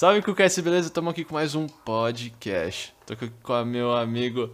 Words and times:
Salve 0.00 0.22
QQS, 0.22 0.60
beleza? 0.60 0.86
Estamos 0.88 1.10
aqui 1.10 1.26
com 1.26 1.34
mais 1.34 1.54
um 1.54 1.66
podcast. 1.66 2.94
Tô 3.04 3.12
aqui 3.12 3.30
com 3.42 3.52
o 3.52 3.66
meu 3.66 3.94
amigo 3.94 4.48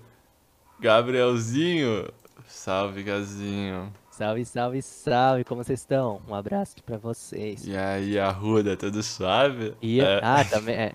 Gabrielzinho. 0.80 2.08
Salve, 2.48 3.04
Gazinho. 3.04 3.92
Salve, 4.10 4.44
salve, 4.44 4.82
salve, 4.82 5.44
como 5.44 5.62
vocês 5.62 5.78
estão? 5.78 6.20
Um 6.28 6.34
abraço 6.34 6.74
pra 6.82 6.98
vocês. 6.98 7.64
E 7.64 7.76
aí, 7.76 8.18
Arruda, 8.18 8.76
tudo 8.76 9.00
suave? 9.04 9.72
E, 9.80 10.00
É. 10.00 10.18
Ah, 10.20 10.44
também 10.44 10.74
é. 10.74 10.92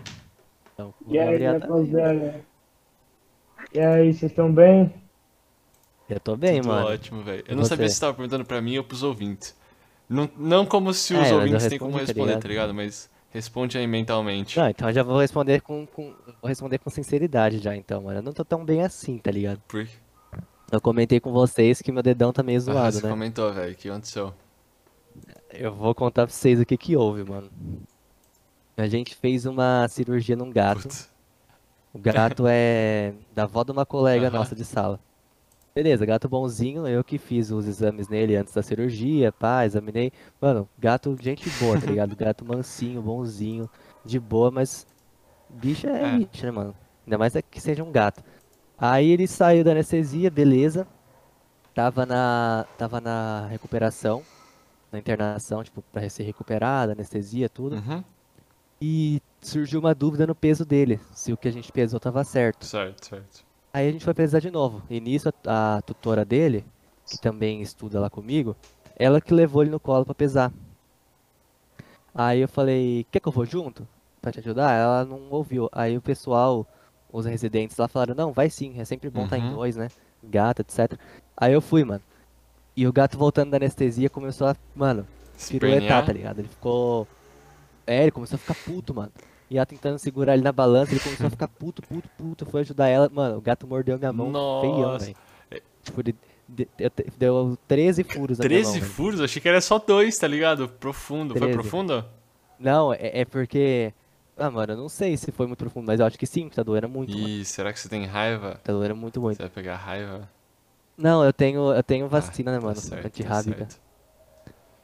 Então, 0.73 0.93
E 1.07 1.18
aí, 1.18 1.27
Gabriel 1.27 1.57
tá- 1.61 1.68
rapaziada? 1.68 2.45
E 3.73 3.79
aí, 3.79 4.13
vocês 4.13 4.33
estão 4.33 4.52
bem? 4.52 4.93
Eu 6.09 6.20
tô 6.20 6.35
bem, 6.35 6.59
Tudo 6.59 6.73
mano. 6.73 6.88
ótimo, 6.88 7.23
velho. 7.23 7.45
Eu 7.48 7.54
E 7.54 7.55
não 7.55 7.63
você? 7.63 7.70
sabia 7.70 7.88
se 7.88 7.95
você 7.95 8.02
tava 8.02 8.15
perguntando 8.15 8.43
pra 8.43 8.62
mim 8.62 8.77
ou 8.77 8.84
pros 8.84 9.02
ouvintes. 9.02 9.55
Não, 10.09 10.29
não 10.35 10.65
como 10.65 10.93
se 10.93 11.15
É, 11.15 11.21
os 11.21 11.29
eu 11.29 11.38
ouvintes 11.38 11.68
têm 11.68 11.79
como 11.79 11.93
tá 11.93 11.99
responder, 11.99 12.26
ligado? 12.26 12.41
tá 12.41 12.48
ligado? 12.49 12.73
Mas 12.73 13.09
responde 13.31 13.77
aí 13.77 13.88
mentalmente. 13.88 14.59
Não, 14.59 14.70
então 14.70 14.88
eu 14.90 14.94
já 14.94 15.03
vou 15.03 15.20
responder 15.20 15.62
com, 15.62 15.85
com- 15.88 16.13
vou 16.41 16.48
responder 16.49 16.77
com 16.77 16.90
sinceridade 16.90 17.59
já, 17.59 17.76
então, 17.76 18.04
mano. 18.04 18.20
Eu 18.20 18.23
não 18.23 18.34
tô 18.34 18.44
tão 18.45 18.63
bem 18.63 18.81
assim, 18.84 19.17
tá 19.17 19.31
ligado? 19.31 19.59
Por... 19.67 19.88
Eu 20.71 20.80
comentei 20.80 21.20
com 21.20 21.31
vocês 21.31 21.81
que 21.81 21.91
meu 21.91 22.02
dedão 22.04 22.31
tá 22.31 22.41
meio 22.44 22.57
Ah, 22.57 22.62
zoado, 22.62 22.95
você 22.98 23.04
né? 23.04 23.09
comentou, 23.09 23.52
velho. 23.52 23.73
O 23.73 23.76
que 23.76 23.90
aconteceu? 23.90 24.34
Eu 25.52 25.73
vou 25.73 25.94
contar 25.94 26.26
pra 26.26 26.34
vocês 26.34 26.59
o 26.59 26.66
que 26.66 26.77
que 26.77 26.95
houve, 26.95 27.23
mano. 27.30 27.49
A 28.77 28.88
gente 28.88 29.13
fez 29.16 29.45
uma 29.45 29.85
cirurgia 29.90 30.35
num 30.35 30.49
gato. 30.49 30.84
Putz. 30.84 31.09
O 31.93 31.99
gato 31.99 32.45
é 32.48 33.13
da 33.35 33.43
avó 33.43 33.66
de 33.66 33.71
uma 33.71 33.85
colega 33.85 34.29
nossa 34.29 34.55
de 34.55 34.63
sala. 34.63 34.98
Beleza, 35.73 36.05
gato 36.05 36.27
bonzinho, 36.27 36.85
eu 36.85 37.01
que 37.01 37.18
fiz 37.18 37.49
os 37.49 37.65
exames 37.65 38.09
nele 38.09 38.35
antes 38.35 38.54
da 38.54 38.62
cirurgia, 38.62 39.32
pá, 39.32 39.65
examinei. 39.65 40.12
Mano, 40.40 40.68
gato, 40.77 41.15
gente 41.21 41.49
boa, 41.49 41.79
tá 41.79 41.85
ligado? 41.85 42.13
Gato 42.13 42.43
mansinho, 42.43 43.01
bonzinho, 43.01 43.70
de 44.05 44.20
boa, 44.20 44.51
mas 44.51 44.85
bicho 45.49 45.87
é 45.87 46.04
É. 46.04 46.18
bicho, 46.18 46.46
né, 46.46 46.51
mano? 46.51 46.76
Ainda 47.05 47.18
mais 47.18 47.35
é 47.37 47.41
que 47.41 47.62
seja 47.62 47.84
um 47.84 47.91
gato. 47.91 48.21
Aí 48.77 49.09
ele 49.09 49.27
saiu 49.27 49.63
da 49.63 49.71
anestesia, 49.71 50.29
beleza. 50.29 50.85
Tava 51.74 52.05
na, 52.05 52.65
tava 52.77 52.99
na 52.99 53.48
recuperação, 53.48 54.24
na 54.91 54.99
internação, 54.99 55.63
tipo, 55.63 55.81
pra 55.84 56.09
ser 56.09 56.24
recuperado, 56.24 56.91
anestesia, 56.91 57.48
tudo. 57.48 57.77
Uhum. 57.77 58.03
E 58.81 59.21
surgiu 59.40 59.79
uma 59.79 59.96
dúvida 59.96 60.27
no 60.27 60.35
peso 60.35 60.65
dele, 60.65 60.99
se 61.13 61.31
o 61.31 61.37
que 61.37 61.48
a 61.48 61.51
gente 61.51 61.71
pesou 61.71 61.98
tava 61.98 62.26
certo. 62.26 62.65
Certo, 62.65 63.05
certo. 63.07 63.51
Aí 63.74 63.88
a 63.88 63.91
gente 63.91 64.03
foi 64.03 64.14
pesar 64.14 64.40
de 64.40 64.52
novo. 64.52 64.81
E 64.90 65.00
nisso 65.00 65.30
a, 65.46 65.78
a 65.78 65.81
tutora 65.81 66.25
dele, 66.25 66.66
que 67.09 67.18
também 67.18 67.62
estuda 67.62 68.00
lá 68.00 68.09
comigo, 68.09 68.56
ela 68.97 69.22
que 69.22 69.34
levou 69.34 69.62
ele 69.62 69.72
no 69.72 69.80
colo 69.80 70.06
pra 70.06 70.14
pesar. 70.14 70.52
Aí 72.14 72.42
eu 72.42 72.47
falei, 72.47 73.06
quer 73.09 73.19
que 73.19 73.28
eu 73.28 73.31
vou 73.31 73.46
junto? 73.46 73.88
Pra 74.22 74.31
te 74.31 74.40
ajudar? 74.40 74.74
Ela 74.74 75.06
não 75.06 75.30
ouviu. 75.30 75.69
Aí 75.72 75.97
o 75.97 76.02
pessoal, 76.02 76.68
os 77.12 77.25
residentes 77.25 77.78
lá 77.78 77.88
falaram, 77.88 78.14
não, 78.14 78.34
vai 78.34 78.50
sim, 78.50 78.80
é 78.80 78.86
sempre 78.86 79.09
bom 79.09 79.24
estar 79.24 79.38
em 79.40 79.44
Uhum. 79.44 79.50
dois, 79.52 79.75
né? 79.78 79.88
Gato, 80.24 80.59
etc. 80.62 80.97
Aí 81.36 81.53
eu 81.53 81.62
fui, 81.62 81.84
mano. 81.84 82.03
E 82.75 82.86
o 82.88 82.94
gato 82.94 83.18
voltando 83.18 83.52
da 83.52 83.58
anestesia 83.58 84.09
começou 84.09 84.47
a, 84.47 84.56
mano, 84.75 85.08
piruetar, 85.59 86.03
tá 86.06 86.14
ligado? 86.14 86.40
Ele 86.40 86.47
ficou. 86.47 87.08
É, 87.88 88.03
ele 88.03 88.12
começou 88.12 88.36
a 88.36 88.40
ficar 88.40 88.56
puto, 88.56 88.94
mano. 88.94 89.12
E 89.52 89.57
ela 89.57 89.66
tentando 89.66 90.00
segurar 90.00 90.34
ele 90.34 90.44
na 90.44 90.52
balança, 90.53 90.94
ele 90.94 91.02
começou 91.02 91.28
a 91.28 91.30
ficar 91.30 91.50
puto, 91.50 91.81
puto, 91.81 92.07
puto. 92.18 92.46
Foi 92.46 92.62
ajudar 92.62 92.88
ela. 92.88 93.09
Mano, 93.09 93.38
o 93.38 93.41
gato 93.41 93.68
mordeu 93.68 94.00
minha 94.00 94.13
mão 94.13 94.31
feião, 94.62 94.94
Nossa. 94.94 95.06
velho. 95.08 95.18
Tipo, 95.84 96.00
ele 96.00 96.16
de- 96.47 96.68
deu 97.18 97.58
13 97.68 98.02
furos 98.02 98.40
na 98.40 98.46
minha 98.47 98.62
13 98.62 98.80
mão, 98.80 98.90
furos? 98.90 99.19
Achei 99.19 99.41
que 99.41 99.50
era 99.50 99.59
só 99.59 99.78
dois, 99.78 100.18
tá 100.18 100.25
ligado? 100.25 100.69
Profundo. 100.69 101.34
Foi 101.36 101.42
13. 101.50 101.53
profundo? 101.59 102.06
Não, 102.58 102.94
é, 102.94 103.22
é 103.22 103.25
porque. 103.25 103.94
Ah, 104.38 104.50
mano, 104.50 104.72
eu 104.72 104.78
não 104.78 104.88
sei 104.88 105.18
se 105.18 105.31
foi 105.34 105.46
muito 105.48 105.59
profundo, 105.59 105.86
mas 105.86 106.00
eu 106.00 106.06
acho 106.06 106.18
que 106.18 106.25
sim, 106.25 106.48
tá 106.48 106.64
doendo 106.64 106.88
muito, 106.88 107.12
mano. 107.14 107.28
Ih, 107.28 107.44
será 107.44 107.74
que 107.74 107.80
você 107.80 107.90
tem 107.90 108.06
raiva? 108.06 108.58
Tá 108.64 108.72
doendo 108.72 108.96
muito, 108.96 109.20
muito. 109.20 109.36
Você 109.36 109.44
vai 109.44 109.52
pegar 109.52 109.75
raiva? 109.75 110.30
Não, 110.98 111.25
eu 111.25 111.34
tenho, 111.34 111.74
eu 111.74 111.84
tenho 111.84 112.08
vacina, 112.08 112.52
Ah, 112.52 112.54
né, 112.54 112.59
tá 112.62 112.66
mano? 112.68 112.80
certo, 112.80 113.02
tá 113.02 113.08
Antirrábica. 113.09 113.58
certo. 113.58 113.81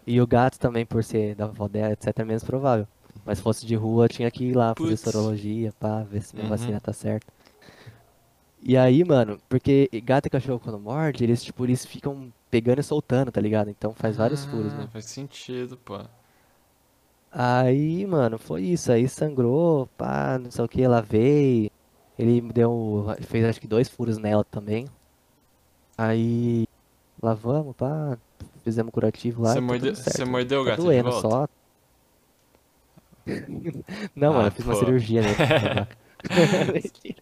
E 0.05 0.19
o 0.21 0.27
gato 0.27 0.59
também, 0.59 0.85
por 0.85 1.03
ser 1.03 1.35
da 1.35 1.45
avó 1.45 1.67
dela, 1.69 1.93
etc, 1.93 2.19
é 2.19 2.23
menos 2.25 2.43
provável. 2.43 2.85
Mas 3.27 3.39
se 3.39 3.43
fosse 3.43 3.67
de 3.67 3.75
rua, 3.75 4.09
tinha 4.09 4.31
que 4.31 4.45
ir 4.45 4.55
lá 4.57 4.75
fazer 4.75 4.97
Putz. 4.97 5.03
sorologia, 5.03 5.73
pá, 5.79 6.03
ver 6.03 6.23
se 6.23 6.35
minha 6.35 6.47
Uhum. 6.47 6.49
vacina 6.49 6.81
tá 6.81 6.93
certa. 6.93 7.33
E 8.61 8.75
aí, 8.77 9.03
mano, 9.03 9.39
porque 9.49 9.89
gato 10.03 10.27
e 10.27 10.29
cachorro 10.29 10.59
quando 10.59 10.79
morde, 10.79 11.23
eles, 11.23 11.43
tipo, 11.43 11.65
eles 11.65 11.85
ficam 11.85 12.31
pegando 12.51 12.79
e 12.79 12.83
soltando, 12.83 13.31
tá 13.31 13.39
ligado? 13.41 13.69
Então 13.69 13.93
faz 13.95 14.15
vários 14.17 14.45
furos, 14.45 14.73
Ah, 14.73 14.75
né? 14.75 14.89
Faz 14.91 15.05
sentido, 15.05 15.77
pô. 15.77 15.97
Aí, 17.31 18.05
mano, 18.05 18.37
foi 18.39 18.63
isso. 18.63 18.91
Aí 18.91 19.07
sangrou, 19.07 19.87
pá, 19.97 20.37
não 20.39 20.51
sei 20.51 20.65
o 20.65 20.67
que, 20.67 20.85
lavei. 20.87 21.69
Ele 22.17 22.41
me 22.41 22.51
deu, 22.51 23.05
fez 23.21 23.45
acho 23.45 23.61
que 23.61 23.67
dois 23.67 23.89
furos 23.89 24.17
nela 24.17 24.43
também. 24.45 24.87
Aí, 25.97 26.65
lavamos, 27.21 27.75
pá, 27.75 28.17
fizemos 28.63 28.91
curativo 28.91 29.43
lá, 29.43 29.53
Você 29.53 29.59
tá 29.61 29.61
mordeu, 29.61 29.93
mordeu 30.27 30.61
o 30.61 30.63
Tá 30.63 30.71
gato 30.71 30.89
de 30.89 30.89
doendo 30.91 31.11
só. 31.11 31.47
Não, 34.15 34.33
mano, 34.33 34.47
Ah, 34.47 34.47
eu 34.47 34.51
fiz 34.51 34.65
uma 34.65 34.73
pô. 34.73 34.75
cirurgia 34.75 35.23
nele. 35.23 35.41
babaca. 35.47 35.97
Mentira. 36.73 37.21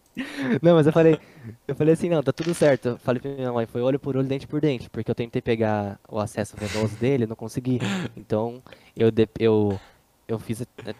Não, 0.62 0.74
mas 0.74 0.86
eu 0.86 0.92
falei, 0.92 1.20
eu 1.68 1.74
falei 1.76 1.94
assim, 1.94 2.08
não, 2.08 2.22
tá 2.22 2.32
tudo 2.32 2.54
certo. 2.54 2.88
Eu 2.90 2.98
falei 2.98 3.20
pra 3.20 3.30
minha 3.32 3.52
mãe, 3.52 3.66
foi 3.66 3.82
olho 3.82 3.98
por 4.00 4.16
olho, 4.16 4.26
dente 4.28 4.46
por 4.46 4.60
dente, 4.60 4.88
porque 4.90 5.10
eu 5.10 5.14
tentei 5.14 5.42
pegar 5.42 6.00
o 6.08 6.18
acesso 6.18 6.56
venoso 6.56 6.96
dele, 6.96 7.26
não 7.26 7.36
consegui. 7.36 7.84
Então, 8.16 8.62
eu 8.96 9.10
eu 9.38 9.80
eu 10.28 10.38
fiz 10.40 10.62
a, 10.62 10.94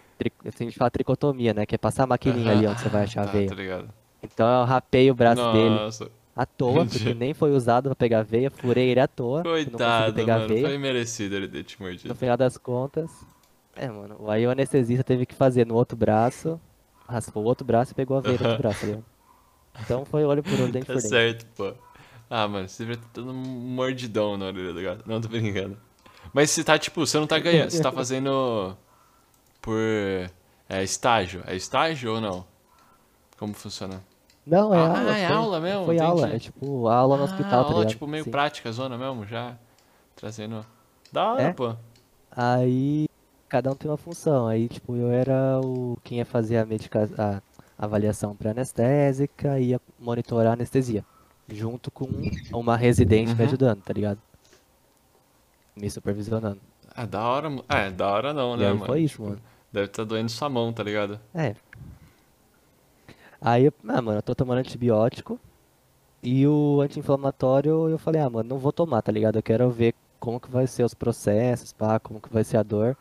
gente 0.65 0.77
fala 0.79 0.91
tricotomia, 0.91 1.53
né, 1.55 1.67
que 1.67 1.75
é 1.75 1.79
passar 1.79 2.05
a 2.05 2.07
maquininha 2.07 2.53
ali 2.53 2.67
onde 2.67 2.81
você 2.81 2.89
vai 2.89 3.05
achar 3.05 3.23
a 3.23 3.27
Tá, 3.27 3.33
veia. 3.33 3.49
tá. 3.49 3.95
Então 4.23 4.47
eu 4.61 4.65
rapei 4.67 5.11
o 5.11 5.15
braço 5.15 5.49
dele 5.49 5.81
Nossa, 5.81 6.11
à 6.35 6.47
toa, 6.47 6.87
porque 6.87 7.15
nem 7.15 7.35
foi 7.35 7.53
usado 7.53 7.89
pra 7.91 7.97
pegar 7.97 8.21
a 8.21 8.23
veia, 8.23 8.51
furei 8.51 8.91
ele 8.91 9.01
à 9.01 9.09
toa, 9.09 9.41
eu 9.41 9.71
não 9.73 9.81
coitado, 9.81 10.15
pegar 10.15 10.37
a 10.37 10.39
mano. 10.39 10.49
veia. 10.49 10.69
Foi 10.69 10.79
merecido 10.79 11.35
ele 11.37 11.49
ter 11.49 11.65
te 11.65 11.81
No 11.81 11.85
mordido. 11.85 12.15
final 12.15 12.37
das 12.37 12.57
contas, 12.57 13.27
é, 13.77 13.89
mano, 13.89 14.29
aí 14.31 14.47
o 14.47 14.51
anestesista 14.51 15.05
teve 15.05 15.27
que 15.27 15.35
fazer 15.35 15.67
no 15.67 15.75
outro 15.75 15.97
braço, 15.97 16.61
raspou 17.09 17.43
o 17.45 17.47
outro 17.47 17.65
braço 17.67 17.93
e 17.93 17.95
pegou 17.95 18.17
a 18.17 18.21
veia 18.21 18.39
no 18.39 18.45
outro 18.45 18.57
braço, 18.57 18.81
tá 18.81 18.87
ligado? 18.87 19.05
Então 19.81 20.05
foi 20.05 20.25
olho 20.25 20.43
por 20.45 20.61
olho, 20.61 20.73
dente 20.73 20.87
Tá 20.87 20.93
por 20.93 21.03
dente. 21.03 21.11
certo, 21.11 21.47
pô. 21.57 21.75
Ah, 22.29 22.49
mano, 22.49 22.69
você 22.69 22.85
devia 22.85 22.97
ter 23.01 23.09
dando 23.21 23.31
um 23.33 23.35
mordidão 23.35 24.37
na 24.37 24.47
orelha 24.47 24.73
do 24.73 24.83
gato. 24.83 25.05
Não, 25.09 25.21
tô 25.21 25.29
brincando. 25.29 25.79
Mas 26.33 26.51
você 26.51 26.65
tá, 26.65 26.79
tipo, 26.79 27.07
você 27.07 27.19
não 27.19 27.27
tá 27.27 27.39
ganhando, 27.39 27.71
você 27.71 27.81
tá 27.81 27.93
fazendo 27.93 28.77
por 29.63 29.79
é, 30.69 30.83
estágio. 30.83 31.43
É 31.47 31.55
estágio 31.57 32.15
ou 32.15 32.21
não? 32.21 32.47
Como 33.39 33.55
funciona? 33.55 34.03
Não, 34.47 34.75
é 34.75 34.79
Ah, 34.79 34.89
aula, 34.89 35.17
é 35.17 35.27
foi, 35.27 35.37
aula 35.37 35.61
mesmo? 35.61 35.85
foi 35.87 35.99
aula, 35.99 36.27
Entendi. 36.27 36.37
é 36.37 36.39
tipo 36.41 36.89
aula 36.89 37.17
no 37.17 37.23
Ah, 37.23 37.25
hospital, 37.25 37.65
tá 37.65 37.73
aula, 37.73 37.81
ligado? 37.81 37.91
tipo, 37.91 38.07
meio 38.07 38.25
Sim. 38.25 38.31
prática, 38.31 38.73
zona 38.73 38.97
mesmo, 38.99 39.27
já 39.27 39.57
trazendo... 40.17 40.65
Da 41.13 41.33
hora, 41.33 41.43
É? 41.43 41.51
pô. 41.51 41.75
Aí 42.31 43.06
cada 43.49 43.71
um 43.71 43.77
tem 43.77 43.91
uma 43.91 43.97
função. 43.97 44.47
Aí, 44.49 44.69
tipo, 44.69 44.97
eu 44.97 45.11
era 45.11 45.61
o 45.61 45.97
quem 46.05 46.19
ia 46.19 46.25
fazer 46.27 46.59
a 46.59 46.67
medica... 46.67 47.09
a 47.19 47.43
avaliação 47.79 48.35
pré-anestésica 48.35 49.61
e 49.61 49.71
ia 49.71 49.81
monitorar 49.99 50.53
a 50.53 50.55
anestesia. 50.55 51.05
Junto 51.49 51.91
com 51.91 52.07
uma 52.53 52.77
residente 52.77 53.35
me 53.37 53.43
Uhum. 53.43 53.45
ajudando, 53.45 53.83
tá 53.83 53.93
ligado? 53.93 54.21
Me 55.77 55.91
supervisionando. 55.91 56.61
Ah, 56.95 57.07
da 57.07 57.23
hora, 57.23 57.49
é, 57.69 57.91
da 57.91 58.09
hora 58.11 58.33
não, 58.33 58.57
né, 58.57 58.73
mano? 58.73 58.87
foi 58.87 59.03
isso, 59.03 59.17
Tipo, 59.17 59.25
mano. 59.25 59.43
Deve 59.73 59.87
estar 59.87 60.05
doendo 60.05 60.31
sua 60.31 60.49
mão, 60.49 60.73
tá 60.73 60.83
ligado? 60.83 61.21
É. 61.35 61.55
Aí, 63.41 63.69
ah, 63.89 64.03
mano, 64.03 64.19
eu 64.19 64.23
tô 64.23 64.35
tomando 64.35 64.59
antibiótico. 64.59 65.39
E 66.23 66.47
o 66.47 66.81
anti-inflamatório 66.83 67.89
eu 67.89 67.99
falei, 67.99 68.21
ah, 68.21 68.31
mano, 68.31 68.49
não 68.49 68.59
vou 68.59 68.73
tomar, 68.73 69.03
tá 69.03 69.13
ligado? 69.13 69.37
Eu 69.37 69.43
quero 69.43 69.71
ver 69.71 69.95
como 70.21 70.41
que 70.41 70.51
vai 70.51 70.67
ser 70.67 70.85
os 70.85 70.95
processos, 70.95 71.73
pá, 71.73 72.01
como 72.01 72.21
que 72.21 72.33
vai 72.33 72.45
ser 72.45 72.57
a 72.59 72.63
dor. 72.63 72.97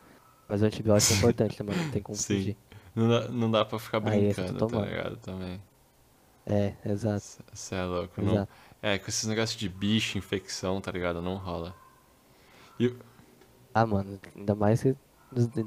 Mas 0.47 0.61
o 0.61 0.65
antibiótico 0.65 1.13
é 1.13 1.15
importante, 1.15 1.59
né, 1.59 1.65
mano? 1.67 1.83
Não 1.83 1.89
tem 1.89 2.01
como 2.01 2.17
Sim. 2.17 2.23
fugir. 2.23 2.57
Não 2.95 3.09
dá, 3.09 3.27
não 3.29 3.51
dá 3.51 3.65
pra 3.65 3.79
ficar 3.79 3.99
brincando, 3.99 4.63
tá 4.63 4.79
ligado? 4.79 5.17
Também. 5.17 5.61
É, 6.45 6.75
exato, 6.85 7.43
Você 7.53 7.73
é 7.75 7.83
louco, 7.83 8.21
não... 8.21 8.43
exato. 8.43 8.53
É, 8.81 8.99
com 8.99 9.07
esses 9.09 9.25
negócios 9.27 9.57
de 9.59 9.67
bicho, 9.67 10.17
infecção, 10.17 10.79
tá 10.79 10.91
ligado? 10.91 11.21
Não 11.21 11.35
rola. 11.37 11.75
E... 12.79 12.93
Ah, 13.73 13.85
mano, 13.85 14.19
ainda 14.35 14.55
mais 14.55 14.81
que 14.81 14.95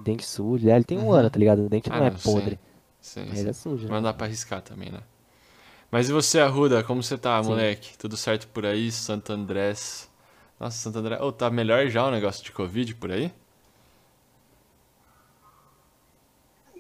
dentes 0.04 0.28
sujos. 0.28 0.66
É, 0.68 0.74
ele 0.76 0.84
tem 0.84 0.98
um 0.98 1.10
Uhum. 1.10 1.12
ano, 1.12 1.30
tá 1.30 1.38
ligado? 1.38 1.64
O 1.64 1.68
dente 1.68 1.90
Ah, 1.90 2.00
não 2.00 2.04
é 2.04 2.10
não, 2.10 2.18
podre, 2.22 2.60
Sim, 3.00 3.26
mas 3.26 3.38
sim. 3.38 3.46
é 3.46 3.52
sujo, 3.52 3.88
Mas 3.88 3.90
né? 3.90 3.98
não 3.98 4.02
dá 4.02 4.14
pra 4.14 4.26
arriscar 4.26 4.62
também, 4.62 4.90
né? 4.90 5.02
Mas 5.90 6.08
e 6.10 6.12
você, 6.12 6.40
Arruda? 6.40 6.84
Como 6.84 7.02
você 7.02 7.18
tá, 7.18 7.42
Sim. 7.42 7.52
moleque? 7.52 7.96
Tudo 7.98 8.16
certo 8.16 8.48
por 8.48 8.66
aí? 8.66 8.92
Santo 8.92 9.32
Andrés? 9.32 10.10
Nossa, 10.60 10.78
Santo 10.78 10.98
André... 11.00 11.20
Ô, 11.22 11.32
tá 11.32 11.50
melhor 11.50 11.88
já 11.88 12.06
o 12.06 12.10
negócio 12.10 12.44
de 12.44 12.52
Covid 12.52 12.94
por 12.96 13.12
aí? 13.12 13.32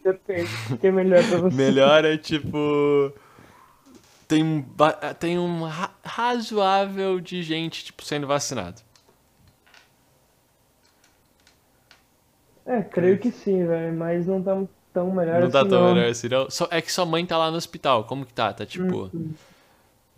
Depende. 0.04 0.50
O 0.70 0.78
que 0.78 0.86
é 0.86 0.90
melhor 0.90 1.22
pra 1.28 1.38
você? 1.38 1.56
Melhor 1.56 2.04
é 2.04 2.16
tipo. 2.16 3.12
Tem 4.26 4.42
um, 4.44 4.64
tem 5.18 5.38
um 5.38 5.64
ra- 5.64 5.90
razoável 6.04 7.18
de 7.18 7.42
gente, 7.42 7.84
tipo, 7.86 8.04
sendo 8.04 8.26
vacinado. 8.26 8.82
É, 12.66 12.82
creio 12.82 13.18
que 13.18 13.30
sim, 13.30 13.66
velho. 13.66 13.96
Mas 13.96 14.26
não 14.26 14.42
tá 14.42 14.62
tão 14.92 15.10
melhor 15.12 15.40
Não 15.40 15.50
tá 15.50 15.60
assim, 15.60 15.68
tão 15.70 15.80
não. 15.80 15.94
melhor 15.94 16.10
assim, 16.10 16.28
não. 16.28 16.50
Só- 16.50 16.68
é 16.70 16.82
que 16.82 16.92
sua 16.92 17.06
mãe 17.06 17.24
tá 17.24 17.38
lá 17.38 17.50
no 17.50 17.56
hospital. 17.56 18.04
Como 18.04 18.26
que 18.26 18.32
tá? 18.34 18.52
Tá 18.52 18.66
tipo. 18.66 19.10
Hum. 19.14 19.32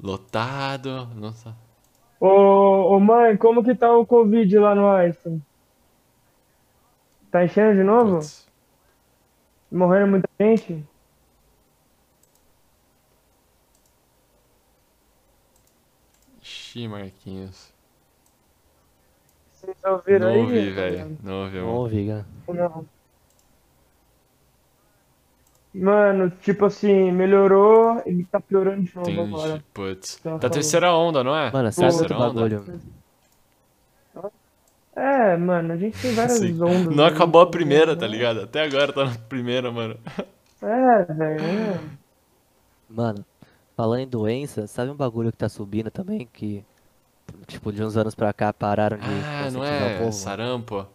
Lotado. 0.03 1.09
Não 1.15 1.33
tá. 1.33 1.55
Ô, 2.19 2.95
ô, 2.97 3.01
mãe, 3.01 3.37
como 3.37 3.63
que 3.65 3.75
tá 3.75 3.91
o 3.97 4.05
Covid 4.05 4.59
lá 4.59 4.75
no 4.75 4.91
Einstein? 4.91 5.41
Tá 7.31 7.45
enchendo 7.45 7.77
de 7.77 7.85
novo? 7.85 8.17
Putz. 8.17 8.50
Morrendo 9.71 10.09
muita 10.09 10.29
gente? 10.41 10.85
Ixi, 16.43 16.89
Marquinhos. 16.89 17.73
Vocês 19.53 19.77
ouviram 19.85 20.27
Não 20.29 20.35
aí? 20.35 20.41
ouvi, 20.41 20.71
velho. 20.71 21.19
Não 21.23 21.43
ouvi, 21.45 21.57
Não 21.59 21.67
mano. 21.67 21.79
ouvi, 21.79 22.07
cara. 22.09 22.27
Não. 22.49 22.87
Mano, 25.73 26.31
tipo 26.41 26.65
assim, 26.65 27.13
melhorou 27.13 28.03
e 28.05 28.25
tá 28.25 28.41
piorando 28.41 28.83
de 28.83 28.97
novo 28.97 29.21
agora. 29.37 29.51
Entendi. 29.51 29.65
Putz. 29.73 30.17
Tá 30.17 30.23
Tá 30.23 30.31
falando. 30.39 30.53
terceira 30.53 30.93
onda, 30.95 31.23
não 31.23 31.37
é? 31.37 31.51
Mano, 31.53 31.71
sabe 31.73 31.95
outro 31.95 32.09
terceira 32.09 32.25
onda? 32.25 32.35
bagulho? 32.35 32.81
É, 35.01 35.37
mano, 35.37 35.73
a 35.73 35.77
gente 35.79 35.99
tem 36.01 36.13
várias 36.15 36.39
Sim. 36.39 36.63
ondas. 36.63 36.95
Não 36.95 37.05
acabou 37.07 37.41
a 37.41 37.47
primeira, 37.51 37.97
tá 37.97 38.07
ligado? 38.07 38.41
Até 38.43 38.63
agora 38.65 38.93
tá 38.93 39.05
na 39.07 39.15
primeira, 39.15 39.71
mano. 39.73 39.97
É, 40.63 41.05
velho. 41.13 41.81
Mano, 42.89 43.25
falando 43.77 44.01
em 44.01 44.09
doença, 44.09 44.67
sabe 44.67 44.91
um 44.91 44.95
bagulho 44.97 45.31
que 45.33 45.39
tá 45.39 45.49
subindo 45.49 45.91
também? 45.91 46.29
Que, 46.33 46.63
tipo, 47.47 47.73
de 47.73 47.83
uns 47.83 47.97
anos 47.97 48.15
pra 48.15 48.33
cá 48.33 48.53
pararam 48.53 48.99
de 48.99 49.05
Ah, 49.07 49.51
não 49.51 49.65
é? 49.65 49.99
povo? 50.01 50.13
Sarampo? 50.13 50.87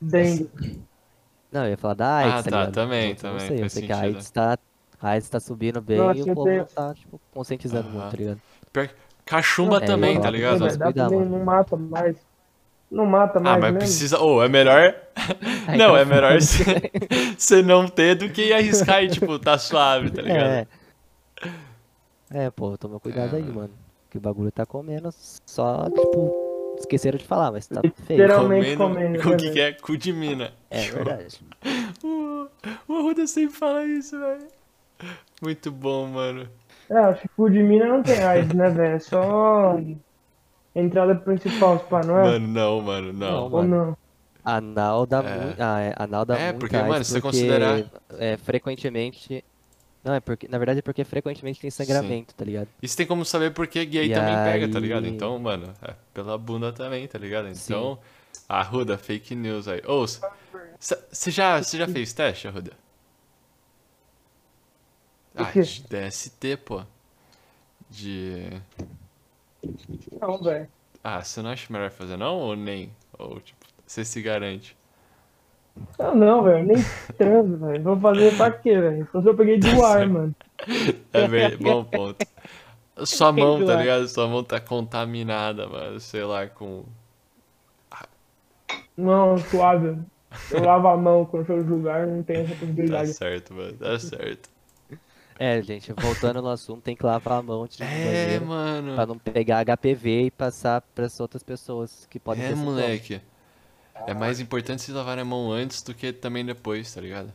Dengue. 0.00 0.50
Não, 1.50 1.64
eu 1.64 1.70
ia 1.70 1.78
falar 1.78 1.94
da 1.94 2.16
AIDS, 2.16 2.32
Ah, 2.34 2.42
tá 2.42 2.50
tá, 2.50 2.56
ligado? 2.58 2.74
também, 2.74 3.10
eu 3.10 3.16
também, 3.16 3.32
Não 3.40 3.46
sei, 3.48 3.62
eu 3.64 3.70
sei 3.70 3.86
que 3.86 3.92
a. 3.92 4.00
AIDS 4.00 4.30
tá, 4.30 4.58
a 5.00 5.08
AIDS 5.08 5.28
tá 5.30 5.40
subindo 5.40 5.80
bem 5.80 5.96
Nossa, 5.96 6.18
e 6.18 6.22
o 6.22 6.34
povo 6.34 6.44
tenho- 6.44 6.64
tá, 6.66 6.92
tipo, 6.92 7.18
conscientizando 7.32 7.88
muito, 7.88 8.10
tá 8.10 8.16
ligado? 8.16 8.40
Pior 8.72 8.88
que- 8.88 8.94
Cachumba 9.24 9.78
É, 9.78 9.80
também, 9.86 10.20
tá 10.20 10.30
ligado? 10.30 10.58
cuidar, 10.78 11.10
não 11.10 11.42
mata 11.44 11.74
mais. 11.76 12.16
Não 12.90 13.04
mata 13.06 13.38
Ah, 13.38 13.42
mais 13.42 13.60
mas 13.60 13.72
mesmo. 13.72 13.78
precisa. 13.78 14.20
Ô, 14.20 14.42
é 14.42 14.48
melhor. 14.48 14.94
Aí 15.66 15.76
Não, 15.78 15.92
tá 15.94 16.00
é 16.00 16.04
melhor 16.04 16.38
você 17.36 17.62
não 17.62 17.88
ter 17.88 18.14
do 18.14 18.28
que 18.30 18.52
arriscar 18.52 19.02
e, 19.02 19.08
tipo, 19.08 19.38
tá 19.38 19.58
suave, 19.58 20.10
tá 20.10 20.22
ligado? 20.22 20.46
É. 20.46 20.66
É, 22.30 22.50
pô, 22.50 22.76
toma 22.76 22.98
cuidado 23.00 23.34
É, 23.36 23.38
aí, 23.38 23.44
mano. 23.44 23.70
Que 24.10 24.18
o 24.18 24.20
bagulho 24.20 24.50
tá 24.50 24.64
comendo, 24.64 25.10
só, 25.44 25.88
tipo, 25.90 26.32
esqueceram 26.78 27.18
de 27.18 27.24
falar, 27.24 27.50
mas 27.52 27.66
tá 27.66 27.80
feio. 28.06 28.22
Literalmente 28.22 28.76
Comendo 28.76 29.18
comendo, 29.22 29.28
o 29.28 29.30
né, 29.32 29.36
que 29.36 29.50
que 29.50 29.60
é 29.60 29.72
cu 29.72 29.96
de 29.96 30.12
mina. 30.12 30.52
É 30.70 30.82
verdade. 30.90 31.40
O, 32.02 32.46
o 32.88 32.94
Arruda 32.96 33.26
sempre 33.26 33.56
fala 33.56 33.84
isso, 33.84 34.18
velho. 34.18 34.46
Muito 35.42 35.70
bom, 35.70 36.06
mano. 36.06 36.48
É, 36.88 36.96
acho 36.98 37.22
que 37.22 37.28
cu 37.36 37.50
de 37.50 37.62
mina 37.62 37.86
não 37.86 38.02
tem 38.02 38.22
AIDS, 38.22 38.54
né, 38.54 38.70
velho? 38.70 38.94
É 38.96 38.98
só 38.98 39.76
entrada 40.80 41.14
principal, 41.14 41.78
pá, 41.80 42.02
não 42.04 42.18
é? 42.18 42.22
Mano, 42.24 42.48
não, 42.48 42.80
mano, 42.80 43.12
não. 43.12 43.30
Não, 43.30 43.42
Ou 43.44 43.50
mano. 43.50 43.68
não? 43.86 43.96
Anal 44.44 45.06
dá 45.06 45.22
É. 45.24 45.40
muito. 45.44 45.60
Ah, 45.60 45.80
é, 45.80 45.94
anal 45.98 46.24
dá 46.24 46.38
É, 46.38 46.46
muito 46.52 46.60
porque, 46.60 46.76
mano, 46.76 47.04
se 47.04 47.10
você 47.12 47.20
porque, 47.20 47.36
considerar- 47.38 47.84
É, 48.18 48.36
frequentemente. 48.36 49.44
Não, 50.04 50.14
é 50.14 50.20
porque. 50.20 50.46
Na 50.46 50.56
verdade 50.56 50.78
é 50.78 50.82
porque 50.82 51.02
frequentemente 51.02 51.58
tem 51.60 51.68
sangramento, 51.70 52.32
tá 52.32 52.44
ligado? 52.44 52.68
E 52.80 52.86
você 52.86 52.96
tem 52.96 53.06
como 53.06 53.24
saber 53.24 53.52
por 53.52 53.66
que 53.66 53.84
gay 53.84 54.06
E 54.10 54.14
também 54.14 54.36
pega, 54.36 54.68
tá 54.68 54.78
aí- 54.78 54.82
ligado? 54.82 55.06
Então, 55.08 55.36
mano, 55.40 55.72
é 55.82 55.94
pela 56.14 56.38
bunda 56.38 56.72
também, 56.72 57.08
tá 57.08 57.18
ligado? 57.18 57.48
Então, 57.48 57.98
Arruda, 58.48 58.96
fake 58.96 59.34
news 59.34 59.66
aí. 59.66 59.82
Ô, 59.84 60.06
você 60.78 61.30
já, 61.32 61.60
cê 61.62 61.76
já 61.78 61.88
fez 61.88 62.12
teste, 62.12 62.46
Arruda? 62.46 62.70
Ah, 65.34 65.50
de 65.52 65.82
DST, 65.82 66.56
pô. 66.58 66.82
De. 67.90 68.48
Não, 70.20 70.38
velho. 70.38 70.68
Ah, 71.02 71.22
você 71.22 71.40
não 71.42 71.50
acha 71.50 71.72
melhor 71.72 71.90
fazer 71.90 72.16
não? 72.16 72.34
Ou 72.36 72.56
nem? 72.56 72.90
Ou, 73.18 73.40
tipo, 73.40 73.64
você 73.86 74.04
se 74.04 74.20
garante? 74.20 74.76
Não, 75.98 76.14
não, 76.14 76.42
velho. 76.42 76.66
Nem 76.66 76.76
transo, 77.16 77.56
velho. 77.58 77.82
Vou 77.82 78.00
fazer 78.00 78.36
pra 78.36 78.50
quê, 78.50 78.80
velho? 78.80 79.08
Só 79.12 79.20
se 79.22 79.28
eu 79.28 79.36
peguei 79.36 79.58
do 79.58 79.84
ar, 79.84 80.08
mano. 80.08 80.34
É 81.12 81.28
bem, 81.28 81.56
bom 81.58 81.84
ponto. 81.84 82.26
Sua 83.04 83.30
mão, 83.30 83.64
tá 83.64 83.76
ligado? 83.76 84.08
Sua 84.08 84.26
mão 84.26 84.42
tá 84.42 84.58
contaminada, 84.58 85.68
mano. 85.68 86.00
Sei 86.00 86.24
lá, 86.24 86.46
com. 86.46 86.84
Não, 88.96 89.36
suave. 89.36 89.98
Eu 90.50 90.62
lavo 90.64 90.88
a 90.88 90.96
mão 90.96 91.24
quando 91.26 91.50
eu 91.50 91.64
julgar, 91.66 92.06
não 92.06 92.22
tem 92.22 92.38
essa 92.38 92.54
Tá 92.54 92.60
possibilidade. 92.60 93.12
certo, 93.12 93.54
mano. 93.54 93.72
Tá 93.74 93.98
certo. 93.98 94.48
É, 95.38 95.60
gente, 95.62 95.92
voltando 95.92 96.40
no 96.40 96.48
assunto, 96.48 96.82
tem 96.82 96.96
que 96.96 97.04
lavar 97.04 97.38
a 97.38 97.42
mão 97.42 97.62
antes 97.64 97.76
de 97.78 97.84
É, 97.84 98.40
mano. 98.40 98.94
Pra 98.94 99.06
não 99.06 99.18
pegar 99.18 99.58
HPV 99.60 100.26
e 100.26 100.30
passar 100.30 100.80
pras 100.94 101.20
outras 101.20 101.42
pessoas 101.42 102.06
que 102.08 102.18
podem 102.18 102.42
É, 102.44 102.54
moleque. 102.54 103.20
É 104.06 104.14
mais 104.14 104.40
importante 104.40 104.82
se 104.82 104.92
lavar 104.92 105.18
a 105.18 105.24
mão 105.24 105.50
antes 105.52 105.82
do 105.82 105.94
que 105.94 106.12
também 106.12 106.44
depois, 106.44 106.92
tá 106.94 107.00
ligado? 107.00 107.32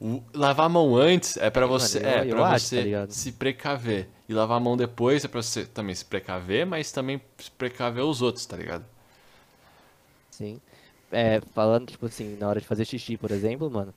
O- 0.00 0.22
lavar 0.34 0.66
a 0.66 0.68
mão 0.68 0.96
antes 0.96 1.36
é 1.38 1.50
pra 1.50 1.66
Sim, 1.66 1.72
mano, 1.76 1.78
você, 1.80 1.98
eu- 1.98 2.04
é 2.08 2.24
eu 2.24 2.36
para 2.36 2.44
acho, 2.44 2.72
tá 2.72 2.80
você 2.80 2.82
ligado? 2.82 3.16
se 3.16 3.32
precaver. 3.32 4.08
E 4.28 4.34
lavar 4.34 4.58
a 4.58 4.60
mão 4.60 4.76
depois 4.76 5.24
é 5.24 5.28
pra 5.28 5.42
você 5.42 5.66
também 5.66 5.94
se 5.94 6.04
precaver, 6.04 6.66
mas 6.66 6.92
também 6.92 7.20
se 7.38 7.50
precaver 7.52 8.04
os 8.04 8.22
outros, 8.22 8.46
tá 8.46 8.56
ligado? 8.56 8.84
Sim. 10.30 10.60
É, 11.10 11.40
falando, 11.40 11.88
tipo 11.90 12.06
assim, 12.06 12.36
na 12.36 12.48
hora 12.48 12.60
de 12.60 12.66
fazer 12.66 12.84
xixi, 12.84 13.16
por 13.16 13.30
exemplo, 13.30 13.70
mano. 13.70 13.94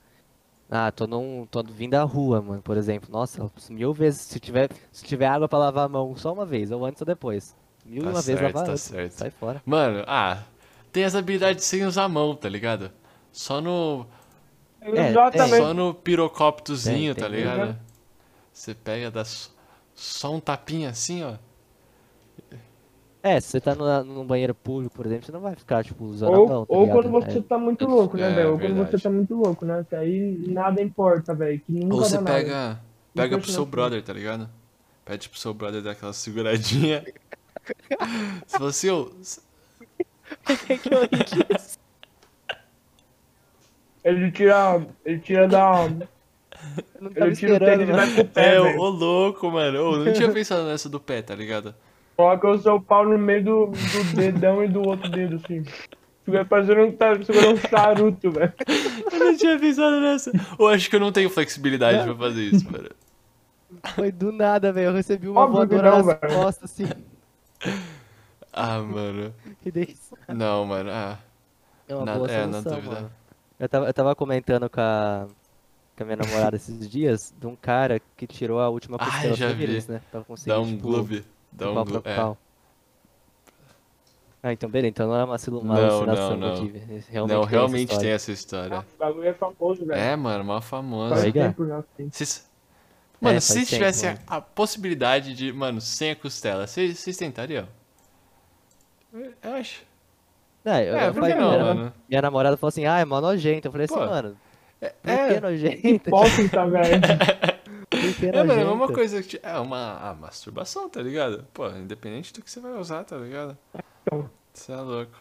Ah, 0.71 0.89
tô 0.91 1.05
num. 1.05 1.45
tô 1.51 1.61
vindo 1.63 1.91
da 1.91 2.03
rua, 2.03 2.41
mano, 2.41 2.61
por 2.61 2.77
exemplo. 2.77 3.09
Nossa, 3.11 3.51
mil 3.69 3.93
vezes, 3.93 4.21
se 4.21 4.39
tiver, 4.39 4.69
se 4.91 5.03
tiver 5.03 5.27
água 5.27 5.49
pra 5.49 5.59
lavar 5.59 5.85
a 5.85 5.89
mão 5.89 6.15
só 6.15 6.31
uma 6.31 6.45
vez, 6.45 6.71
ou 6.71 6.85
antes 6.85 7.01
ou 7.01 7.05
depois. 7.05 7.53
Mil 7.85 8.03
e 8.03 8.05
Tá 8.05 8.09
uma 8.11 8.21
vez 8.21 8.39
certo, 8.39 8.53
lavar 8.55 8.65
tá 8.65 8.71
antes. 8.71 8.83
certo. 8.83 9.11
Sai 9.11 9.29
fora. 9.31 9.61
Mano, 9.65 10.03
ah, 10.07 10.41
tem 10.91 11.03
as 11.03 11.13
habilidades 11.13 11.65
sem 11.65 11.83
usar 11.83 12.05
a 12.05 12.09
mão, 12.09 12.33
tá 12.35 12.47
ligado? 12.47 12.89
Só 13.33 13.59
no 13.59 14.05
É, 14.81 15.09
Exatamente. 15.09 15.57
só 15.57 15.73
no 15.73 15.93
pirocóptozinho, 15.93 17.13
Tem, 17.15 17.23
tá 17.23 17.29
tem. 17.29 17.39
ligado? 17.39 17.77
Você 18.53 18.73
pega 18.73 19.11
dá 19.11 19.25
só, 19.25 19.49
só 19.93 20.33
um 20.33 20.39
tapinha 20.39 20.89
assim, 20.89 21.21
ó. 21.23 21.35
É, 23.23 23.39
se 23.39 23.49
você 23.49 23.61
tá 23.61 23.75
no, 23.75 24.03
num 24.03 24.25
banheiro 24.25 24.55
público, 24.55 24.95
por 24.95 25.05
exemplo, 25.05 25.25
você 25.25 25.31
não 25.31 25.41
vai 25.41 25.55
ficar, 25.55 25.83
tipo, 25.83 26.03
usando 26.05 26.35
a 26.35 26.37
Ou, 26.37 26.47
mão, 26.47 26.65
tá 26.65 26.75
ou 26.75 26.81
ligado? 26.81 27.03
quando 27.03 27.11
você 27.11 27.39
É, 27.39 27.41
tá 27.41 27.57
muito 27.57 27.85
louco, 27.85 28.17
né, 28.17 28.29
É, 28.29 28.35
velho? 28.35 28.51
Ou 28.53 28.59
quando 28.59 28.75
verdade. 28.75 28.97
você 28.97 28.99
tá 28.99 29.09
muito 29.11 29.35
louco, 29.35 29.65
né? 29.65 29.85
Que 29.87 29.95
aí 29.95 30.37
nada 30.47 30.81
importa, 30.81 31.35
velho. 31.35 31.59
Que 31.61 31.71
nunca 31.71 31.95
Ou 31.95 32.03
você 32.03 32.17
dá 32.17 32.21
nada. 32.21 32.43
pega, 32.43 32.79
pega 33.15 33.37
pro 33.37 33.47
seu 33.47 33.65
brother, 33.65 34.03
tá 34.03 34.13
ligado? 34.13 34.49
Pede 35.05 35.29
pro 35.29 35.39
seu 35.39 35.53
brother 35.53 35.81
dar 35.81 35.91
aquela 35.91 36.13
seguradinha. 36.13 37.05
Você 38.47 38.57
fala 38.57 38.69
assim, 38.69 38.89
ô, 38.89 39.11
s- 39.21 39.41
Ele 44.03 44.31
tira. 44.31 44.87
Ele 45.05 45.19
tira 45.19 45.47
da. 45.47 45.87
Ele 47.15 47.31
tira 47.35 47.55
o 47.55 47.59
esperando, 47.59 47.59
tênis 47.59 47.89
e 47.89 47.91
mano. 47.91 47.93
vai 47.93 48.07
com 48.09 48.21
o 48.21 48.25
pé, 48.25 48.55
é, 48.55 48.61
ô, 48.61 48.89
louco, 48.89 49.49
mano. 49.51 49.77
Eu 49.77 49.97
não 49.99 50.11
tinha 50.11 50.29
pensado 50.29 50.65
nessa 50.65 50.89
do 50.89 50.99
pé, 50.99 51.21
tá 51.21 51.35
ligado? 51.35 51.75
Coloca 52.21 52.47
o 52.51 52.57
seu 52.59 52.79
pau 52.79 53.03
no 53.03 53.17
meio 53.17 53.43
do, 53.43 53.65
do 53.67 54.03
dedão 54.15 54.63
e 54.63 54.67
do 54.67 54.87
outro 54.87 55.09
dedo, 55.09 55.37
assim. 55.37 55.63
Fica 56.23 56.45
parecendo 56.45 56.81
um, 56.81 56.91
tá, 56.91 57.15
segurando 57.23 57.53
um 57.53 57.57
charuto, 57.57 58.29
velho. 58.31 58.53
Eu 59.11 59.19
não 59.19 59.35
tinha 59.35 59.57
pensado 59.59 59.99
nessa. 59.99 60.31
Ou 60.59 60.67
acho 60.67 60.87
que 60.87 60.95
eu 60.95 60.99
não 60.99 61.11
tenho 61.11 61.31
flexibilidade 61.31 62.03
pra 62.03 62.15
fazer 62.15 62.43
isso, 62.43 62.71
mano. 62.71 62.89
Foi 63.95 64.11
do 64.11 64.31
nada, 64.31 64.71
velho. 64.71 64.89
Eu 64.89 64.93
recebi 64.93 65.27
uma 65.27 65.41
Óbvio 65.41 65.67
que 65.67 65.75
voadora 65.75 65.97
não, 65.97 66.05
nas 66.05 66.19
costas, 66.19 66.71
assim. 66.71 66.87
Ah, 68.53 68.79
mano. 68.79 69.33
E 69.65 69.71
daí... 69.71 69.95
Não, 70.27 70.63
mano. 70.65 70.91
Ah, 70.91 71.17
É 71.87 71.95
uma 71.95 72.05
Na- 72.05 72.15
boa 72.17 72.29
é, 72.29 72.45
na 72.45 72.51
solução, 72.53 72.75
dúvida. 72.75 72.95
mano. 72.95 73.11
Eu 73.59 73.69
tava, 73.69 73.85
eu 73.87 73.93
tava 73.93 74.15
comentando 74.15 74.69
com 74.69 74.79
a, 74.81 75.27
com 75.97 76.03
a 76.03 76.05
minha 76.05 76.17
namorada 76.17 76.55
esses 76.55 76.87
dias 76.87 77.33
de 77.39 77.47
um 77.47 77.55
cara 77.55 77.99
que 78.15 78.27
tirou 78.27 78.59
a 78.59 78.69
última 78.69 78.97
Ah, 78.99 79.05
costela. 79.05 79.35
já 79.35 79.47
Você 79.49 79.53
viu 79.55 79.67
vi. 79.81 79.91
né? 79.91 80.01
Tava 80.11 80.23
dá 80.23 80.27
conseguindo, 80.27 80.61
um 80.61 80.65
tipo. 80.65 80.81
Dá 80.83 80.87
um 80.87 80.91
pau 80.93 81.03
gloob. 81.05 81.23
Pra 81.57 82.11
É. 82.11 82.15
pau. 82.15 82.37
Ah, 84.43 84.53
então 84.53 84.67
beleza, 84.69 84.89
então 84.89 85.07
não 85.07 85.15
é 85.15 85.23
uma, 85.23 85.35
uma 85.35 85.75
Não, 85.75 85.85
alucinação 85.85 86.29
não, 86.31 86.37
que 86.39 86.43
eu 86.45 86.49
não. 86.49 86.65
tive. 86.65 86.79
Realmente 86.79 87.13
Não, 87.13 87.27
tem 87.27 87.35
essa 87.37 87.49
realmente 87.49 87.81
história. 87.89 88.01
tem 88.01 88.11
essa 88.11 88.31
história. 88.31 88.79
O 88.79 88.97
bagulho 88.97 89.27
é 89.27 89.33
famoso, 89.33 89.85
velho. 89.85 89.99
É, 89.99 90.15
mano, 90.15 90.43
mal 90.43 90.61
famosa. 90.61 91.15
Faz 91.15 91.31
tempo 91.33 91.67
já. 91.67 91.77
assim. 91.77 92.09
Vocês- 92.11 92.51
Mano, 93.21 93.33
faz 93.35 93.43
se 93.43 93.53
tempo, 93.53 93.65
tivesse 93.67 94.07
a, 94.07 94.09
mano. 94.13 94.21
a 94.27 94.41
possibilidade 94.41 95.35
de, 95.35 95.53
mano, 95.53 95.79
sem 95.79 96.09
a 96.09 96.15
costela, 96.15 96.65
vocês 96.65 97.15
tentariam? 97.17 97.67
Eu 99.13 99.53
acho. 99.53 99.83
Não, 100.65 100.79
eu, 100.79 100.95
É, 100.95 101.07
eu 101.07 101.13
por 101.13 101.21
que 101.23 101.29
falei, 101.29 101.35
não, 101.35 101.51
minha, 101.51 101.63
mano? 101.75 101.93
minha 102.09 102.21
namorada 102.23 102.57
falou 102.57 102.69
assim, 102.69 102.85
ah, 102.85 102.97
é 102.99 103.05
mó 103.05 103.21
nojento. 103.21 103.67
Eu 103.67 103.71
falei 103.71 103.85
assim, 103.85 103.93
Pô, 103.93 104.05
mano, 104.07 104.35
É, 104.81 104.89
por 104.89 105.01
que 105.03 105.11
é, 105.35 105.39
nojento? 105.39 105.87
Hipócrita, 105.87 106.65
velho. 106.67 107.01
É, 108.29 108.43
mano, 108.43 108.61
é 108.61 108.71
uma 108.71 108.87
nojento? 108.87 108.93
coisa 108.93 109.21
que. 109.23 109.39
É 109.43 109.57
uma 109.59 109.97
a 110.09 110.13
masturbação, 110.13 110.89
tá 110.89 111.01
ligado? 111.01 111.45
Pô, 111.53 111.67
independente 111.69 112.33
do 112.33 112.41
que 112.41 112.49
você 112.51 112.59
vai 112.59 112.73
usar, 112.73 113.03
tá 113.03 113.17
ligado? 113.17 113.57
Então. 114.03 114.29
Você 114.53 114.71
é 114.73 114.75
louco. 114.77 115.13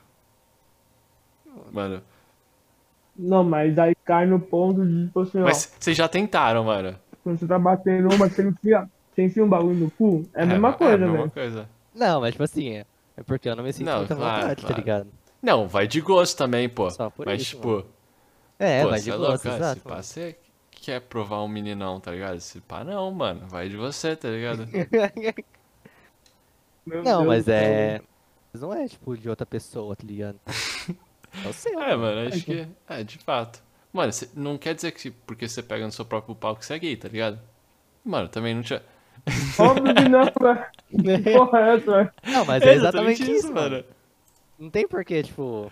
Mano, 1.73 2.03
Não, 3.17 3.45
mas 3.45 3.79
aí 3.79 3.95
cai 4.05 4.27
no 4.27 4.41
ponto 4.41 4.85
de, 4.87 5.07
tipo 5.07 5.21
assim, 5.21 5.39
Mas 5.41 5.73
vocês 5.79 5.97
já 5.97 6.09
tentaram, 6.09 6.65
mano. 6.65 6.99
quando 7.23 7.39
você 7.39 7.47
tá 7.47 7.59
batendo 7.59 8.09
uma, 8.13 8.29
você 8.29 8.49
enfia, 8.49 8.89
você 9.13 9.23
enfia 9.25 9.45
um 9.45 9.49
bagulho 9.49 9.75
no 9.79 9.91
cu, 9.91 10.29
é 10.35 10.43
a 10.43 10.47
mesma 10.47 10.73
coisa, 10.73 11.05
É 11.05 11.07
a 11.07 11.11
mesma 11.11 11.31
coisa. 11.31 11.69
Não, 11.95 12.21
mas 12.21 12.33
tipo 12.33 12.45
assim, 12.45 12.71
é 12.79 12.87
é 13.17 13.23
porque 13.23 13.49
eu 13.49 13.57
não 13.57 13.65
me 13.65 13.73
sinto 13.73 13.87
Não, 13.87 13.99
muita 13.99 14.17
claro, 14.17 14.43
vontade, 14.43 14.61
claro. 14.63 14.75
tá 14.75 14.81
ligado? 14.81 15.13
Não, 15.43 15.69
vai 15.69 15.87
de 15.87 16.01
gosto 16.01 16.37
também, 16.39 16.69
pô. 16.69 16.91
Só 16.91 17.11
por 17.11 17.27
Mas, 17.27 17.43
isso, 17.43 17.51
tipo, 17.57 17.85
É, 18.59 18.85
pô, 18.85 18.91
vai 18.91 19.01
de 19.01 19.11
é 19.11 19.17
gosto, 19.17 19.29
louco, 19.31 19.51
cara, 19.51 19.57
exato. 19.57 19.81
Se 19.81 19.87
pá, 19.87 20.03
quer 20.81 21.01
provar 21.01 21.43
um 21.43 21.49
meninão, 21.49 22.01
tá 22.01 22.11
ligado? 22.13 22.41
Se 22.41 22.61
pá, 22.61 22.83
não, 22.85 23.11
mano. 23.13 23.47
Vai 23.49 23.69
de 23.69 23.77
você, 23.77 24.17
tá 24.17 24.29
ligado? 24.29 24.67
Não, 26.87 27.03
Deus 27.23 27.27
mas 27.27 27.49
é. 27.49 28.01
Mas 28.53 28.63
não 28.63 28.75
é 28.75 28.89
tipo 28.89 29.17
de 29.17 29.29
outra 29.29 29.47
pessoa, 29.47 29.95
tá 29.95 30.05
ligado? 30.07 30.39
É 31.45 31.49
o 31.49 31.53
seu. 31.53 31.81
É, 31.81 31.95
mano, 31.95 32.27
acho 32.27 32.45
que. 32.45 32.67
É, 32.89 33.05
de 33.05 33.17
fato. 33.19 33.63
Mano, 33.93 34.13
cê- 34.13 34.29
não 34.35 34.59
quer 34.59 34.75
dizer 34.75 34.91
que 34.91 35.13
porque 35.13 35.49
você 35.49 35.63
pega 35.63 35.87
no 35.87 35.93
seu 35.93 36.05
próprio 36.05 36.35
pau 36.35 36.57
que 36.57 36.67
você 36.67 36.75
é 36.75 36.79
gay, 36.81 36.97
tá 36.97 37.07
ligado? 37.07 37.39
Mano, 38.05 38.29
também 38.29 38.53
não 38.53 38.63
tinha. 38.63 38.83
Óbvio 39.57 39.95
que 39.95 40.09
não, 40.09 40.25
velho. 40.25 40.67
Que 41.23 41.31
porra 41.33 41.59
é 41.61 41.77
essa, 41.77 41.87
velho? 41.93 42.13
Não, 42.27 42.45
mas 42.45 42.63
é 42.65 42.73
exatamente 42.75 43.31
isso, 43.31 43.53
mano. 43.55 43.71
mano. 43.77 43.85
Não 44.59 44.71
tem 44.71 44.89
porquê, 44.89 45.23
tipo. 45.23 45.71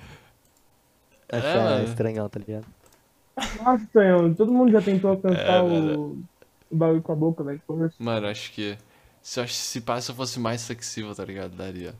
É, 1.29 1.39
Achar 1.39 1.65
mano. 1.65 1.85
estranhão, 1.87 2.29
tá 2.29 2.39
ligado? 2.39 2.67
Nossa, 3.63 3.89
Tonhão, 3.93 4.35
todo 4.35 4.53
mundo 4.53 4.73
já 4.73 4.83
tentou 4.83 5.11
alcançar 5.11 5.41
É, 5.41 5.63
o... 5.63 5.69
velho. 5.69 6.25
o 6.71 6.77
bagulho 6.77 7.03
com 7.03 7.13
a 7.13 7.17
boca, 7.17 7.45
velho. 7.45 7.63
Mano, 7.99 8.27
acho 8.27 8.53
que. 8.53 8.77
Se, 9.23 9.41
eu 9.41 9.45
acho, 9.45 9.53
que 9.53 9.59
se 9.59 10.11
eu 10.11 10.15
fosse 10.15 10.41
mais 10.41 10.67
flexível, 10.67 11.15
tá 11.15 11.25
ligado? 11.25 11.55
Daria. 11.57 11.95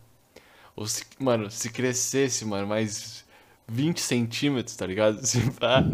Ou 0.75 0.87
se. 0.87 1.05
Mano, 1.19 1.51
se 1.51 1.71
crescesse, 1.71 2.45
mano, 2.45 2.67
mais 2.67 3.25
20 3.67 4.01
centímetros, 4.01 4.77
tá 4.77 4.87
ligado? 4.87 5.19
Se 5.27 5.41
pá. 5.53 5.85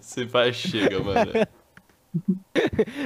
se 0.00 0.26
pá, 0.26 0.52
chega, 0.52 0.98
mano. 1.00 1.30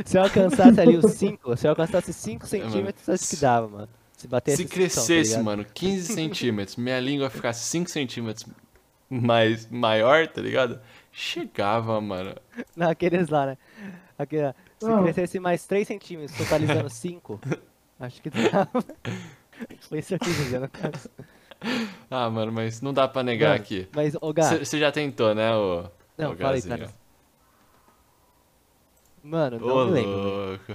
Se 0.06 0.16
eu 0.16 0.22
alcançasse 0.22 0.80
ali 0.80 0.96
os 0.96 1.12
5, 1.12 1.56
se 1.56 1.66
eu 1.66 1.70
alcançasse 1.70 2.12
5 2.12 2.46
centímetros, 2.46 3.06
acho 3.08 3.28
que 3.28 3.36
dava, 3.36 3.68
mano. 3.68 3.88
Se 4.16 4.26
batesse 4.26 4.56
Se 4.56 4.62
esse 4.62 4.72
crescesse, 4.72 5.30
som, 5.32 5.36
tá 5.38 5.42
mano, 5.42 5.66
15 5.74 6.14
centímetros, 6.14 6.76
minha 6.76 6.98
língua 7.00 7.28
ficasse 7.28 7.64
5 7.68 7.90
centímetros 7.90 8.46
mais 9.10 9.68
maior, 9.68 10.26
tá 10.28 10.40
ligado? 10.40 10.80
Chegava, 11.16 12.00
mano. 12.00 12.34
Não, 12.76 12.90
aqueles 12.90 13.28
lá, 13.28 13.46
né? 13.46 13.58
Aquele, 14.18 14.52
se 14.78 14.86
Não. 14.86 15.02
crescesse 15.02 15.38
mais 15.38 15.64
3 15.64 15.86
centímetros, 15.86 16.36
totalizando 16.36 16.90
5, 16.90 17.40
acho 18.00 18.20
que 18.20 18.30
dava. 18.30 18.84
Foi 19.88 19.98
isso 20.00 20.08
que 20.08 20.14
eu 20.14 20.18
quis 20.18 20.36
dizer, 20.36 20.58
no 20.60 20.68
caso. 20.68 21.08
Ah, 22.10 22.28
mano, 22.28 22.52
mas 22.52 22.80
não 22.80 22.92
dá 22.92 23.06
pra 23.06 23.22
negar 23.22 23.50
Mano, 23.50 23.62
aqui. 23.62 23.88
Mas, 23.94 24.14
ô 24.16 24.32
Você 24.34 24.78
já 24.78 24.90
tentou, 24.90 25.34
né, 25.34 25.54
ô. 25.54 25.84
não, 26.18 26.32
ô 26.32 26.36
fala 26.36 26.56
aí, 26.56 26.62
Gazinho? 26.62 26.78
cara. 26.78 26.92
Mano, 29.22 29.58
não 29.60 29.76
Ô, 29.76 29.84
me 29.86 29.92
lembro. 29.92 30.18
louco. 30.20 30.72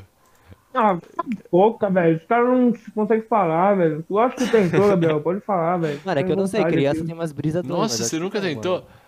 Ah, 0.74 0.98
cala 1.00 1.01
a 1.17 1.50
boca, 1.51 1.89
velho. 1.89 2.17
Os 2.17 2.25
caras 2.25 2.48
não 2.50 2.74
conseguem 2.93 3.27
falar, 3.27 3.75
velho. 3.75 4.03
Tu 4.03 4.17
acha 4.19 4.36
que 4.36 4.48
tentou, 4.48 4.88
Gabriel? 4.88 5.22
Pode 5.22 5.41
falar, 5.41 5.77
velho. 5.77 6.01
Mano, 6.05 6.19
é 6.19 6.24
que 6.24 6.31
eu 6.31 6.36
não 6.36 6.48
sei, 6.48 6.65
criança 6.65 7.01
vontade 7.01 7.05
tem 7.05 7.13
umas 7.15 7.31
brisas 7.31 7.63
doidas. 7.63 7.77
Nossa, 7.77 8.03
você 8.03 8.19
nunca 8.19 8.39
tentou? 8.41 8.81
mano. 8.81 8.99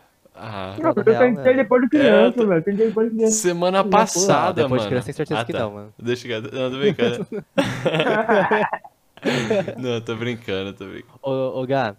Ah. 0.43 0.75
Não, 0.79 0.89
eu 0.89 1.03
Real, 1.03 1.19
tentei 1.19 1.53
né? 1.55 1.63
depois 1.63 1.81
de 1.81 1.98
É, 1.98 2.00
criança, 2.00 2.38
tô- 2.38 2.48
velho. 2.48 2.63
Tentei 2.63 2.88
depois 2.88 3.10
de 3.12 3.15
criança. 3.15 3.36
semana 3.36 3.83
passada, 3.83 4.63
depois 4.63 4.81
de 4.81 4.86
mano. 4.86 4.89
criança, 4.89 5.05
tem 5.05 5.13
certeza 5.13 5.39
ah, 5.41 5.45
que 5.45 5.53
tá. 5.53 5.60
não, 5.60 5.71
mano. 5.71 5.93
Deixa 6.00 6.27
eu... 6.27 6.41
Não, 6.41 6.71
tô 6.71 6.77
brincando. 6.79 7.27
não, 9.77 10.01
tô 10.01 10.15
brincando, 10.15 10.74
tô 10.74 10.86
brincando. 10.86 11.19
Ô, 11.21 11.62
ô 11.62 11.65
Gá, 11.67 11.95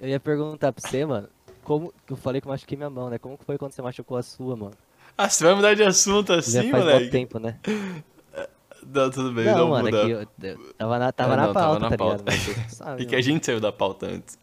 eu 0.00 0.08
ia 0.08 0.20
perguntar 0.20 0.72
pra 0.72 0.88
você, 0.88 1.04
mano, 1.04 1.28
como 1.64 1.92
que 2.06 2.12
eu 2.12 2.16
falei 2.16 2.40
que 2.40 2.46
eu 2.46 2.52
machuquei 2.52 2.76
minha 2.76 2.90
mão, 2.90 3.10
né? 3.10 3.18
Como 3.18 3.36
que 3.36 3.44
foi 3.44 3.58
quando 3.58 3.72
você 3.72 3.82
machucou 3.82 4.16
a 4.16 4.22
sua, 4.22 4.54
mano? 4.54 4.74
Ah, 5.18 5.28
você 5.28 5.42
vai 5.44 5.54
mudar 5.54 5.74
de 5.74 5.82
assunto 5.82 6.32
Já 6.34 6.38
assim, 6.38 6.70
faz 6.70 6.84
moleque? 6.84 7.10
tempo, 7.10 7.38
né? 7.40 7.58
Não, 8.86 9.10
tudo 9.10 9.32
bem, 9.32 9.46
não, 9.46 9.56
não, 9.56 9.68
mano, 9.70 9.84
muda. 9.86 9.98
é 9.98 10.04
que 10.04 10.10
eu, 10.10 10.20
eu 10.42 10.74
tava 10.76 10.98
na, 10.98 11.10
tava 11.10 11.32
É, 11.32 11.36
na 11.38 11.46
não, 11.46 11.54
tava 11.54 11.66
pauta, 11.66 11.80
na 11.80 11.88
tá 11.88 11.96
pauta. 11.96 12.16
ligado? 12.22 12.24
Mas 12.26 12.42
você 12.42 12.68
sabe, 12.68 13.02
E 13.02 13.06
que 13.06 13.14
a 13.14 13.18
mano. 13.18 13.22
gente 13.22 13.46
saiu 13.46 13.58
da 13.58 13.72
pauta 13.72 14.04
antes. 14.06 14.38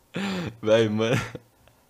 Vai, 0.60 0.90
mano. 0.90 1.16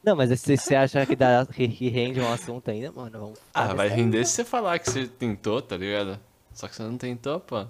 Não, 0.04 0.16
mas 0.16 0.40
se 0.40 0.58
você 0.58 0.76
acha 0.76 1.06
que, 1.06 1.16
dá, 1.16 1.46
que, 1.46 1.66
rende 1.90 2.20
um 2.20 2.32
assunto 2.32 2.70
ainda, 2.72 2.92
mano, 2.92 3.12
vamos 3.20 3.40
Ah, 3.54 3.74
vai 3.74 3.88
render 3.88 4.26
se 4.26 4.34
você 4.34 4.44
falar 4.46 4.80
que 4.80 4.90
você 4.90 5.06
tentou, 5.08 5.62
tá 5.62 5.78
ligado? 5.78 6.20
Só 6.54 6.68
que 6.68 6.76
você 6.76 6.84
não 6.84 6.98
tentou, 6.98 7.40
pô. 7.40 7.66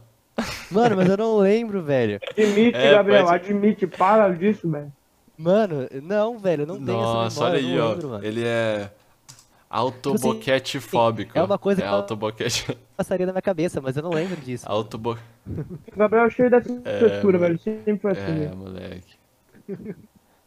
Mano, 0.71 0.95
mas 0.95 1.09
eu 1.09 1.17
não 1.17 1.38
lembro, 1.39 1.83
velho. 1.83 2.19
Admite, 2.29 2.77
É, 2.77 2.91
Gabriel. 2.91 3.25
pode- 3.25 3.45
Admite. 3.45 3.85
Para 3.85 4.29
disso, 4.29 4.69
velho. 4.71 4.91
Mano, 5.38 5.88
não, 6.03 6.39
velho, 6.39 6.65
não 6.65 6.75
tenho 6.83 6.97
Nossa, 6.97 7.27
essa 7.27 7.51
memória, 7.51 7.59
olha 7.59 7.67
aí, 7.73 7.77
não 7.77 7.85
ó. 7.85 7.89
lembro, 7.91 8.09
mano. 8.09 8.25
Ele 8.25 8.43
é 8.45 8.91
autoboquete 9.69 10.79
fóbico. 10.79 11.38
é 11.38 11.43
uma 11.43 11.57
coisa 11.57 11.81
É 11.81 11.88
que 11.88 11.89
autoboquete. 11.93 12.77
Passaria 12.95 13.25
na 13.25 13.31
minha 13.33 13.41
cabeça, 13.41 13.81
mas 13.81 13.97
eu 13.97 14.03
não 14.03 14.11
lembro 14.11 14.35
disso. 14.39 14.65
Autobo... 14.67 15.17
O 15.47 15.97
Gabriel 15.97 16.25
é 16.25 16.29
cheio 16.29 16.50
dessa 16.50 16.71
É, 16.85 17.00
frescura, 17.00 17.38
velho. 17.38 17.59
Sempre 17.59 17.97
foi 17.97 18.11
assim, 18.11 18.43
É, 18.45 18.51
moleque. 18.55 19.15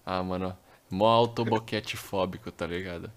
Ah, 0.06 0.22
mano. 0.22 0.56
Mó 0.90 1.06
autoboquete 1.06 1.96
fóbico, 1.96 2.50
tá 2.52 2.66
ligado? 2.66 3.10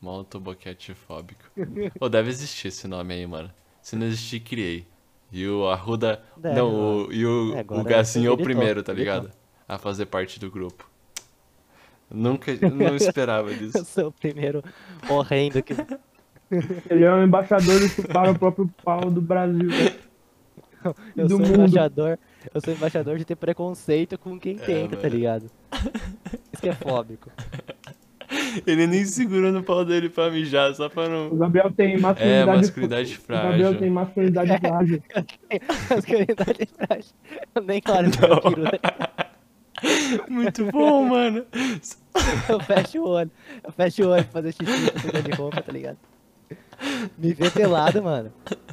Mó 0.00 0.10
autoboquete 0.12 0.94
fóbico. 0.94 1.44
Pô, 1.98 2.08
deve 2.08 2.28
existir 2.30 2.68
esse 2.68 2.86
nome 2.86 3.14
aí, 3.14 3.26
mano. 3.26 3.50
Se 3.82 3.96
não 3.96 4.06
existir, 4.06 4.40
criei. 4.40 4.86
E 5.32 5.46
o 5.48 5.66
Arruda. 5.68 6.22
Deve, 6.36 6.54
não, 6.56 6.70
mano. 6.70 7.06
o, 7.08 7.12
e 7.12 7.26
o, 7.26 7.56
É, 7.56 7.64
o 7.68 7.82
Gazinho 7.82 8.28
é 8.28 8.32
o 8.32 8.36
primeiro, 8.36 8.82
tá 8.82 8.92
ligado? 8.92 9.30
A 9.68 9.76
fazer 9.78 10.06
parte 10.06 10.38
do 10.38 10.50
grupo. 10.50 10.88
Nunca. 12.10 12.52
Não 12.70 12.94
esperava 12.96 13.50
Eu 13.50 13.56
disso. 13.58 13.84
sou 13.84 14.08
o 14.08 14.12
primeiro 14.12 14.62
horrendo 15.08 15.62
que. 15.62 15.74
Ele 16.88 17.02
é 17.04 17.12
um 17.12 17.24
embaixador 17.24 17.80
de 17.80 17.88
chupar 17.88 18.30
o 18.30 18.38
próprio 18.38 18.72
pau 18.84 19.10
do 19.10 19.20
Brasil, 19.20 19.68
velho. 19.68 19.98
Eu 21.16 21.26
Do 21.26 21.30
sou 21.30 21.40
mundo. 21.40 21.54
embaixador. 21.54 22.18
Eu 22.54 22.60
sou 22.60 22.72
embaixador 22.72 23.18
de 23.18 23.24
ter 23.24 23.36
preconceito 23.36 24.18
com 24.18 24.38
quem 24.38 24.56
É, 24.56 24.58
tenta, 24.64 24.96
tá 24.96 25.08
ligado? 25.08 25.50
Isso 26.52 26.62
que 26.62 26.68
é 26.68 26.74
fóbico. 26.74 27.30
Ele 28.66 28.86
nem 28.88 29.04
segurou 29.04 29.52
no 29.52 29.62
pau 29.62 29.84
dele 29.84 30.08
pra 30.08 30.30
mijar, 30.30 30.74
só 30.74 30.88
pra 30.88 31.04
O 31.04 31.08
não. 31.08 31.36
Gabriel 31.36 31.70
tem 31.72 31.94
É, 31.94 31.98
masculinidade... 31.98 32.56
masculinidade 32.58 33.20
O 33.22 33.32
Gabriel 33.32 33.56
frágil. 33.56 33.78
tem 33.78 33.90
masculinidade 33.90 34.58
frágil. 34.60 35.02
Masculinidade 35.90 36.68
frágil. 36.76 37.12
Eu 37.54 37.62
nem 37.62 37.80
pro 37.82 38.02
meu 38.02 38.40
peru, 38.40 38.62
né? 38.62 38.70
Muito 40.28 40.64
bom, 40.72 41.04
mano. 41.04 41.44
Eu 42.48 42.60
fecho 42.60 43.00
o 43.02 43.08
olho. 43.10 43.30
Eu 43.62 43.72
fecho 43.72 44.02
o 44.04 44.08
olho 44.08 44.24
pra 44.24 44.32
fazer 44.32 44.52
xixi, 44.52 44.90
pra 44.90 45.00
cuidar 45.02 45.20
de 45.20 45.30
roupa, 45.32 45.62
tá 45.62 45.72
ligado? 45.72 45.98
Me 47.18 47.32
vê 47.34 47.50
pelado, 47.50 48.02
mano. 48.02 48.32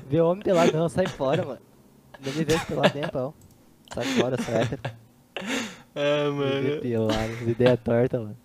Vê 0.10 0.22
homem 0.22 0.42
pelado, 0.44 0.72
não, 0.72 0.88
sai 0.90 1.06
fora, 1.08 1.46
mano. 1.46 1.60
Não 2.26 2.32
me 2.34 2.44
vê 2.46 2.58
pelado 2.66 2.92
nem 2.96 3.04
a 3.04 3.10
pau. 3.10 3.36
Sai 3.94 4.06
fora, 4.06 4.42
sai 4.42 4.62
hétero. 4.64 4.82
Ah, 5.96 6.32
mano. 6.32 6.82
pelado, 6.82 7.50
ideia 7.50 7.78
torta, 7.78 8.20
mano. 8.20 8.36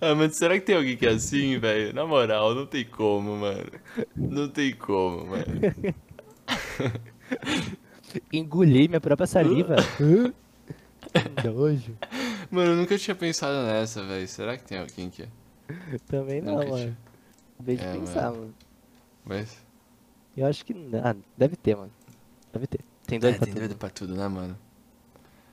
Ah, 0.00 0.14
mas 0.14 0.36
será 0.36 0.54
que 0.58 0.64
tem 0.64 0.74
alguém 0.74 0.96
que 0.96 1.04
é 1.06 1.10
assim, 1.10 1.58
velho? 1.58 1.92
Na 1.94 2.06
moral, 2.06 2.54
não 2.54 2.64
tem 2.64 2.82
como, 2.82 3.36
mano. 3.36 3.66
Não 4.16 4.48
tem 4.48 4.72
como, 4.74 5.26
mano. 5.26 5.44
Engoli 8.32 8.88
minha 8.88 9.00
própria 9.00 9.26
saliva. 9.26 9.76
Nojo. 11.44 11.96
Mano, 12.50 12.72
eu 12.72 12.76
nunca 12.76 12.96
tinha 12.98 13.14
pensado 13.14 13.66
nessa, 13.66 14.02
velho. 14.02 14.26
Será 14.28 14.56
que 14.56 14.64
tem 14.64 14.78
alguém 14.78 15.10
que 15.10 15.22
é? 15.24 15.28
Também 16.06 16.40
não, 16.40 16.54
Nunca 16.54 16.66
mano. 16.70 16.76
tinha. 16.78 16.98
Acabei 17.54 17.76
de 17.76 17.84
É, 17.84 17.92
pensar, 17.92 18.30
mano. 18.30 18.36
mano. 18.40 18.54
Mas. 19.24 19.56
Eu 20.36 20.46
acho 20.46 20.64
que. 20.64 20.74
Ah, 21.02 21.14
deve 21.36 21.56
ter, 21.56 21.76
mano. 21.76 21.92
Deve 22.52 22.66
ter. 22.66 22.80
Tem 23.12 23.20
dois 23.20 23.34
É, 23.34 23.36
pra 23.38 23.44
tem 23.46 23.52
tudo. 23.54 23.60
doido 23.60 23.76
pra 23.76 23.90
tudo, 23.90 24.14
né, 24.14 24.26
mano? 24.26 24.58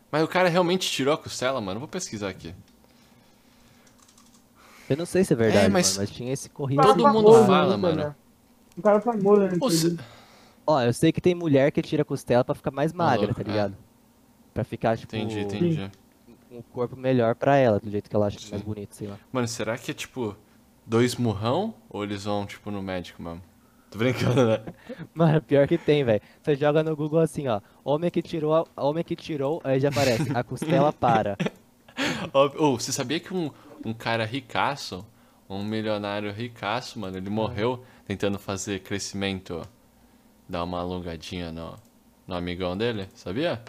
Mas 0.10 0.24
o 0.24 0.28
cara 0.30 0.48
realmente 0.48 0.90
tirou 0.90 1.14
a 1.14 1.18
costela, 1.18 1.60
mano? 1.60 1.78
Vou 1.80 1.90
pesquisar 1.90 2.30
aqui. 2.30 2.56
Eu 4.90 4.96
não 4.96 5.06
sei 5.06 5.24
se 5.26 5.34
é 5.34 5.36
verdade, 5.36 5.66
É, 5.66 5.70
mas- 5.70 5.90
mano, 5.98 6.00
mas 6.08 6.16
tinha 6.16 6.32
esse 6.32 6.50
corrido. 6.50 6.82
Todo 6.82 7.08
mundo 7.12 7.34
fala, 7.46 7.76
né, 7.76 7.78
mano. 7.78 8.16
Um 8.78 8.82
cara 8.82 9.02
famoso, 9.02 9.42
né? 9.42 9.52
Ô, 9.60 9.70
cê- 9.70 9.98
Ó, 10.66 10.82
eu 10.82 10.94
sei 10.94 11.12
que 11.12 11.20
tem 11.20 11.36
mulher 11.36 11.72
que 11.72 11.82
tira 11.82 12.02
a 12.04 12.06
costela 12.06 12.44
pra 12.46 12.56
ficar 12.56 12.72
mais 12.72 12.94
magra, 12.94 13.34
tá 13.34 13.42
é. 13.42 13.44
ligado? 13.44 13.78
Pra 14.54 14.64
ficar, 14.64 14.98
tipo, 14.98 15.16
Entendi, 15.16 15.40
entendi. 15.42 15.92
um 16.52 16.62
corpo 16.62 16.96
melhor 16.96 17.36
pra 17.36 17.58
ela, 17.58 17.80
do 17.80 17.90
jeito 17.92 18.10
que 18.10 18.16
ela 18.16 18.28
acha 18.28 18.40
Sim. 18.40 18.52
mais 18.52 18.62
bonito, 18.62 18.96
sei 18.96 19.08
lá. 19.10 19.18
Mano, 19.34 19.48
será 19.50 19.78
que 19.78 19.92
é 19.92 19.94
tipo 19.94 20.36
dois 20.86 21.16
murrão? 21.16 21.74
Ou 21.90 22.04
eles 22.04 22.24
vão, 22.24 22.46
tipo, 22.46 22.72
no 22.72 22.82
médico 22.82 23.22
mesmo? 23.22 23.42
Tô 23.90 23.98
brincando, 23.98 24.46
né? 24.46 24.60
Mano, 25.14 25.42
pior 25.42 25.68
que 25.68 25.78
tem, 25.78 26.04
velho. 26.04 26.22
Você 26.44 26.56
joga 26.56 26.84
no 26.84 26.96
Google 26.96 27.20
assim, 27.20 27.48
ó. 27.48 27.60
Homem 27.84 28.12
que 28.12 28.22
tirou, 28.22 28.54
a- 28.54 28.66
homem 28.84 29.04
que 29.04 29.16
tirou, 29.16 29.60
aí 29.64 29.80
já 29.80 29.90
aparece. 29.90 30.30
A 30.34 30.44
costela 30.44 30.94
para. 30.94 31.36
Ó, 32.34 32.46
ô, 32.58 32.80
você 32.80 32.92
sabia 32.92 33.20
que 33.20 33.34
um, 33.34 33.50
um 33.84 33.94
cara 33.94 34.26
ricaço, 34.26 35.06
um 35.50 35.64
milionário 35.64 36.32
ricaço, 36.32 37.00
mano, 37.00 37.18
ele 37.18 37.30
morreu 37.30 37.84
tentando 38.06 38.38
fazer 38.38 38.80
crescimento, 38.82 39.62
dar 40.48 40.64
uma 40.64 40.80
alongadinha 40.80 41.52
no, 41.52 41.76
no 42.28 42.36
amigão 42.36 42.78
dele? 42.78 43.08
Sabia? 43.16 43.62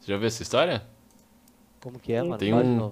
Você 0.00 0.10
já 0.12 0.18
viu 0.18 0.26
essa 0.26 0.42
história? 0.42 0.82
Como 1.80 1.98
que 2.00 2.12
é, 2.12 2.22
mano? 2.22 2.36
Tem 2.38 2.52
um-. 2.52 2.90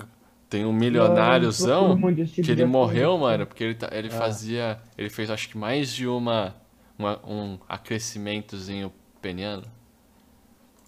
Tem 0.49 0.65
um 0.65 0.73
milionáriozão 0.73 1.97
tipo 1.97 2.43
que 2.43 2.51
ele 2.51 2.63
assunto. 2.63 2.69
morreu, 2.73 3.17
mano, 3.19 3.47
porque 3.47 3.63
ele, 3.63 3.75
tá- 3.77 3.89
ele 3.93 4.09
Ah. 4.09 4.11
fazia. 4.11 4.81
Ele 4.99 5.09
fez 5.09 5.31
acho 5.31 5.49
que 5.49 5.57
mais 5.57 5.93
de 5.93 6.09
uma, 6.09 6.57
uma- 7.01 7.21
um 7.27 7.59
acrescimentozinho 7.69 8.93
peniano. 9.21 9.65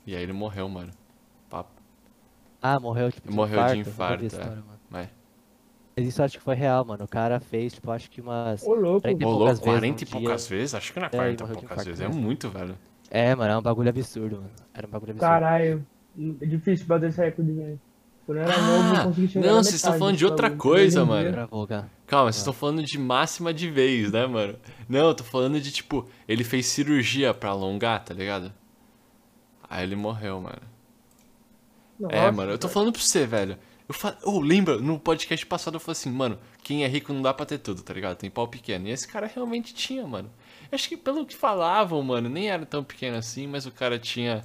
E 0.07 0.14
aí 0.16 0.23
ele 0.23 0.33
morreu, 0.33 0.69
mano. 0.69 0.90
Papo. 1.49 1.71
Ah, 2.61 2.78
morreu 2.78 3.11
tipo 3.11 3.28
de 3.28 3.35
Morreu 3.35 3.57
de 3.66 3.78
infarto. 3.78 3.78
eu 3.78 3.81
infarto, 3.81 4.19
vi 4.19 4.23
a 4.23 4.25
é. 4.25 4.26
história, 4.28 4.62
mano. 4.62 4.81
Mas. 4.90 5.09
Mas 5.97 6.07
isso 6.07 6.21
eu 6.21 6.25
acho 6.25 6.38
que 6.38 6.45
foi 6.45 6.54
real, 6.54 6.85
mano. 6.85 7.04
O 7.04 7.09
cara 7.09 7.38
fez, 7.38 7.73
tipo, 7.75 7.90
acho 7.90 8.11
que 8.11 8.21
umas. 8.21 8.62
Ô, 8.62 8.75
louco. 8.75 9.02
40 9.02 9.23
e 9.23 9.25
Rolou 9.25 9.38
poucas 9.40 9.59
vezes 9.59 9.64
40 9.73 9.87
e 9.87 9.90
num 9.90 10.11
dia. 10.11 10.21
poucas 10.21 10.49
vezes? 10.49 10.75
Acho 10.75 10.92
que 10.92 10.99
não 10.99 11.07
é 11.07 11.09
É, 11.09 11.11
40 11.11 11.42
e 11.42 11.47
morreu 11.47 11.57
de 11.57 11.61
poucas 11.66 11.73
infarto 11.73 11.85
vezes. 11.90 12.00
É 12.00 12.09
mesmo. 12.09 12.23
muito, 12.23 12.49
velho. 12.50 12.78
É, 13.11 13.35
mano, 13.35 13.52
é 13.52 13.59
um 13.59 13.62
bagulho 13.62 13.88
absurdo, 13.90 14.37
mano. 14.37 14.50
Era 14.73 14.87
um 14.87 14.90
bagulho 14.90 15.11
absurdo. 15.12 15.28
Caralho. 15.31 15.87
É 16.40 16.47
difícil 16.47 16.87
bater 16.87 17.09
esse 17.11 17.21
recorde, 17.21 17.52
velho. 17.52 17.81
Quando 18.25 18.38
eu 18.38 18.45
era 18.45 18.57
novo, 18.57 18.95
eu 18.95 19.00
Ah, 19.00 19.04
consegui 19.04 19.28
chegar 19.28 19.47
não, 19.47 19.57
na 19.57 19.62
vocês 19.64 19.75
estão 19.75 19.99
falando 19.99 20.16
de 20.16 20.25
outra 20.25 20.50
coisa, 20.50 21.04
mano. 21.04 21.49
Calma, 22.07 22.31
vocês 22.33 22.37
estão 22.37 22.52
falando 22.52 22.83
de 22.85 22.97
máxima 22.99 23.52
de 23.52 23.69
vez, 23.71 24.12
né, 24.12 24.26
mano? 24.26 24.57
Não, 24.93 25.09
eu 25.09 25.15
tô 25.15 25.25
falando 25.25 25.61
de 25.61 25.73
tipo, 25.73 26.09
ele 26.29 26.45
fez 26.45 26.67
cirurgia 26.67 27.35
pra 27.35 27.51
alongar, 27.51 28.05
tá 28.05 28.15
ligado? 28.15 28.53
Aí 29.69 29.83
ele 29.83 29.97
morreu, 29.97 30.41
mano. 30.41 30.63
é, 32.09 32.31
Nossa, 32.31 32.31
mano, 32.31 32.53
eu 32.53 32.59
tô 32.59 32.69
velho. 32.69 32.75
falando 32.75 32.93
pra 32.93 33.01
você, 33.03 33.27
velho. 33.27 33.59
Eu 33.89 33.95
fa... 33.95 34.17
oh, 34.25 34.41
lembra, 34.41 34.79
no 34.79 34.99
podcast 34.99 35.45
passado 35.47 35.75
eu 35.77 35.81
falei 35.81 35.93
assim, 35.93 36.11
mano, 36.11 36.39
quem 36.63 36.85
é 36.85 36.89
rico 36.89 37.13
não 37.13 37.23
dá 37.23 37.35
pra 37.35 37.47
ter 37.47 37.59
tudo, 37.59 37.83
tá 37.83 37.93
ligado? 37.93 38.17
Tem 38.17 38.31
pau 38.31 38.49
pequeno. 38.49 38.87
E 38.89 38.91
esse 38.91 39.07
cara 39.09 39.27
realmente 39.27 39.75
tinha, 39.75 40.07
mano. 40.07 40.31
Acho 40.71 40.89
que 40.89 40.97
pelo 40.97 41.27
que 41.27 41.35
falavam, 41.37 42.03
mano, 42.03 42.29
nem 42.29 42.51
era 42.51 42.65
tão 42.67 42.83
pequeno 42.85 43.17
assim, 43.19 43.47
mas 43.47 43.67
o 43.67 43.73
cara 43.73 43.99
tinha. 43.99 44.45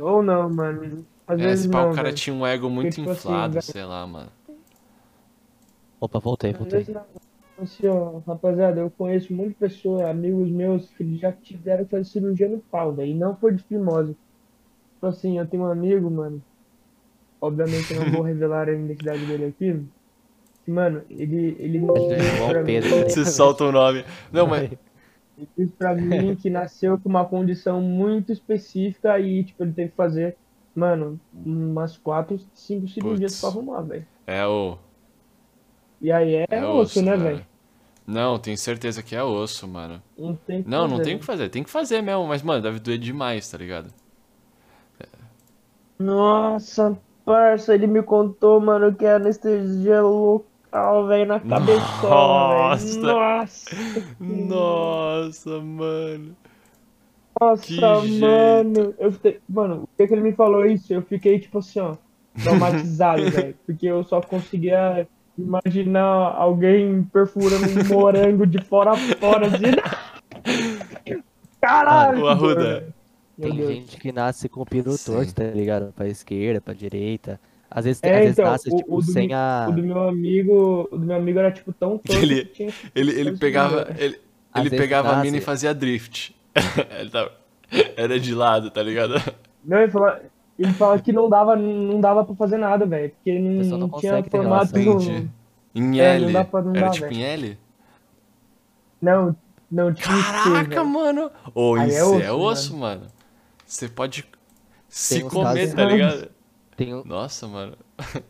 Ou 0.00 0.22
não, 0.22 0.50
mano. 0.50 1.06
Às 1.26 1.38
É, 1.38 1.44
vezes 1.44 1.60
esse 1.60 1.68
pau, 1.68 1.86
não, 1.86 1.88
o 1.88 1.90
cara 1.90 2.10
velho. 2.10 2.12
tinha 2.12 2.34
um 2.34 2.46
ego 2.46 2.68
muito 2.70 2.96
tipo 2.96 3.10
assim, 3.10 3.10
inflado, 3.10 3.52
velho. 3.52 3.62
sei 3.62 3.84
lá, 3.84 4.06
mano. 4.06 4.32
Opa, 6.00 6.20
voltei, 6.20 6.52
Às 6.52 6.58
voltei. 6.58 6.86
Assim, 7.56 7.86
ó, 7.86 8.18
rapaziada, 8.26 8.80
eu 8.80 8.90
conheço 8.90 9.32
muitas 9.32 9.56
pessoas, 9.56 10.02
amigos 10.02 10.50
meus, 10.50 10.90
que 10.90 11.16
já 11.16 11.30
tiveram 11.30 11.84
que 11.84 11.90
fazer 11.90 12.04
cirurgia 12.04 12.48
no 12.48 12.58
pau, 12.58 12.92
velho, 12.92 13.12
e 13.12 13.14
não 13.14 13.36
foi 13.36 13.54
de 13.54 13.62
fimose. 13.62 14.16
Tipo 14.94 15.06
assim, 15.06 15.38
eu 15.38 15.46
tenho 15.46 15.62
um 15.62 15.66
amigo, 15.66 16.10
mano, 16.10 16.42
obviamente 17.40 17.92
eu 17.94 18.04
não 18.04 18.10
vou 18.10 18.22
revelar 18.26 18.68
a 18.68 18.72
identidade 18.72 19.24
dele 19.26 19.46
aqui, 19.46 19.80
que, 20.64 20.70
mano, 20.70 21.02
ele, 21.10 21.56
ele 21.60 21.78
mim, 21.78 21.88
Pedro, 22.64 22.90
tá 22.90 23.08
Você 23.08 23.24
solta 23.24 23.64
o 23.64 23.72
nome. 23.72 24.04
Não, 24.32 24.46
mas. 24.46 24.70
ele 25.36 25.48
disse 25.56 25.72
pra 25.72 25.94
mim 25.94 26.34
que 26.34 26.48
nasceu 26.48 26.98
com 26.98 27.08
uma 27.08 27.24
condição 27.24 27.80
muito 27.80 28.32
específica 28.32 29.18
e, 29.20 29.44
tipo, 29.44 29.62
ele 29.62 29.72
teve 29.72 29.90
que 29.90 29.96
fazer, 29.96 30.36
mano, 30.74 31.20
umas 31.32 31.98
quatro, 31.98 32.40
cinco 32.54 32.88
cirurgias 32.88 33.32
Putz. 33.32 33.40
pra 33.40 33.50
arrumar, 33.50 33.82
velho. 33.82 34.06
É 34.26 34.46
o. 34.46 34.78
E 36.04 36.12
aí 36.12 36.34
é, 36.36 36.46
É 36.50 36.64
osso, 36.66 37.02
né, 37.02 37.16
velho. 37.16 37.40
velho? 37.40 37.46
Não, 38.06 38.38
tenho 38.38 38.58
certeza 38.58 39.02
que 39.02 39.16
é 39.16 39.22
osso, 39.22 39.66
mano. 39.68 40.02
Não 40.16 40.34
tem 40.36 40.62
que 40.64 40.70
Não, 40.70 40.88
não 40.88 40.98
fazer, 40.98 41.04
tem 41.04 41.16
o 41.16 41.20
que 41.20 41.24
fazer. 41.24 41.48
Tem 41.50 41.62
que 41.64 41.70
fazer 41.70 42.02
mesmo, 42.02 42.26
mas, 42.26 42.42
mano, 42.42 42.62
deve 42.62 42.80
doer 42.80 42.98
demais, 42.98 43.48
tá 43.50 43.58
ligado? 43.58 43.92
Nossa, 45.98 47.00
parça, 47.24 47.74
ele 47.74 47.86
me 47.86 48.02
contou, 48.02 48.60
mano, 48.60 48.94
que 48.96 49.04
é 49.04 49.14
anestesia 49.14 50.02
local, 50.02 51.06
velho, 51.06 51.26
na 51.26 51.40
cabeçola, 51.40 52.66
Nossa. 52.66 53.00
velho. 53.02 53.20
Nossa, 53.38 53.76
Nossa, 54.18 55.60
mano. 55.60 56.36
nossa, 57.40 58.00
Que 58.04 58.04
mano. 58.04 58.94
Eu 58.98 59.12
fiquei, 59.12 59.40
mano, 59.48 59.84
o 59.84 59.88
que 59.96 60.06
que 60.06 60.14
ele 60.14 60.22
me 60.22 60.34
falou 60.34 60.64
isso? 60.66 60.92
Eu 60.92 61.02
fiquei, 61.02 61.38
tipo 61.40 61.58
assim, 61.58 61.80
ó, 61.80 61.96
traumatizado, 62.42 63.28
velho. 63.30 63.58
Porque 63.66 63.86
eu 63.86 64.04
só 64.04 64.20
conseguia 64.22 65.08
imaginar 65.38 66.04
alguém 66.36 67.02
perfurando 67.12 67.66
um 67.66 67.84
morango 67.88 68.46
de 68.46 68.62
fora 68.64 68.92
a 68.92 68.96
fora, 68.96 69.46
assim. 69.48 69.74
Caralho! 71.60 72.18
Dor, 72.20 72.28
Arruda. 72.30 72.94
Tem 73.40 73.52
gente 73.56 73.96
que 73.96 74.12
nasce 74.12 74.48
com 74.48 74.60
o 74.62 74.66
Sim. 74.96 75.12
torto, 75.12 75.34
tá 75.34 75.44
ligado? 75.44 75.92
Pra 75.92 76.06
esquerda, 76.08 76.60
pra 76.60 76.72
direita. 76.72 77.40
Às 77.70 77.84
vezes, 77.84 78.00
É, 78.04 78.12
às 78.12 78.18
vezes 78.20 78.38
então, 78.38 78.50
nasce, 78.52 78.68
o- 78.72 78.76
tipo, 78.76 78.96
o 78.96 79.02
sem 79.02 79.26
mi- 79.28 79.34
a... 79.34 79.66
O 79.68 79.72
do 79.72 79.82
meu 79.82 80.08
amigo, 80.08 80.88
o 80.92 80.96
do 80.96 81.04
meu 81.06 81.16
amigo 81.16 81.38
era 81.40 81.50
tipo 81.50 81.72
tão 81.72 81.98
torto 81.98 82.22
Ele- 82.22 82.44
que 82.44 82.52
tinha 82.52 82.72
Ele, 82.94 83.10
ele 83.18 83.36
pegava. 83.36 83.88
Ele, 83.98 84.20
Às 84.52 84.60
ele 84.60 84.70
vezes 84.70 84.84
pegava 84.84 85.08
a 85.08 85.12
nasce- 85.16 85.24
mina 85.24 85.36
e 85.38 85.40
fazia 85.40 85.74
drift. 85.74 86.36
ele 87.00 87.10
tava. 87.10 87.32
Era 87.96 88.20
de 88.20 88.32
lado, 88.32 88.70
tá 88.70 88.80
ligado? 88.82 89.14
Não, 89.64 89.78
ele 89.80 89.90
fala, 89.90 90.20
ele 90.58 90.72
fala 90.74 90.98
que 90.98 91.12
não 91.12 91.28
dava, 91.28 91.56
não 91.56 92.00
dava 92.00 92.24
pra 92.24 92.34
fazer 92.36 92.56
nada, 92.58 92.86
velho. 92.86 93.10
Porque 93.10 93.38
não, 93.38 93.50
não 93.64 93.78
não 93.88 93.90
tinha 93.98 94.22
formato. 94.24 94.78
Entendi. 94.78 95.28
Em 95.74 96.00
É, 96.00 96.14
L. 96.16 96.26
não 96.26 96.32
dá 96.32 96.44
pra- 96.44 96.62
não 96.62 96.70
Era 96.74 96.86
dá, 96.86 96.90
tipo 96.92 97.06
velho. 97.08 97.16
em 97.18 97.22
L? 97.24 97.58
Não, 99.00 99.36
não 99.70 99.92
tinha 99.92 100.16
C, 100.16 100.22
Caraca, 100.22 100.68
velho. 100.68 100.86
mano! 100.86 101.30
Ô, 101.54 101.76
é 101.76 101.86
isso 101.88 101.98
é 102.20 102.32
osso, 102.32 102.40
osso, 102.40 102.76
mano. 102.76 103.06
Você 103.66 103.88
pode 103.88 104.24
se 104.88 105.22
comer, 105.24 105.74
tá 105.74 105.84
ligado? 105.84 106.30
Tem, 106.76 106.94
um- 106.94 107.04
Nossa, 107.04 107.46
mano. 107.46 107.76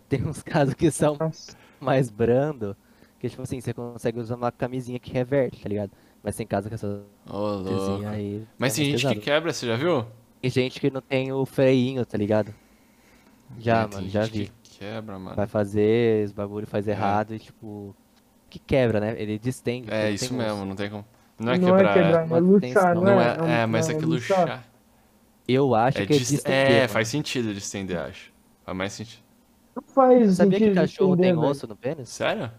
tem 0.08 0.22
uns 0.26 0.42
casos 0.42 0.74
que 0.74 0.90
são 0.90 1.16
Nossa. 1.18 1.56
mais 1.80 2.10
brando, 2.10 2.76
que 3.18 3.28
tipo 3.28 3.42
assim, 3.42 3.60
você 3.60 3.72
consegue 3.72 4.18
usar 4.18 4.36
uma 4.36 4.50
camisinha 4.52 4.98
que 4.98 5.12
reverte, 5.12 5.62
tá 5.62 5.68
ligado? 5.68 5.90
Mas 6.22 6.36
tem 6.36 6.46
casos 6.46 6.68
que 6.68 6.74
essa 6.74 7.02
Ô, 7.30 7.36
louco. 7.38 7.64
coisinha 7.68 8.10
aí... 8.10 8.42
Mas 8.58 8.72
é 8.72 8.76
tem 8.76 8.84
gente 8.86 8.96
que 9.02 9.08
pesado. 9.08 9.20
quebra, 9.20 9.52
você 9.52 9.66
já 9.66 9.76
viu? 9.76 10.06
Tem 10.44 10.50
gente 10.50 10.80
que 10.80 10.90
não 10.90 11.00
tem 11.00 11.32
o 11.32 11.46
freinho, 11.46 12.04
tá 12.04 12.18
ligado? 12.18 12.54
Já, 13.58 13.82
É, 13.82 13.86
mano, 13.86 14.08
já 14.08 14.26
vi. 14.26 14.50
que 14.62 14.78
quebra, 14.78 15.18
mano. 15.18 15.36
Vai 15.36 15.46
fazer 15.46 16.24
os 16.26 16.32
bagulho, 16.32 16.66
faz 16.66 16.86
errado 16.88 17.34
e 17.34 17.38
tipo... 17.38 17.94
Que 18.50 18.58
quebra, 18.58 19.00
né? 19.00 19.20
Ele 19.20 19.38
distende. 19.38 19.90
É, 19.90 20.10
isso 20.10 20.28
tem 20.28 20.38
mesmo, 20.38 20.64
não 20.64 20.76
tem 20.76 20.88
como. 20.90 21.04
Não 21.38 21.52
é 21.52 21.58
Não 21.58 21.66
quebrar, 21.66 21.90
é 21.90 22.02
quebrar, 22.02 22.22
é 22.22 22.24
Uma 22.26 22.38
luxar, 22.38 22.94
não 22.94 23.02
Não 23.02 23.20
é? 23.20 23.36
é, 23.58 23.62
é, 23.62 23.66
mas 23.66 23.88
é 23.88 23.94
que 23.94 24.04
luxar. 24.04 24.64
Eu 25.46 25.74
acho 25.74 25.98
É, 25.98 26.06
que 26.06 26.12
é 26.14 26.18
dis- 26.18 26.28
distender, 26.28 26.70
é 26.72 26.76
mano. 26.82 26.88
faz 26.88 27.08
sentido 27.08 27.52
distender, 27.54 27.98
acho. 27.98 28.32
Faz 28.64 28.76
mais 28.76 28.92
sentido. 28.92 29.22
Não 29.74 29.82
faz 29.82 30.36
Sabia 30.36 30.60
que 30.60 30.70
cachorro 30.70 31.16
tem 31.16 31.34
velho. 31.34 31.40
osso 31.40 31.66
no 31.66 31.76
pênis? 31.76 32.08
Sério? 32.08 32.50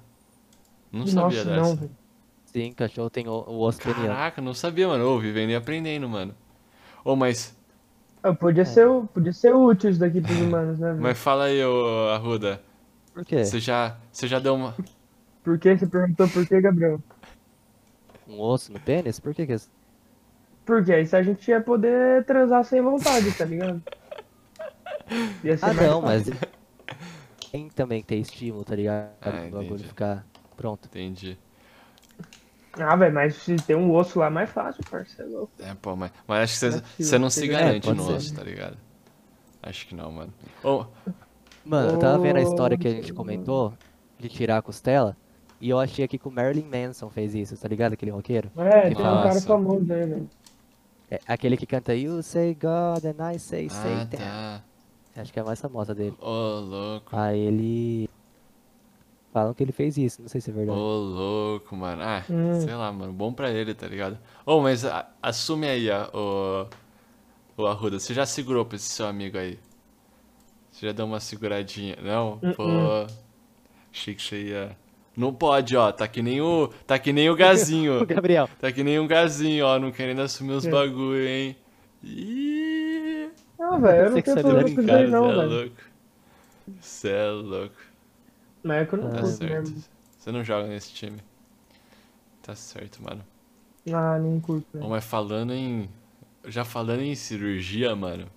Não 0.92 1.06
Nossa, 1.06 1.12
sabia 1.12 1.44
não, 1.46 1.76
dessa. 1.76 1.76
velho. 1.76 1.98
Sim, 2.46 2.72
cachorro 2.74 3.10
tem 3.10 3.28
o, 3.28 3.32
o 3.32 3.60
osso 3.62 3.82
peniano. 3.82 4.08
Caraca, 4.08 4.42
não 4.42 4.54
sabia, 4.54 4.88
mano. 4.88 5.06
Ô, 5.08 5.20
vivendo 5.20 5.50
e 5.52 5.56
aprendendo, 5.56 6.08
mano. 6.10 6.36
Ô, 7.04 7.16
mas, 7.16 7.55
Ah, 8.26 8.34
Podia, 8.34 8.66
ser, 8.66 8.88
podia 9.14 9.32
ser 9.32 9.54
útil 9.54 9.92
isso 9.92 10.00
daqui 10.00 10.20
pros 10.20 10.40
humanos, 10.42 10.80
né, 10.80 10.96
velho? 10.98 11.02
mas 11.02 11.18
fala 11.18 11.46
aí, 11.46 11.64
ô, 11.64 12.10
Arruda. 12.10 12.60
Por 13.14 13.24
quê? 13.26 13.46
Você 13.46 13.60
já, 13.60 13.98
você 14.12 14.28
já 14.28 14.40
deu 14.40 14.56
uma... 14.56 14.74
Por 15.44 15.60
que? 15.60 15.78
Você 15.78 15.86
perguntou 15.88 16.28
por 16.28 16.46
que, 16.46 16.60
Gabriel? 16.60 17.00
Um 18.28 18.40
osso 18.42 18.72
no 18.74 18.80
pênis? 18.80 19.20
Por 19.20 19.34
que 19.34 19.46
que... 19.46 19.54
é- 19.54 19.58
Porque 20.66 20.92
aí 20.92 21.06
se 21.06 21.16
a 21.16 21.22
gente 21.24 21.48
ia 21.50 21.62
poder 21.62 22.26
transar 22.26 22.64
sem 22.66 22.82
vontade, 22.82 23.32
tá 23.34 23.46
ligado? 23.46 23.82
Ia 25.44 25.58
ser 25.58 25.66
Ah, 25.66 25.74
mais 25.74 25.90
não, 25.90 26.02
fácil. 26.02 26.34
mas... 26.34 26.56
Tem 27.52 27.70
também 27.70 28.02
que 28.02 28.08
ter 28.08 28.18
estímulo, 28.18 28.66
tá 28.66 28.76
ligado? 28.76 29.14
Ah, 29.22 29.46
o 29.48 29.52
bagulho 29.52 29.66
entendi. 29.76 29.88
ficar 29.88 30.26
pronto. 30.58 30.88
Entendi. 30.88 31.38
Ah, 32.80 32.96
velho, 32.96 33.14
mas 33.14 33.36
se 33.36 33.56
tem 33.56 33.76
um 33.76 33.94
osso 33.94 34.20
lá, 34.20 34.28
é 34.28 34.30
mais 34.30 34.50
fácil, 34.50 34.84
parceiro. 34.90 35.50
é. 35.60 35.70
É, 35.70 35.76
pô, 35.76 35.96
mas, 35.96 36.12
mas 36.28 36.44
acho 36.44 36.54
que 36.54 36.60
você, 37.04 37.12
Não 37.12 37.16
é 37.18 37.20
não 37.20 37.30
se 37.30 37.46
é, 37.46 37.48
garante 37.48 37.86
pode 37.88 37.98
no 37.98 38.06
ser. 38.06 38.14
osso, 38.14 38.34
tá 38.36 38.44
ligado? 38.44 38.78
Acho 39.64 39.88
que 39.88 39.96
não, 39.96 40.12
mano. 40.12 40.34
Ô, 40.64 40.86
Mano, 41.64 41.94
eu 41.94 41.98
tava 42.00 42.20
vendo 42.20 42.38
a 42.38 42.42
história 42.42 42.78
que 42.78 42.88
a 42.88 42.92
gente 42.92 43.12
comentou 43.14 43.74
de 44.20 44.30
tirar 44.30 44.58
a 44.58 44.62
costela. 44.62 45.18
E 45.60 45.70
eu 45.70 45.80
achei 45.80 46.06
aqui 46.06 46.18
que 46.20 46.28
o 46.28 46.32
Marilyn 46.32 46.66
Manson 46.70 47.10
fez 47.10 47.34
isso, 47.34 47.58
tá 47.58 47.68
ligado? 47.68 47.94
Aquele 47.94 48.12
roqueiro. 48.12 48.52
É, 48.58 48.82
tem 48.82 48.92
um 48.92 48.96
cara 48.96 49.34
Nossa. 49.34 49.48
famoso 49.48 49.92
aí, 49.92 50.06
velho. 50.06 50.30
É, 51.10 51.20
aquele 51.28 51.58
que 51.58 51.66
canta 51.66 51.96
You 51.96 52.22
say 52.22 52.54
God 52.54 53.04
and 53.06 53.34
I 53.34 53.40
say 53.40 53.68
ah, 53.72 53.74
Satan. 53.74 54.18
tá. 54.18 54.64
Acho 55.16 55.32
que 55.34 55.40
é 55.40 55.42
a 55.42 55.46
mais 55.46 55.60
famosa 55.62 55.96
dele. 55.96 56.16
Ô, 56.20 56.60
louco. 56.60 57.16
Aí 57.16 57.40
ele. 57.40 58.10
Falam 59.36 59.54
que 59.54 59.62
ele 59.62 59.74
fez 59.74 59.98
isso, 59.98 60.22
não 60.22 60.30
sei 60.30 60.40
se 60.40 60.50
é 60.50 60.54
Ô, 60.54 60.56
verdade. 60.56 60.80
louco, 60.80 61.76
mano. 61.76 62.02
Ah, 62.02 62.24
Hum. 62.30 62.54
sei 62.62 62.74
lá, 62.74 62.90
mano. 62.90 63.12
Bom 63.12 63.34
pra 63.34 63.52
ele, 63.52 63.74
tá 63.74 63.86
ligado? 63.86 64.18
Ô, 64.46 64.62
mas 64.62 64.86
a- 64.86 65.10
assume 65.22 65.68
aí, 65.68 65.90
ó, 65.90 66.08
ô, 67.58 67.62
ô 67.62 67.66
Arruda. 67.68 68.00
Você 68.00 68.14
já 68.14 68.26
segurou 68.26 68.64
pra 68.64 68.78
esse 68.78 68.88
seu 68.88 69.06
amigo 69.06 69.38
aí? 69.38 69.60
Você 70.72 70.86
já 70.86 70.94
deu 70.94 71.06
uma 71.06 71.20
seguradinha? 71.20 71.98
Não? 72.02 72.40
Uh-uh. 72.42 72.56
Pô. 72.56 72.64
Achei 73.94 74.16
que 74.16 74.22
você 74.24 74.42
ia... 74.42 74.78
Não 75.18 75.34
pode, 75.34 75.76
ó. 75.76 75.92
Tá 75.92 76.08
que 76.08 76.22
nem 76.22 76.40
o... 76.40 76.70
Tá 76.88 76.98
que 76.98 77.12
nem 77.12 77.30
o 77.30 77.36
gazinho. 77.36 78.00
O 78.04 78.06
Gabriel. 78.06 78.48
Tá 78.62 78.72
que 78.72 78.86
nem 78.86 78.98
um 79.02 79.08
gazinho, 79.08 79.66
ó. 79.66 79.78
Não 79.78 79.92
querendo 79.92 80.22
assumir 80.22 80.54
os 80.54 80.66
É. 80.66 80.72
bagulho, 80.72 81.28
hein? 81.28 81.58
Ih... 82.02 83.28
Não, 83.60 83.82
velho, 83.82 83.98
eu 84.06 84.12
não 84.12 84.22
tenho 84.22 84.36
Sexualidade 84.38 84.74
problema 84.76 84.98
com 85.00 85.04
aí, 85.06 85.12
não, 85.12 85.24
cê 85.26 85.30
é 85.30 85.36
velho. 85.36 85.50
louco. 85.50 85.76
Cê 86.80 87.10
é 87.10 87.30
louco. 87.32 87.76
Mas 88.66 88.82
é 88.82 88.86
que 88.86 88.94
eu 88.96 89.00
não 89.00 89.10
Tá 89.12 89.22
curto 89.22 89.38
certo. 89.38 89.54
mesmo. 89.54 89.84
Você 90.18 90.32
não 90.32 90.44
joga 90.44 90.68
nesse 90.68 90.92
time. 90.92 91.20
Tá 92.42 92.56
certo, 92.56 93.02
mano. 93.04 93.24
Ah, 93.94 94.18
não 94.20 94.40
curto, 94.42 94.66
Ô, 94.80 94.80
velho. 94.80 94.90
mas 94.90 95.06
falando 95.06 95.54
em. 95.54 95.90
Já 96.46 96.66
falando 96.66 97.02
em 97.02 97.16
cirurgia, 97.16 97.96
mano. 97.96 98.28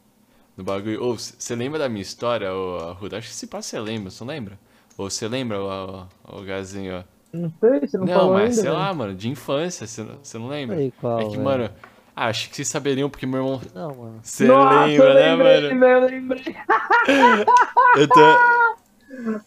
No 0.57 0.65
bagulho. 0.65 1.03
Ô, 1.03 1.15
você 1.17 1.55
lembra 1.57 1.79
da 1.79 1.89
minha 1.89 2.03
história, 2.03 2.53
ô 2.55 2.91
Arruda? 2.91 3.19
Acho 3.19 3.29
que 3.29 3.35
se 3.35 3.47
passa 3.47 3.71
você 3.71 3.81
lembra, 3.81 4.11
você 4.11 4.25
não 4.25 4.29
lembra? 4.33 4.59
Ou 4.99 5.09
você 5.11 5.29
lembra, 5.29 5.61
o, 5.63 6.07
o 6.25 6.43
Gazinho? 6.43 7.05
Não 7.33 7.53
sei, 7.61 7.81
você 7.81 7.99
não, 7.99 8.07
Não, 8.07 8.15
falou 8.15 8.33
mas 8.35 8.43
ainda, 8.43 8.55
sei 8.55 8.63
velho. 8.65 8.75
lá, 8.75 8.95
mano, 8.95 9.15
de 9.15 9.29
infância, 9.29 9.87
você 9.87 10.03
não, 10.03 10.19
você 10.23 10.39
não 10.39 10.49
lembra? 10.49 10.77
Aí, 10.77 10.91
qual, 10.93 11.21
é 11.21 11.25
que, 11.25 11.31
velho? 11.33 11.45
mano, 11.45 11.71
ah, 12.17 12.27
acho 12.27 12.49
que 12.51 12.57
vocês 12.57 12.69
saberiam 12.69 13.09
porque 13.09 13.27
meu 13.27 13.41
irmão. 13.45 13.61
Não, 13.75 13.95
mano. 13.95 14.21
Você 14.23 14.45
lembra, 14.47 14.89
eu 14.89 15.15
né, 15.15 15.35
lembrei, 15.37 15.75
mano? 15.75 15.81
velho, 15.81 16.05
eu 16.05 16.11
lembrei. 16.11 16.57
Eu 17.97 18.09
tô. 18.09 18.78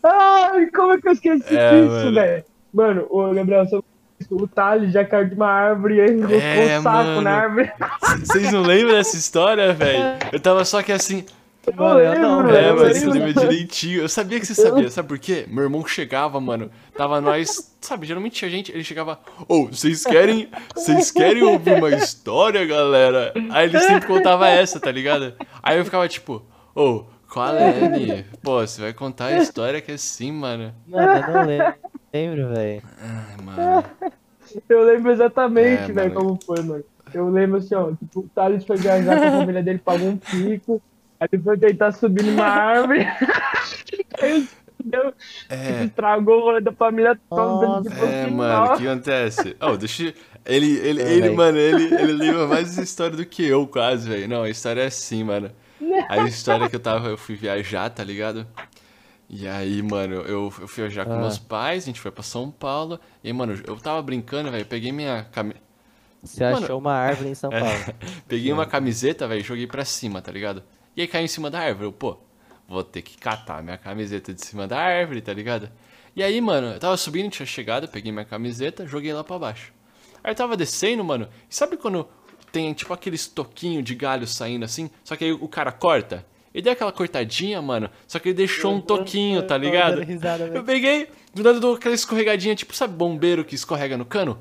Ai, 0.04 0.66
como 0.68 0.94
é 0.94 1.02
que 1.02 1.08
eu 1.08 1.12
esqueci 1.14 1.56
É, 1.56 1.72
disso, 1.82 2.14
velho? 2.14 2.44
Mano, 2.74 3.06
ô 3.10 3.34
Gabriel, 3.34 3.66
só 3.68 3.82
o 4.30 4.48
Thales 4.48 4.94
já 4.94 5.04
caiu 5.04 5.30
de 5.30 5.36
uma 5.36 5.48
árvore 5.52 6.00
e 6.00 6.12
enroscou 6.12 6.40
É, 6.42 6.80
o 6.80 6.82
saco 6.84 6.98
mano. 7.08 7.22
na 7.22 7.32
árvore. 7.32 7.72
Vocês 8.20 8.52
não 8.52 8.62
lembram 8.62 8.96
dessa 8.96 9.18
história, 9.18 9.74
velho? 9.74 10.18
Eu 10.32 10.40
tava 10.40 10.64
só 10.66 10.82
que 10.82 10.92
assim. 10.92 11.26
Eu 11.68 11.74
Mano, 11.76 12.00
eu 12.00 12.20
não, 12.20 12.38
lembro, 12.42 12.56
É, 12.56 12.70
eu 12.70 12.76
mas 12.76 12.98
você 12.98 13.06
lembro. 13.06 13.26
lembra 13.28 13.34
direitinho. 13.48 14.02
Eu 14.02 14.10
sabia 14.10 14.40
que 14.40 14.46
você 14.48 14.56
sabia. 14.56 14.90
Sabe 14.90 15.08
por 15.08 15.20
quê? 15.20 15.46
Meu 15.48 15.64
irmão 15.64 15.86
chegava, 15.86 16.40
mano. 16.42 16.72
Tava 16.98 17.22
nós. 17.22 17.72
Sabe, 17.80 18.08
geralmente 18.08 18.34
tinha 18.34 18.50
gente. 18.50 18.72
Ele 18.72 18.84
chegava. 18.84 19.20
Ô, 19.48 19.68
vocês 19.68 20.04
querem. 20.04 20.50
Vocês 20.74 21.12
querem 21.12 21.44
ouvir 21.44 21.74
uma 21.76 21.92
história, 21.92 22.66
galera? 22.66 23.32
Aí 23.52 23.68
ele 23.70 23.80
sempre 23.80 24.08
contava 24.08 24.48
essa, 24.50 24.80
tá 24.80 24.92
ligado? 24.92 25.34
Aí 25.62 25.78
eu 25.78 25.86
ficava 25.86 26.08
tipo. 26.08 26.42
Ô, 26.76 27.04
qual 27.32 27.56
é, 27.56 27.88
Ni? 27.90 28.24
Pô, 28.44 28.60
você 28.62 28.82
vai 28.82 28.94
contar 28.94 29.26
a 29.28 29.38
história 29.38 29.82
que 29.82 29.92
é 29.92 29.96
assim, 29.96 30.32
mano. 30.32 30.74
Mano, 30.88 31.12
eu 31.14 31.34
não 31.34 31.46
lembro, 31.46 31.76
lembro 32.14 32.50
velho. 32.54 32.82
Ai, 33.00 33.38
mano. 33.44 33.84
Eu 34.68 34.84
lembro 34.84 35.12
exatamente, 35.12 35.92
É, 35.92 35.94
velho, 35.94 36.14
mano. 36.14 36.14
como 36.14 36.40
foi, 36.46 36.62
mano. 36.64 36.84
Eu 37.14 37.30
lembro 37.30 37.58
assim, 37.58 37.76
ó, 37.76 37.92
tipo, 37.92 38.22
o 38.22 38.30
Thales 38.36 38.66
foi 38.66 38.78
viajar 38.78 39.18
com 39.20 39.28
a 39.28 39.32
família 39.40 39.64
dele, 39.64 39.80
pagou 39.80 40.08
um 40.10 40.18
pico, 40.18 40.82
aí 41.20 41.28
ele 41.32 41.42
foi 41.44 41.58
tentar 41.58 41.92
subir 41.92 42.24
numa 42.24 42.46
árvore, 42.46 43.06
aí 44.22 44.48
deu, 44.84 45.14
É. 45.50 45.84
estragou 45.84 46.38
o 46.40 46.42
rolê 46.42 46.62
da 46.62 46.72
família 46.72 47.20
toda. 47.30 47.90
Tipo, 47.90 48.06
É, 48.06 48.28
mano, 48.28 48.74
o 48.74 48.78
que 48.78 48.88
acontece? 48.88 49.56
Oh, 49.62 49.78
deixa 49.78 50.04
eu... 50.04 50.14
Ele, 50.46 50.78
ele, 50.80 51.02
É, 51.02 51.14
ele 51.14 51.30
mano, 51.32 51.58
ele, 51.58 51.94
ele 51.94 52.14
lembra 52.14 52.48
mais 52.48 52.78
história 52.78 53.16
do 53.16 53.26
que 53.26 53.46
eu, 53.46 53.68
quase, 53.68 54.10
velho. 54.10 54.28
Não, 54.28 54.44
a 54.44 54.50
história 54.50 54.82
é 54.82 54.88
assim, 54.88 55.24
mano. 55.24 55.52
A 56.10 56.20
história 56.28 56.70
que 56.70 56.76
eu 56.76 56.80
tava, 56.80 57.10
eu 57.10 57.18
fui 57.18 57.36
viajar, 57.36 57.90
tá 57.90 58.04
ligado? 58.04 58.48
E 59.30 59.48
aí, 59.48 59.82
mano, 59.82 60.16
eu, 60.16 60.26
eu 60.28 60.52
fui 60.52 60.68
viajar 60.84 61.06
com 61.06 61.14
Ah. 61.14 61.20
meus 61.20 61.38
pais, 61.40 61.84
a 61.84 61.86
gente 61.88 62.00
foi 62.02 62.12
pra 62.12 62.22
São 62.24 62.52
Paulo. 62.52 63.00
E 63.24 63.28
aí, 63.28 63.34
mano, 63.34 63.60
eu 63.66 63.78
tava 63.78 64.02
brincando, 64.02 64.52
velho, 64.52 64.66
peguei 64.66 64.92
minha 64.92 65.26
cami... 65.32 65.56
Você 66.24 66.44
Mano, 66.44 66.66
achou 66.66 66.78
uma 66.78 66.94
árvore 66.94 67.30
em 67.30 67.34
São 67.36 67.50
é. 67.54 67.60
Paulo. 67.60 67.96
Peguei 68.28 68.52
uma 68.54 68.66
camiseta, 68.66 69.28
velho, 69.28 69.40
e 69.42 69.44
joguei 69.44 69.66
pra 69.66 69.84
cima, 69.84 70.22
tá 70.22 70.32
ligado? 70.32 70.62
E 70.96 71.02
aí 71.02 71.08
caiu 71.08 71.26
em 71.26 71.28
cima 71.28 71.50
da 71.50 71.60
árvore. 71.62 71.86
Eu, 71.88 71.92
pô, 71.92 72.18
vou 72.68 72.84
ter 72.84 73.02
que 73.02 73.18
catar 73.18 73.64
minha 73.64 73.78
camiseta 73.78 74.32
de 74.34 74.46
cima 74.46 74.68
da 74.68 74.78
árvore, 74.80 75.22
tá 75.22 75.34
ligado? 75.34 75.70
E 76.16 76.22
aí, 76.22 76.40
mano, 76.42 76.74
eu 76.74 76.80
tava 76.80 76.96
subindo, 76.98 77.32
tinha 77.32 77.46
chegado, 77.46 77.88
peguei 77.88 78.12
minha 78.12 78.26
camiseta, 78.26 78.86
joguei 78.86 79.14
lá 79.14 79.24
pra 79.24 79.40
baixo. 79.40 79.74
Aí 80.24 80.32
eu 80.32 80.36
tava 80.36 80.56
descendo, 80.56 81.04
mano, 81.04 81.28
e 81.50 81.56
sabe 81.56 81.76
quando 81.78 82.08
tem 82.52 82.74
tipo 82.74 82.94
aqueles 82.94 83.28
toquinhos 83.28 83.84
de 83.84 83.96
galho 83.96 84.28
saindo 84.28 84.66
assim? 84.66 84.90
Só 85.04 85.16
que 85.16 85.26
aí 85.26 85.32
o 85.32 85.48
cara 85.48 85.72
corta? 85.72 86.26
Ele 86.54 86.64
deu 86.64 86.74
aquela 86.74 86.92
cortadinha, 86.92 87.62
mano, 87.62 87.90
só 88.06 88.20
que 88.20 88.28
ele 88.30 88.36
deixou 88.36 88.74
um 88.74 88.82
toquinho, 88.82 89.42
tá 89.48 89.58
ligado? 89.58 90.02
Eu 90.54 90.64
peguei, 90.66 91.08
do 91.34 91.44
nada 91.44 91.62
dou 91.62 91.76
aquela 91.76 91.96
escorregadinha, 91.96 92.54
tipo, 92.56 92.76
sabe 92.76 92.94
bombeiro 92.94 93.46
que 93.46 93.56
escorrega 93.56 93.98
no 93.98 94.04
cano? 94.04 94.38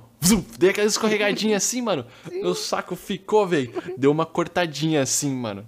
Dei 0.59 0.71
aquela 0.71 0.89
escorregadinha 0.89 1.57
assim, 1.57 1.81
mano. 1.81 2.05
Meu 2.31 2.55
saco 2.55 2.97
ficou, 2.97 3.47
velho. 3.47 3.73
Deu 3.97 4.11
uma 4.11 4.27
cortadinha 4.27 5.03
assim, 5.03 5.33
mano. 5.33 5.65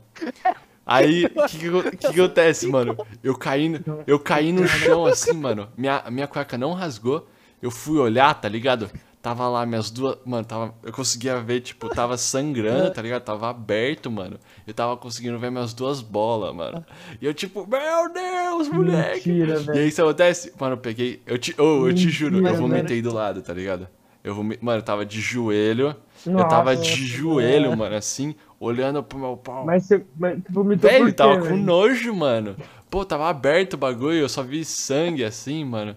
Aí, 0.85 1.24
o 1.33 1.46
que, 1.46 1.96
que, 1.96 2.07
acontece, 2.09 2.66
mano? 2.66 2.96
Eu 3.22 3.37
caí, 3.37 3.68
no- 3.68 4.02
eu 4.05 4.18
caí 4.18 4.52
no 4.52 4.66
chão 4.66 5.07
assim, 5.07 5.33
mano. 5.35 5.68
Minha, 5.76 6.02
minha 6.11 6.26
cueca 6.26 6.59
não 6.59 6.72
rasgou. 6.72 7.28
Eu 7.62 7.70
fui 7.70 7.98
olhar, 7.98 8.35
tá 8.35 8.48
ligado? 8.48 8.90
Tava 9.22 9.48
lá 9.48 9.64
minhas 9.64 9.88
duas. 9.90 10.18
Mano, 10.26 10.44
tava, 10.44 10.74
eu 10.82 10.92
conseguia 10.92 11.40
ver, 11.40 11.61
tipo, 11.61 11.88
tava 11.88 12.16
sangrando, 12.18 12.90
tá 12.90 13.00
ligado? 13.00 13.22
Tava 13.22 13.50
aberto, 13.50 14.11
mano. 14.11 14.37
Eu 14.66 14.74
tava 14.74 14.96
conseguindo 14.96 15.38
ver 15.38 15.50
minhas 15.50 15.72
duas 15.72 16.00
bolas, 16.02 16.52
mano. 16.54 16.85
E 17.20 17.26
eu, 17.26 17.32
tipo, 17.32 17.64
meu 17.66 18.12
Deus, 18.12 18.68
moleque. 18.68 19.30
Mentira, 19.30 19.61
E 19.61 19.61
velho. 19.61 19.78
aí, 19.80 19.88
isso 19.88 20.02
acontece? 20.02 20.52
Mano, 20.58 20.74
eu 20.74 20.78
peguei. 20.78 21.22
Eu 21.24 21.38
te, 21.38 21.54
oh, 21.56 21.87
eu 21.87 21.94
te 21.94 22.11
juro, 22.11 22.40
eu 22.42 22.42
Mentira, 22.42 22.58
vomitei 22.58 23.00
do 23.00 23.14
lado, 23.14 23.40
tá 23.42 23.54
ligado? 23.54 23.88
Eu 24.24 24.35
vomi... 24.35 24.58
Mano, 24.61 24.78
eu 24.78 24.82
tava 24.85 25.06
de 25.06 25.20
joelho. 25.20 25.94
eu 26.26 26.44
tava 26.48 26.74
Nossa, 26.74 26.82
de 26.82 27.06
joelho, 27.06 27.76
mano, 27.76 27.94
assim, 27.96 28.35
olhando 28.58 29.02
pro 29.04 29.18
meu 29.18 29.37
pau. 29.37 29.64
Mas 29.64 29.85
você 29.87 30.04
mas 30.16 30.42
tu 30.44 30.52
vomitou 30.52 30.90
Velho, 30.90 31.04
por 31.04 31.14
quê, 31.16 31.16
tava 31.16 31.38
com 31.38 31.44
velho? 31.44 31.56
nojo, 31.56 32.14
mano. 32.14 32.56
Pô, 32.90 33.04
tava 33.04 33.28
aberto 33.28 33.74
o 33.74 33.78
bagulho, 33.78 34.18
eu 34.18 34.28
só 34.28 34.42
vi 34.42 34.64
sangue 34.64 35.24
assim, 35.24 35.64
mano. 35.64 35.96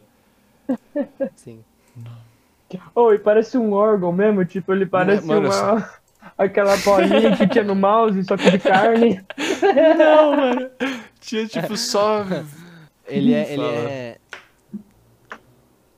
Sim. 1.35 1.63
E 3.13 3.19
parece 3.19 3.57
um 3.57 3.73
órgão 3.73 4.11
mesmo, 4.11 4.45
tipo, 4.45 4.73
ele 4.73 4.85
parece 4.85 5.25
Mano, 5.25 5.49
uma... 5.49 5.89
Aquela 6.37 6.75
bolinha 6.77 7.37
que 7.37 7.47
tinha 7.47 7.63
no 7.63 7.75
mouse, 7.75 8.21
só 8.25 8.35
que 8.35 8.51
de 8.51 8.59
carne. 8.59 9.23
Não, 9.97 10.35
mano. 10.35 10.69
Tinha 11.19 11.47
tipo 11.47 11.77
só. 11.77 12.25
Ele 13.07 13.33
é. 13.33 13.53
Ele 13.53 13.63
é. 13.63 14.17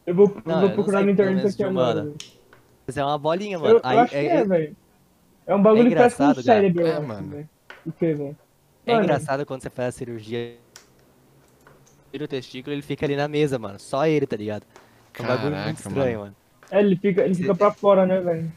Eu 0.05 0.13
vou, 0.13 0.27
eu 0.27 0.41
Não, 0.45 0.55
eu 0.55 0.61
vou 0.61 0.71
procurar 0.71 1.03
na 1.03 1.11
internet 1.11 1.47
aqui 1.47 1.63
velho. 1.63 2.15
Mas 2.85 2.97
é 2.97 3.03
uma 3.03 3.17
bolinha, 3.17 3.55
Eu, 3.55 3.61
mano. 3.61 3.75
eu 3.75 3.81
Aí, 3.83 3.97
acho 3.97 4.11
que 4.11 4.17
é, 4.17 4.25
é, 4.25 4.45
velho. 4.45 4.77
É 5.45 5.55
um 5.55 5.61
bagulho 5.61 5.89
que 5.89 5.95
parece 5.95 6.21
um 6.21 6.35
cérebro, 6.35 6.81
eu. 6.81 6.87
É, 6.87 6.91
acho, 6.91 7.07
mano. 7.07 7.29
velho. 7.29 7.49
O 7.85 7.91
que, 7.91 8.13
velho? 8.13 8.37
é 8.85 8.91
Mano, 8.93 9.03
engraçado 9.03 9.45
quando 9.45 9.61
você 9.61 9.69
faz 9.69 9.89
a 9.89 9.91
cirurgia. 9.97 10.57
Tira 12.11 12.25
o 12.25 12.27
testículo, 12.27 12.73
ele 12.73 12.81
fica 12.81 13.05
ali 13.05 13.15
na 13.15 13.27
mesa, 13.27 13.57
mano. 13.57 13.79
Só 13.79 14.05
ele, 14.05 14.25
tá 14.27 14.37
ligado? 14.37 14.63
É 15.17 15.21
um 15.21 15.25
bagulho 15.25 15.51
Caraca, 15.51 15.65
muito 15.65 15.77
estranho, 15.79 16.19
mano. 16.19 16.35
É, 16.71 16.79
ele 16.79 16.95
fica, 16.95 17.23
ele 17.23 17.35
fica 17.35 17.55
pra 17.55 17.71
fora, 17.71 18.05
né, 18.05 18.19
velho? 18.19 18.51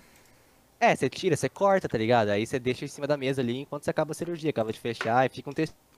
É, 0.80 0.96
você 0.96 1.10
tira, 1.10 1.36
você 1.36 1.48
corta, 1.48 1.88
tá 1.88 1.98
ligado? 1.98 2.30
Aí 2.30 2.46
você 2.46 2.58
deixa 2.58 2.84
em 2.84 2.88
cima 2.88 3.06
da 3.06 3.16
mesa 3.16 3.42
ali 3.42 3.58
enquanto 3.58 3.84
você 3.84 3.90
acaba 3.90 4.12
a 4.12 4.14
cirurgia, 4.14 4.48
acaba 4.48 4.72
de 4.72 4.80
fechar 4.80 5.26
e 5.26 5.28
fica 5.28 5.50
um 5.50 5.52
testículo. 5.52 5.90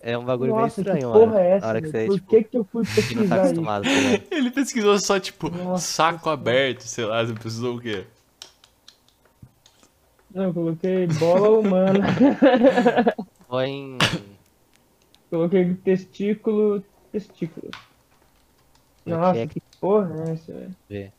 É 0.00 0.18
um 0.18 0.24
bagulho 0.24 0.50
Nossa, 0.50 0.82
meio 0.82 0.96
estranho, 0.96 1.12
que 1.12 1.18
porra 1.18 1.26
mano. 1.26 1.38
é 1.38 1.50
essa, 1.56 1.66
hora 1.66 1.80
que 1.80 1.88
você, 1.88 2.06
Por 2.06 2.16
tipo, 2.16 2.30
que 2.30 2.44
que 2.44 2.58
eu 2.58 2.64
fui 2.64 2.84
tá 2.84 2.92
pesquisar 2.94 3.54
tá? 3.54 3.90
Ele 4.36 4.50
pesquisou 4.50 4.98
só, 4.98 5.18
tipo, 5.18 5.48
Nossa 5.48 5.86
saco 5.86 6.28
aberto, 6.28 6.82
sei 6.82 7.06
lá, 7.06 7.24
você 7.24 7.32
precisou 7.32 7.76
o 7.76 7.80
quê? 7.80 8.04
Não, 10.34 10.44
eu 10.44 10.52
coloquei 10.52 11.06
bola 11.06 11.58
humana. 11.58 12.00
Foi 13.46 13.66
em. 13.66 13.98
coloquei 15.30 15.74
testículo, 15.76 16.84
testículo. 17.12 17.70
É 19.06 19.10
Nossa, 19.10 19.38
é 19.38 19.46
que 19.46 19.62
porra 19.84 20.30
é 20.30 20.32
essa, 20.32 20.52
velho? 20.52 20.74
ver. 20.88 21.12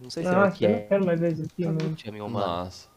Não 0.00 0.08
sei 0.08 0.24
se 0.24 0.30
é 0.30 0.32
o 0.32 0.40
Nossa, 0.40 0.56
que 0.56 0.64
eu 0.64 0.68
não 0.70 0.76
é. 0.76 0.80
quero 0.88 1.06
mais 1.06 1.20
ver 1.20 1.32
isso 1.32 1.42
aqui, 1.44 1.66
mano. 1.66 1.96
Humano. 2.24 2.46
Nossa. 2.46 2.88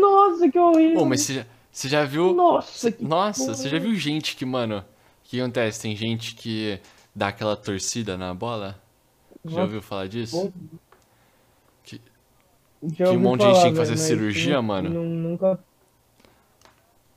Nossa, 0.00 0.50
que 0.50 0.58
horrível. 0.58 1.00
Pô, 1.00 1.06
mas 1.06 1.20
você 1.22 1.34
já, 1.34 1.46
você 1.70 1.88
já 1.88 2.04
viu. 2.04 2.34
Nossa, 2.34 2.92
que 2.92 3.04
Nossa, 3.06 3.40
porra 3.40 3.54
você 3.56 3.68
já 3.68 3.78
viu 3.78 3.94
gente 3.94 4.36
que, 4.36 4.44
mano. 4.44 4.78
O 4.78 4.84
que 5.24 5.40
acontece? 5.40 5.82
Tem 5.82 5.96
gente 5.96 6.34
que 6.34 6.78
dá 7.16 7.28
aquela 7.28 7.56
torcida 7.56 8.18
na 8.18 8.34
bola? 8.34 8.78
Já 9.46 9.50
Nossa, 9.50 9.62
ouviu 9.62 9.82
falar 9.82 10.08
disso? 10.08 10.52
Que- 11.84 12.00
Já 12.98 13.08
que 13.08 13.16
um 13.16 13.20
monte 13.20 13.40
de 13.40 13.46
gente 13.48 13.62
tem 13.62 13.72
que 13.72 13.78
fazer 13.78 13.96
cirurgia, 13.96 14.60
mano? 14.60 14.90
nu- 14.90 15.04
Nunca. 15.04 15.58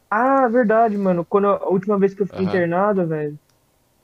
Ah, 0.10 0.48
verdade, 0.48 0.98
mano. 0.98 1.26
Quando 1.26 1.46
eu- 1.46 1.56
a 1.56 1.70
última 1.70 1.98
vez 2.00 2.14
que 2.14 2.22
eu 2.22 2.28
fiquei 2.28 2.46
Aham. 2.46 2.50
internado, 2.56 3.08
velho, 3.08 3.38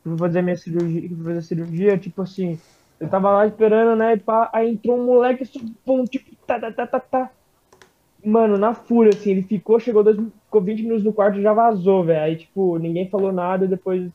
vou 0.04 0.18
fazer 0.18 0.42
minha 0.42 0.56
cirurgia, 0.58 1.10
vou 1.16 1.26
fazer 1.26 1.40
a 1.40 1.42
cirurgia, 1.42 1.98
tipo 2.00 2.22
assim, 2.22 2.62
eu 3.00 3.10
tava 3.10 3.32
lá 3.32 3.48
esperando, 3.48 3.96
né, 3.98 4.14
e 4.14 4.18
pá, 4.20 4.50
aí 4.54 4.70
entrou 4.72 4.98
um 5.00 5.06
moleque, 5.06 5.44
assim, 5.44 5.76
pum, 5.86 6.04
tipo, 6.06 6.36
tá, 6.46 6.60
tá, 6.60 6.72
tá, 6.74 6.88
tá, 6.88 7.00
tá. 7.00 7.32
Mano, 8.24 8.58
na 8.58 8.76
fúria, 8.76 9.14
assim, 9.14 9.32
ele 9.32 9.44
ficou, 9.44 9.80
chegou, 9.80 10.04
dois, 10.04 10.18
ficou 10.46 10.62
20 10.64 10.84
minutos 10.84 11.04
no 11.04 11.14
quarto 11.14 11.40
e 11.40 11.42
já 11.42 11.54
vazou, 11.54 12.04
velho. 12.06 12.22
Aí, 12.22 12.36
tipo, 12.38 12.78
ninguém 12.78 13.10
falou 13.10 13.32
nada, 13.32 13.68
depois 13.68 14.12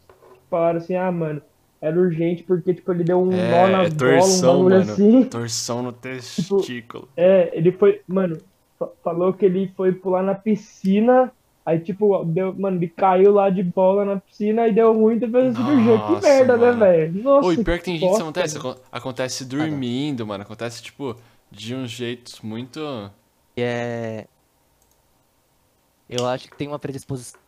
falaram 0.49 0.79
assim, 0.79 0.95
ah, 0.95 1.11
mano, 1.11 1.43
era 1.81 1.99
urgente 1.99 2.45
porque, 2.45 2.73
tipo, 2.75 2.93
ele 2.93 3.03
deu 3.05 3.19
um 3.21 3.27
nó 3.49 3.67
É, 3.67 3.73
na 3.73 3.85
é 3.87 3.91
bola, 3.91 4.33
um 4.33 4.39
torção, 4.39 4.63
mano. 4.63 4.93
assim. 4.93 5.29
Torção 5.29 5.83
no 5.83 5.93
testículo. 5.93 7.09
É, 7.17 7.57
ele 7.57 7.73
foi, 7.73 8.01
mano, 8.07 8.37
fa- 8.79 8.93
falou 9.03 9.33
que 9.35 9.45
ele 9.45 9.73
foi 9.77 9.93
pular 9.93 10.23
na 10.23 10.35
piscina, 10.35 11.33
aí 11.67 11.81
tipo, 11.81 12.25
deu, 12.25 12.55
mano, 12.55 12.79
ele 12.79 12.89
caiu 12.89 13.33
lá 13.33 13.51
de 13.51 13.63
bola 13.63 14.05
na 14.05 14.21
piscina 14.21 14.67
e 14.69 14.73
deu 14.73 14.93
ruim 14.95 15.17
e 15.17 15.21
teve 15.21 15.37
a 15.39 15.53
cirurgia. 15.53 15.99
Que 15.99 16.27
merda, 16.27 16.57
mano. 16.57 16.77
né, 16.77 16.87
velho? 16.87 17.23
Nossa, 17.23 17.49
Oi, 17.49 17.57
pior 17.65 17.79
que 17.79 17.85
tem 17.85 17.99
gente 17.99 18.15
que 18.17 18.23
acontece. 18.23 18.55
velho. 18.59 18.71
acon- 18.71 18.81
Acontece 18.93 19.45
dormindo, 19.45 20.27
mano. 20.27 20.43
Acontece, 20.45 20.83
tipo, 20.83 21.17
de 21.51 21.75
uns 21.75 21.91
jeitos 21.91 22.41
muito. 22.41 22.81
E 23.57 23.61
é. 23.63 24.27
Eu 26.09 26.27
acho 26.27 26.49
que 26.49 26.57
tem 26.57 26.69
uma 26.69 26.79
predisposição 26.79 27.41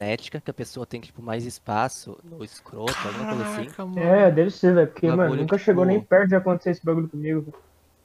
genética 0.00 0.40
que 0.40 0.50
a 0.50 0.54
pessoa 0.54 0.86
tem, 0.86 1.00
tipo, 1.00 1.20
mais 1.20 1.44
espaço 1.44 2.16
no 2.24 2.42
escroto, 2.44 2.94
alguma 3.04 3.26
coisa 3.34 3.44
assim. 3.44 3.68
Mano. 3.82 3.98
É, 3.98 4.30
deve 4.30 4.50
ser, 4.50 4.74
velho, 4.74 4.86
porque, 4.86 5.06
Bagulho, 5.08 5.28
mano, 5.28 5.42
nunca 5.42 5.56
tipo- 5.56 5.64
chegou 5.64 5.84
nem 5.84 6.00
perto 6.00 6.28
de 6.28 6.36
acontecer 6.36 6.70
esse 6.70 6.84
bagulho 6.84 7.08
comigo. 7.08 7.52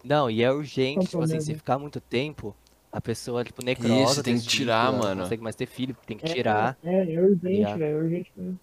Não, 0.04 0.30
e 0.30 0.44
é 0.44 0.52
urgente, 0.52 1.06
tipo 1.08 1.22
assim, 1.22 1.34
se 1.40 1.46
problema? 1.46 1.58
ficar 1.60 1.80
muito 1.80 2.02
tempo, 2.02 2.56
a 2.96 3.02
pessoa, 3.02 3.44
tipo, 3.44 3.62
necrosa. 3.64 4.12
Isso, 4.14 4.24
tem 4.24 4.40
que 4.40 4.48
tirar, 4.48 4.88
ela 4.88 4.98
mano. 4.98 5.16
Não 5.16 5.24
consegue 5.24 5.44
mais 5.44 5.56
ter 5.56 5.66
filho, 5.66 5.96
tem 6.08 6.18
que 6.18 6.26
É, 6.26 6.34
tirar. 6.34 6.78
É, 6.82 7.14
é 7.14 7.22
urgente, 7.22 7.74
velho, 7.78 7.84
é 7.84 7.96
urgente 8.02 8.32
mesmo. 8.38 8.60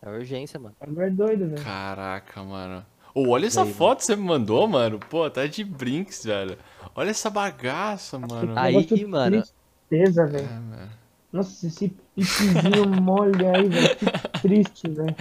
É 0.00 0.08
urgência, 0.08 0.58
mano. 0.58 0.74
Agora 0.80 1.06
é 1.06 1.10
doido, 1.10 1.48
velho. 1.50 1.62
Caraca, 1.62 2.42
mano. 2.42 2.84
Ô, 3.14 3.28
olha 3.28 3.46
essa 3.46 3.62
aí, 3.62 3.72
foto 3.72 3.98
que 3.98 4.04
você 4.06 4.16
me 4.16 4.22
mandou, 4.22 4.66
mano. 4.66 4.98
Pô, 4.98 5.28
tá 5.30 5.46
de 5.46 5.62
brinks, 5.62 6.24
velho. 6.24 6.56
Olha 6.94 7.10
essa 7.10 7.28
bagaça, 7.28 8.18
mano. 8.18 8.54
Aí, 8.56 8.74
Negócio 8.74 9.08
mano. 9.08 9.42
Tristeza, 9.90 10.22
É, 10.22 10.26
velho. 10.26 10.50
mano. 10.50 10.90
Nossa, 11.32 11.66
esse 11.66 11.88
pipizinho 12.14 12.86
mole 13.02 13.46
aí, 13.46 13.68
velho. 13.68 13.96
Que 13.96 14.40
triste, 14.40 14.88
velho. 14.88 15.14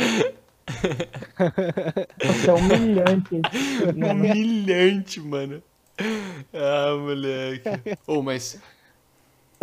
Nossa, 2.23 2.51
é 2.51 2.53
humilhante. 2.53 3.41
Humilhante, 3.95 5.19
mano. 5.19 5.61
Ah, 6.53 6.95
moleque. 6.99 7.69
Ô, 8.07 8.21
mas. 8.21 8.59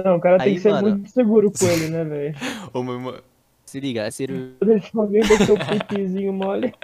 Não, 0.02 0.16
o 0.16 0.20
cara 0.20 0.38
tem 0.38 0.48
Aí, 0.48 0.54
que 0.54 0.60
ser 0.60 0.70
mano. 0.70 0.90
muito 0.90 1.10
seguro 1.10 1.50
com 1.52 1.66
ele, 1.68 1.88
né, 1.88 2.04
velho? 2.04 2.34
Ô, 2.72 2.82
ma- 2.82 3.20
Se 3.66 3.80
liga, 3.80 4.02
é 4.06 4.10
cirurgia. 4.10 4.54
Deixa 4.64 4.90
alguém 4.98 5.20
ver 5.22 5.44
seu 5.44 5.56
pipizinho 5.58 6.32
mole. 6.32 6.74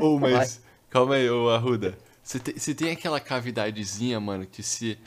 ô, 0.00 0.18
mas. 0.18 0.62
Calma 0.88 1.14
aí, 1.14 1.28
ô 1.30 1.48
Arruda. 1.50 1.96
Você 2.22 2.38
tem, 2.38 2.54
você 2.58 2.74
tem 2.74 2.90
aquela 2.92 3.18
cavidadezinha, 3.20 4.20
mano, 4.20 4.46
que 4.46 4.62
se. 4.62 4.98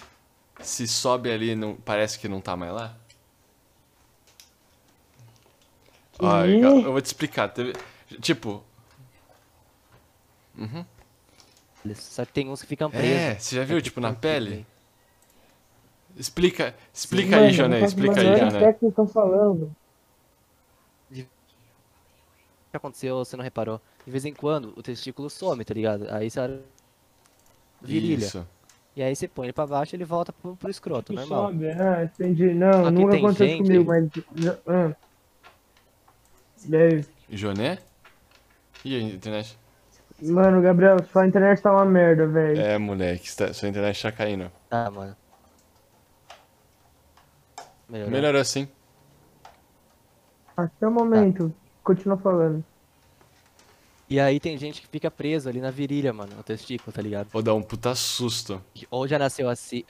Se 0.62 0.88
sobe 0.88 1.32
ali, 1.32 1.56
não, 1.56 1.76
parece 1.76 2.20
que 2.20 2.28
não 2.28 2.40
tá 2.40 2.56
mais 2.56 2.72
lá? 2.72 2.96
Ó, 6.20 6.46
Ih. 6.46 6.62
eu 6.62 6.92
vou 6.92 7.02
te 7.02 7.06
explicar. 7.08 7.48
teve- 7.50 7.74
Tipo, 8.22 8.64
Só 11.96 12.26
que 12.26 12.34
tem 12.34 12.50
uns 12.50 12.62
que 12.62 12.68
ficam 12.68 12.90
presos. 12.90 13.10
é, 13.10 13.36
você 13.40 13.56
já 13.56 13.64
viu, 13.64 13.78
É 13.78 13.82
tipo, 13.82 13.96
que 13.96 14.02
na 14.02 14.14
pele? 14.14 14.66
Explica, 16.16 16.76
explica 16.94 17.32
Mano, 17.32 17.44
aí, 17.48 17.54
Joné, 17.54 17.82
explica 17.84 18.16
a 18.16 18.20
aí, 18.24 18.38
Joné. 18.40 18.58
ideia 18.58 18.74
do 18.74 18.80
que 18.80 18.86
estão 18.86 19.08
falando. 19.08 19.76
O 21.12 21.16
que 22.74 22.78
aconteceu, 22.78 23.18
você 23.18 23.36
não 23.38 23.44
reparou? 23.44 23.80
De 24.06 24.12
vez 24.12 24.26
em 24.26 24.34
quando, 24.34 24.74
o 24.76 24.82
testículo 24.84 25.30
some, 25.30 25.64
tá 25.64 25.74
ligado? 25.74 26.08
Aí 26.12 26.30
você 26.30 26.40
olha. 26.40 26.60
Virilha. 27.82 28.26
Isso. 28.26 28.48
E 28.96 29.02
aí 29.04 29.16
você 29.16 29.28
põe 29.28 29.46
ele 29.48 29.54
pra 29.54 29.66
baixo 29.68 29.94
e 29.94 29.98
ele 29.98 30.06
volta 30.06 30.32
pro, 30.34 30.56
pro 30.56 30.70
escroto, 30.70 31.12
Que 31.14 31.20
normal. 31.20 31.48
sobe. 31.52 31.70
Ah, 31.72 32.04
entendi. 32.04 32.54
Não, 32.54 32.72
Só 32.74 32.84
que 32.86 32.92
nunca 32.92 33.12
tem 33.12 33.20
aconteceu 33.20 33.48
gente- 33.48 33.64
comigo, 33.64 33.86
mas. 33.86 34.10
Ah. 34.68 34.96
E 36.68 36.76
aí? 36.76 37.06
Joné? 37.30 37.78
E 38.86 38.96
aí, 38.96 39.04
internet? 39.16 39.58
Mano, 40.32 40.62
Gabriel, 40.62 40.98
sua 41.12 41.28
internet 41.28 41.62
tá 41.62 41.72
uma 41.72 41.86
merda, 41.86 42.26
velho. 42.28 42.62
É, 42.62 42.78
moleque, 42.78 43.28
está- 43.28 43.52
sua 43.54 43.68
internet 43.68 44.02
tá 44.02 44.12
caindo. 44.12 44.52
Ah, 44.72 44.90
mano. 44.90 45.16
Melhorou. 47.90 48.12
Melhorou 48.12 48.42
assim. 48.42 48.68
Até 50.56 50.88
o 50.88 50.92
momento. 50.92 51.54
Continua 51.84 52.18
falando. 52.18 52.64
E 54.10 54.20
aí 54.20 54.40
tem 54.40 54.58
gente 54.58 54.82
que 54.82 54.88
fica 54.88 55.10
preso 55.10 55.50
ali 55.50 55.60
na 55.60 55.72
virilha, 55.72 56.14
mano, 56.14 56.36
no 56.36 56.44
testículo, 56.44 56.92
tá 56.94 57.02
ligado? 57.02 57.28
Vou 57.32 57.42
dar 57.42 57.54
um 57.56 57.62
puta 57.64 57.96
susto. 57.96 58.62
Ou 58.90 59.08
já 59.08 59.18
nasceu 59.18 59.50
assim. 59.50 59.84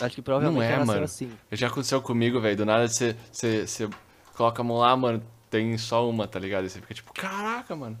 Acho 0.00 0.14
que 0.16 0.22
provavelmente 0.22 0.58
Não 0.58 0.62
é, 0.62 0.70
já 0.70 0.76
nasceu 0.78 0.94
mano. 0.94 1.04
assim. 1.04 1.32
Já 1.52 1.68
aconteceu 1.68 2.02
comigo, 2.02 2.40
velho. 2.40 2.56
Do 2.56 2.66
nada 2.66 2.86
você, 2.88 3.16
você, 3.32 3.66
você 3.66 3.88
coloca 4.36 4.60
a 4.60 4.64
mão 4.64 4.78
lá, 4.78 4.96
mano, 4.96 5.22
tem 5.48 5.76
só 5.78 6.08
uma, 6.08 6.26
tá 6.26 6.38
ligado? 6.38 6.64
E 6.66 6.70
você 6.70 6.80
fica 6.80 6.94
tipo, 6.94 7.12
caraca, 7.12 7.74
mano. 7.76 7.98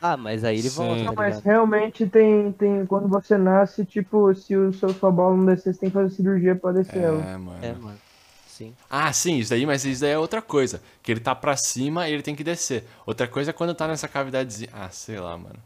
Ah, 0.00 0.16
mas 0.16 0.42
aí 0.44 0.58
ele 0.58 0.68
Sim. 0.68 0.84
volta, 0.84 1.04
Não, 1.04 1.14
tá 1.14 1.16
mas 1.16 1.36
ligado? 1.36 1.44
realmente 1.44 2.06
tem, 2.08 2.52
tem. 2.52 2.86
Quando 2.86 3.08
você 3.08 3.36
nasce, 3.38 3.84
tipo, 3.84 4.34
se 4.34 4.56
o 4.56 4.72
seu 4.72 4.92
sua 4.94 5.10
bola 5.10 5.36
não 5.36 5.46
descer, 5.46 5.74
você 5.74 5.80
tem 5.80 5.90
que 5.90 5.94
fazer 5.94 6.14
cirurgia 6.14 6.54
pra 6.56 6.72
descer 6.72 7.02
ela. 7.02 7.22
É, 7.22 7.36
mano. 7.36 7.62
É, 7.62 7.72
mano. 7.74 7.98
Sim. 8.46 8.74
Ah, 8.88 9.12
sim, 9.12 9.38
isso 9.38 9.50
daí, 9.50 9.66
mas 9.66 9.84
isso 9.84 10.00
daí 10.00 10.10
é 10.12 10.18
outra 10.18 10.40
coisa. 10.40 10.80
Que 11.02 11.12
ele 11.12 11.20
tá 11.20 11.34
pra 11.34 11.56
cima 11.56 12.08
e 12.08 12.12
ele 12.12 12.22
tem 12.22 12.34
que 12.34 12.44
descer. 12.44 12.84
Outra 13.04 13.26
coisa 13.28 13.50
é 13.50 13.52
quando 13.52 13.74
tá 13.74 13.86
nessa 13.88 14.08
cavidadezinha. 14.08 14.70
Ah, 14.72 14.88
sei 14.90 15.18
lá, 15.20 15.36
mano. 15.36 15.58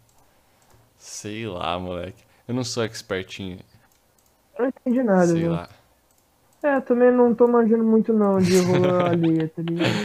Sei 0.98 1.46
lá, 1.46 1.78
moleque. 1.78 2.22
Eu 2.46 2.54
não 2.54 2.64
sou 2.64 2.84
expertinho. 2.84 3.58
Eu 4.56 4.62
não 4.64 4.68
entendi 4.68 5.02
nada, 5.02 5.26
sei 5.32 5.34
viu? 5.34 5.52
lá. 5.52 5.68
É, 6.62 6.80
também 6.80 7.10
não 7.12 7.34
tô 7.34 7.46
manjando 7.48 7.84
muito 7.84 8.12
não 8.12 8.42
de 8.42 8.56
rolar 8.58 9.08
alheia, 9.10 9.48
tá 9.48 9.62
ligado? 9.62 10.02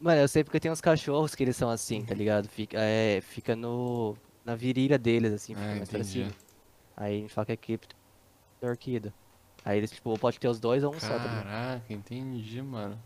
Mano, 0.00 0.20
eu 0.20 0.28
sei 0.28 0.44
porque 0.44 0.60
tem 0.60 0.70
uns 0.70 0.80
cachorros 0.80 1.34
que 1.34 1.42
eles 1.42 1.56
são 1.56 1.68
assim, 1.70 2.04
tá 2.04 2.14
ligado? 2.14 2.48
Fica, 2.48 2.78
é, 2.80 3.20
fica 3.20 3.56
no, 3.56 4.16
na 4.44 4.54
virilha 4.54 4.96
deles, 4.98 5.32
assim, 5.32 5.56
fica 5.56 5.74
Ah, 5.74 5.76
mais 5.76 5.90
pra 5.90 6.04
entendi. 6.04 6.04
cima. 6.04 6.36
Aí 6.96 7.18
a 7.18 7.20
gente 7.22 7.34
fala 7.34 7.46
que 7.46 7.52
é 7.52 7.56
cripto 7.58 7.96
orquídea. 8.62 9.14
Aí 9.64 9.78
eles, 9.78 9.90
tipo, 9.92 10.18
pode 10.18 10.38
ter 10.40 10.48
os 10.48 10.60
dois 10.60 10.84
ou 10.84 10.94
um 10.94 11.00
só, 11.00 11.18
tá 11.20 11.28
ligado? 11.28 11.48
Caraca, 11.48 11.92
entendi, 11.92 12.62
mano. 12.62 13.02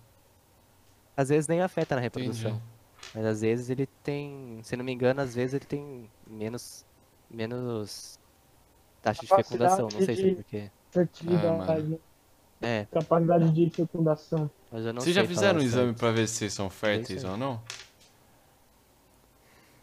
Às 1.16 1.28
vezes 1.28 1.48
nem 1.48 1.60
afeta 1.60 1.94
na 1.94 2.00
Entendi. 2.00 2.00
reprodução. 2.00 2.62
Mas 3.12 3.24
às 3.26 3.40
vezes 3.42 3.68
ele 3.70 3.86
tem, 4.02 4.62
se 4.64 4.76
não 4.76 4.84
me 4.84 4.92
engano, 4.92 5.20
às 5.20 5.34
vezes 5.34 5.54
ele 5.54 5.66
tem 5.66 6.10
menos, 6.26 6.86
menos 7.28 8.18
taxa 9.02 9.26
de 9.26 9.32
fecundação, 9.32 9.90
não 9.90 10.00
sei 10.00 10.16
se 10.16 10.26
é 10.26 10.28
porquê. 10.28 10.72
Fertilidade, 10.92 12.00
É, 12.62 12.86
capacidade 12.92 13.50
de 13.50 13.70
fecundação. 13.70 14.50
mas 14.70 14.86
eu 14.86 14.92
não 14.92 15.00
Vocês 15.00 15.14
já 15.14 15.24
fizeram 15.24 15.58
um 15.58 15.62
exame 15.62 15.92
pra 15.94 16.10
ver 16.12 16.28
se 16.28 16.36
vocês 16.36 16.52
são 16.52 16.70
férteis 16.70 17.24
ou 17.24 17.36
não? 17.36 17.60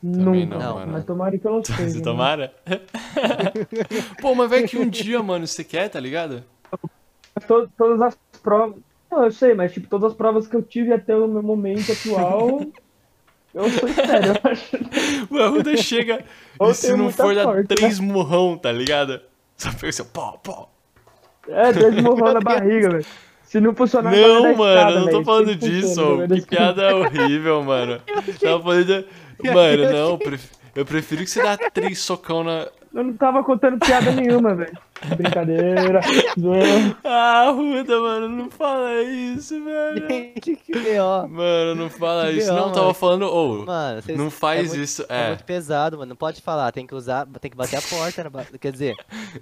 Nunca, 0.02 0.58
não, 0.58 0.76
mano. 0.76 0.94
mas 0.94 1.04
tomara 1.04 1.38
que 1.38 1.46
eu 1.46 1.52
não 1.52 1.63
seja. 1.65 1.89
Você 1.89 1.98
né? 1.98 2.04
tomara? 2.04 2.54
Pô, 4.22 4.34
mas 4.34 4.50
vai 4.50 4.63
que 4.63 4.78
um 4.78 4.89
dia, 4.89 5.22
mano, 5.22 5.46
você 5.46 5.63
quer, 5.63 5.89
tá 5.89 6.00
ligado? 6.00 6.44
To- 7.48 7.70
todas 7.78 8.02
as 8.02 8.18
provas. 8.42 8.78
Não, 9.12 9.26
eu 9.26 9.32
sei, 9.32 9.54
mas 9.54 9.74
tipo, 9.74 9.89
todas 9.89 10.12
as 10.12 10.18
provas 10.18 10.48
que 10.48 10.56
eu 10.56 10.62
tive 10.62 10.94
até 10.94 11.15
o 11.15 11.28
meu 11.28 11.44
momento 11.44 11.92
atual, 11.92 12.62
eu 13.54 13.70
sou 13.72 13.89
sério, 13.89 14.34
eu 14.44 14.52
acho. 14.52 14.78
O 15.30 15.38
Arruda 15.38 15.76
chega 15.76 16.24
e 16.62 16.74
se 16.74 16.96
não 16.96 17.12
for 17.12 17.36
dar 17.36 17.44
sorte, 17.44 17.70
né? 17.70 17.76
três 17.76 18.00
murrão, 18.00 18.58
tá 18.58 18.72
ligado? 18.72 19.20
Só 19.58 19.72
pega 19.74 19.89
assim, 19.89 20.04
pó, 20.06 20.38
pó. 20.44 20.72
É, 21.50 21.72
dois 21.74 21.96
morrão 22.02 22.34
na 22.34 22.40
barriga, 22.40 22.90
velho. 22.90 23.06
Se 23.44 23.60
não 23.60 23.74
funcionar, 23.74 24.12
Não, 24.12 24.56
mano, 24.56 24.78
escada, 24.78 24.92
eu 24.92 25.00
não 25.00 25.10
tô 25.10 25.24
falando 25.24 25.56
disso, 25.56 26.20
que 26.28 26.42
piada 26.46 26.96
horrível, 26.96 27.64
mano. 27.64 28.00
Tava 28.40 28.62
falando 28.62 28.86
de... 28.86 29.06
Mano, 29.54 29.92
não, 29.92 30.20
eu 30.76 30.86
prefiro 30.86 31.24
que 31.24 31.30
você 31.30 31.42
dá 31.42 31.58
três 31.58 32.00
socão 32.00 32.44
na... 32.44 32.68
Eu 33.00 33.04
não 33.06 33.14
tava 33.14 33.44
contando 33.44 33.80
piada 33.80 34.12
nenhuma, 34.12 34.54
velho. 34.56 34.78
Brincadeira. 35.16 36.02
Ah, 37.04 37.48
Arruda, 37.48 38.00
mano, 38.00 38.28
não 38.28 38.50
fala 38.52 39.02
isso, 39.04 39.64
velho. 39.64 40.08
Gente, 40.08 40.56
que 40.66 40.74
B.O. 40.78 41.28
Mano, 41.28 41.76
não 41.76 41.90
fala 41.90 42.26
Que 42.28 42.38
isso. 42.40 42.48
Não, 42.52 42.62
mano. 42.64 42.74
tava 42.74 42.94
falando, 42.94 43.66
Mano, 43.66 44.02
vocês, 44.02 44.18
não 44.18 44.30
faz 44.30 44.60
é 44.60 44.64
muito- 44.68 44.82
isso, 44.84 45.06
É 45.10 45.22
é. 45.24 45.28
muito 45.30 45.44
pesado, 45.46 45.98
mano. 45.98 46.10
Não 46.10 46.16
pode 46.16 46.42
falar, 46.42 46.72
tem 46.72 46.86
que 46.86 46.94
usar, 46.96 47.26
tem 47.40 47.50
que 47.50 47.58
bater 47.58 47.78
a 47.78 47.82
porta. 47.82 48.24
na 48.24 48.30
ba- 48.30 48.46
Quer 48.60 48.72
dizer, 48.72 48.96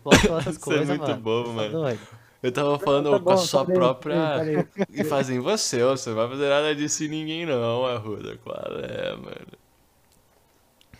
pode 0.03 0.19
falar 0.19 0.39
essas 0.41 0.55
Isso 0.57 0.61
é 0.61 0.65
coisas, 0.65 0.87
muito 0.87 1.01
mano. 1.01 1.17
bobo, 1.21 1.49
mano. 1.53 1.71
doidos. 1.71 2.07
Eu 2.43 2.51
tava 2.51 2.77
falando 2.77 3.09
Tá 3.09 3.15
ô, 3.17 3.19
com 3.19 3.29
a 3.31 3.33
bom, 3.33 3.37
sua 3.41 3.61
parei, 3.65 3.75
própria... 3.79 4.15
parei. 4.37 4.65
E 4.93 5.03
fazer 5.03 5.35
em 5.35 5.39
você, 5.39 5.83
você 5.83 6.09
não 6.11 6.17
vai 6.17 6.27
fazer 6.29 6.47
nada 6.47 6.75
disso 6.75 7.03
em 7.03 7.07
ninguém 7.07 7.45
não, 7.47 7.83
Arruda. 7.85 8.37
Qual 8.43 8.55
é, 8.83 9.11
mano? 9.15 9.47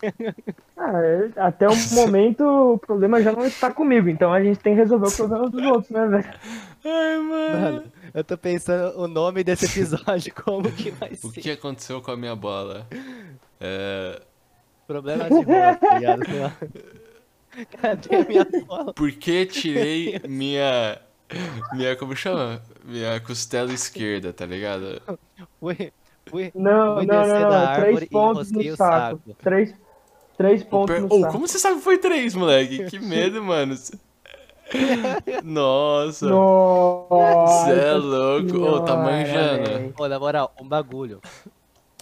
Ah, 0.79 1.01
é- 1.03 1.31
até 1.41 1.67
o 1.67 1.75
momento 1.93 2.43
o 2.43 2.77
problema 2.77 3.21
já 3.21 3.31
não 3.31 3.43
está 3.45 3.73
comigo, 3.73 4.07
então 4.09 4.31
a 4.31 4.41
gente 4.43 4.59
tem 4.59 4.73
que 4.75 4.79
resolver 4.81 5.07
o 5.07 5.11
problema 5.11 5.49
dos 5.49 5.63
outros, 5.65 5.89
né, 5.89 6.05
velho? 6.07 6.33
Ai, 6.85 7.17
mano. 7.17 7.61
Mano, 7.61 7.83
eu 8.13 8.23
tô 8.23 8.37
pensando 8.37 8.97
o 8.99 9.07
nome 9.07 9.43
desse 9.43 9.65
episódio, 9.65 10.31
como 10.45 10.71
que 10.71 10.91
vai 10.91 11.11
O 11.23 11.31
ser. 11.31 11.41
que 11.41 11.49
aconteceu 11.51 11.99
com 12.01 12.11
a 12.11 12.17
minha 12.17 12.35
bola? 12.35 12.85
É... 13.59 14.21
Problema 14.85 15.23
de 15.25 15.43
bola, 15.45 15.75
tá 15.75 15.97
ligado? 15.99 16.21
Cadê 17.81 18.15
a 18.15 18.23
minha 18.25 18.45
bola? 18.67 18.93
Por 18.93 19.11
que 19.11 19.45
tirei 19.47 20.21
minha... 20.27 20.99
Minha, 21.73 21.95
como 21.97 22.15
chama? 22.15 22.61
Minha 22.85 23.19
costela 23.19 23.73
esquerda, 23.73 24.31
tá 24.31 24.45
ligado? 24.45 25.01
Fui, 25.59 25.91
fui, 26.29 26.51
Não, 26.55 26.97
fui 26.97 27.05
não, 27.05 27.27
não, 27.27 27.39
não. 27.41 27.51
árvore 27.51 27.95
Três 27.97 28.09
pontos 28.09 28.51
no 28.51 28.61
o 28.61 28.75
saco. 28.77 29.21
saco. 29.25 29.37
Três, 29.43 29.75
três 30.37 30.63
pontos 30.63 30.95
Per- 30.95 31.19
saco. 31.19 31.31
como 31.33 31.47
você 31.47 31.59
sabe 31.59 31.77
que 31.77 31.81
foi 31.83 31.97
três, 31.97 32.35
moleque? 32.35 32.85
Que 32.89 32.99
medo, 32.99 33.43
mano. 33.43 33.75
Nossa. 35.43 36.27
Nossa. 36.29 37.65
Você 37.65 37.79
é 37.79 37.93
louco. 37.93 38.57
Ô, 38.59 38.81
tá 38.81 38.95
manjando. 38.95 39.93
na 40.09 40.19
moral, 40.19 40.53
um 40.61 40.67
bagulho. 40.67 41.21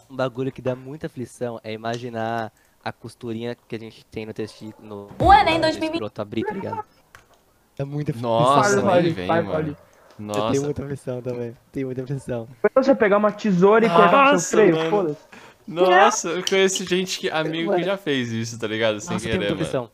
Um 0.10 0.16
bagulho 0.16 0.52
que 0.52 0.62
dá 0.62 0.76
muita 0.76 1.08
aflição 1.08 1.60
é 1.64 1.74
imaginar 1.74 2.52
a 2.84 2.92
costurinha 2.92 3.56
que 3.68 3.76
a 3.76 3.80
gente 3.80 4.06
tem 4.06 4.26
no 4.26 4.34
testículo. 4.34 4.88
No, 5.20 5.26
O 5.26 5.34
Enem 5.34 5.56
no 5.56 5.62
2020. 5.62 5.94
escroto 5.94 6.22
abrir, 6.22 6.44
tá 6.44 6.54
ligado? 6.54 6.84
É 7.78 7.84
muita 7.84 8.12
aflição. 8.12 8.30
Nossa, 8.32 8.82
fale, 8.82 9.10
vem, 9.10 9.28
fale, 9.28 9.48
mano. 9.48 9.78
Eu 10.18 10.26
Nossa. 10.26 10.52
tenho 10.52 10.64
muita 10.64 10.84
aflição 10.84 11.22
também. 11.22 11.54
Tenho 11.72 11.88
muita 11.88 12.04
aflição. 12.04 12.48
Você 12.76 12.96
pegar 12.96 13.18
uma 13.18 13.32
tesoura 13.32 13.86
e 13.86 13.90
cortar 13.90 14.34
o 14.34 14.40
seu 14.40 14.58
freio, 14.60 14.90
foda-se. 14.90 15.20
Nossa, 15.68 16.30
eu 16.30 16.44
conheço 16.46 16.86
gente 16.86 17.20
que, 17.20 17.30
amigo 17.30 17.74
que 17.76 17.84
já 17.84 17.98
fez 17.98 18.32
isso, 18.32 18.60
tá 18.60 18.68
ligado? 18.68 19.00
Sem 19.00 19.14
Nossa, 19.14 19.26
querer, 19.26 19.38
muita 19.38 19.54
mano. 19.56 19.62
aflição. 19.64 19.92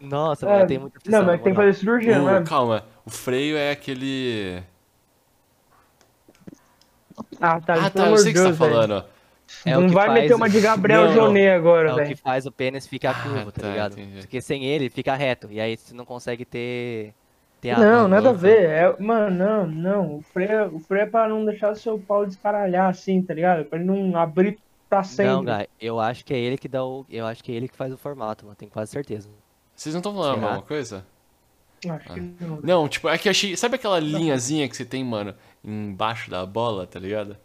Nossa, 0.00 0.46
É, 0.48 0.66
tenho 0.66 0.80
muita 0.82 0.98
aflição. 0.98 1.20
Não, 1.20 1.26
mas 1.26 1.42
tem 1.42 1.52
que 1.52 1.56
fazer 1.56 1.74
cirurgia, 1.74 2.18
não 2.18 2.26
O- 2.26 2.36
é? 2.36 2.44
calma, 2.44 2.84
o 3.04 3.10
freio 3.10 3.56
é 3.56 3.70
aquele. 3.70 4.62
Ah, 7.40 7.60
tá. 7.60 7.74
Ah, 7.74 7.90
tá, 7.90 8.08
eu 8.10 8.16
sei 8.18 8.32
o 8.32 8.34
que 8.34 8.40
você 8.40 8.44
tá 8.44 8.50
velho. 8.50 8.56
falando. 8.72 9.04
É 9.64 9.76
não 9.76 9.88
vai 9.88 10.06
faz 10.06 10.22
meter 10.22 10.34
uma 10.34 10.48
de 10.50 10.60
Gabriel 10.60 11.02
Não, 11.02 11.08
não. 11.08 11.14
Jonet 11.26 11.46
É 11.46 11.54
agora, 11.54 11.92
o 11.94 11.96
que 11.96 12.02
velho. 12.02 12.16
faz 12.16 12.46
o 12.46 12.52
pênis 12.52 12.86
ficar 12.86 13.22
curvo, 13.22 13.52
tá 13.52 13.62
tá, 13.62 13.68
ligado? 13.68 13.92
entendi. 13.92 14.20
Porque 14.20 14.40
sem 14.40 14.64
ele 14.64 14.90
fica 14.90 15.14
reto. 15.14 15.48
E 15.50 15.60
aí 15.60 15.76
você 15.76 15.94
não 15.94 16.04
consegue 16.04 16.44
ter. 16.44 17.14
Ter 17.74 17.82
a 17.82 17.84
Não, 17.84 18.08
nada 18.08 18.30
a 18.30 18.32
ver. 18.32 18.68
É, 18.68 18.96
mano, 19.00 19.36
não, 19.36 19.66
não. 19.66 20.16
O 20.16 20.22
freio, 20.22 20.74
o 20.74 20.78
freio 20.78 21.02
é 21.02 21.06
pra 21.06 21.28
não 21.28 21.44
deixar 21.44 21.72
o 21.72 21.76
seu 21.76 21.98
pau 21.98 22.24
descaralhar 22.26 22.88
assim, 22.90 23.22
tá 23.22 23.34
ligado? 23.34 23.64
Pra 23.64 23.78
ele 23.78 23.86
não 23.86 24.16
abrir 24.16 24.58
pra 24.88 25.02
sempre. 25.02 25.32
Não, 25.32 25.44
Guy, 25.44 25.66
eu 25.80 25.98
acho 26.00 26.24
que 26.24 26.32
é 26.34 26.38
ele 26.38 26.56
que 26.58 26.68
dá 26.68 26.84
o. 26.84 27.04
Eu 27.10 27.26
acho 27.26 27.42
que 27.42 27.52
é 27.52 27.54
ele 27.54 27.68
que 27.68 27.76
faz 27.76 27.92
o 27.92 27.96
formato, 27.98 28.44
mano. 28.44 28.56
Tenho 28.56 28.70
quase 28.70 28.90
certeza. 28.92 29.28
Vocês 29.74 29.94
não 29.94 30.00
estão 30.00 30.14
falando 30.14 30.32
a 30.32 30.34
Será? 30.34 30.46
mesma 30.48 30.62
coisa? 30.62 31.06
Acho 31.88 32.14
que 32.14 32.20
não. 32.20 32.60
Não, 32.62 32.88
tipo, 32.88 33.08
é 33.08 33.18
que 33.18 33.28
eu 33.28 33.30
achei. 33.30 33.56
Sabe 33.56 33.76
aquela 33.76 34.00
linhazinha 34.00 34.68
que 34.68 34.76
você 34.76 34.84
tem, 34.84 35.04
mano, 35.04 35.34
embaixo 35.62 36.30
da 36.30 36.44
bola, 36.46 36.86
tá 36.86 36.98
ligado? 36.98 37.36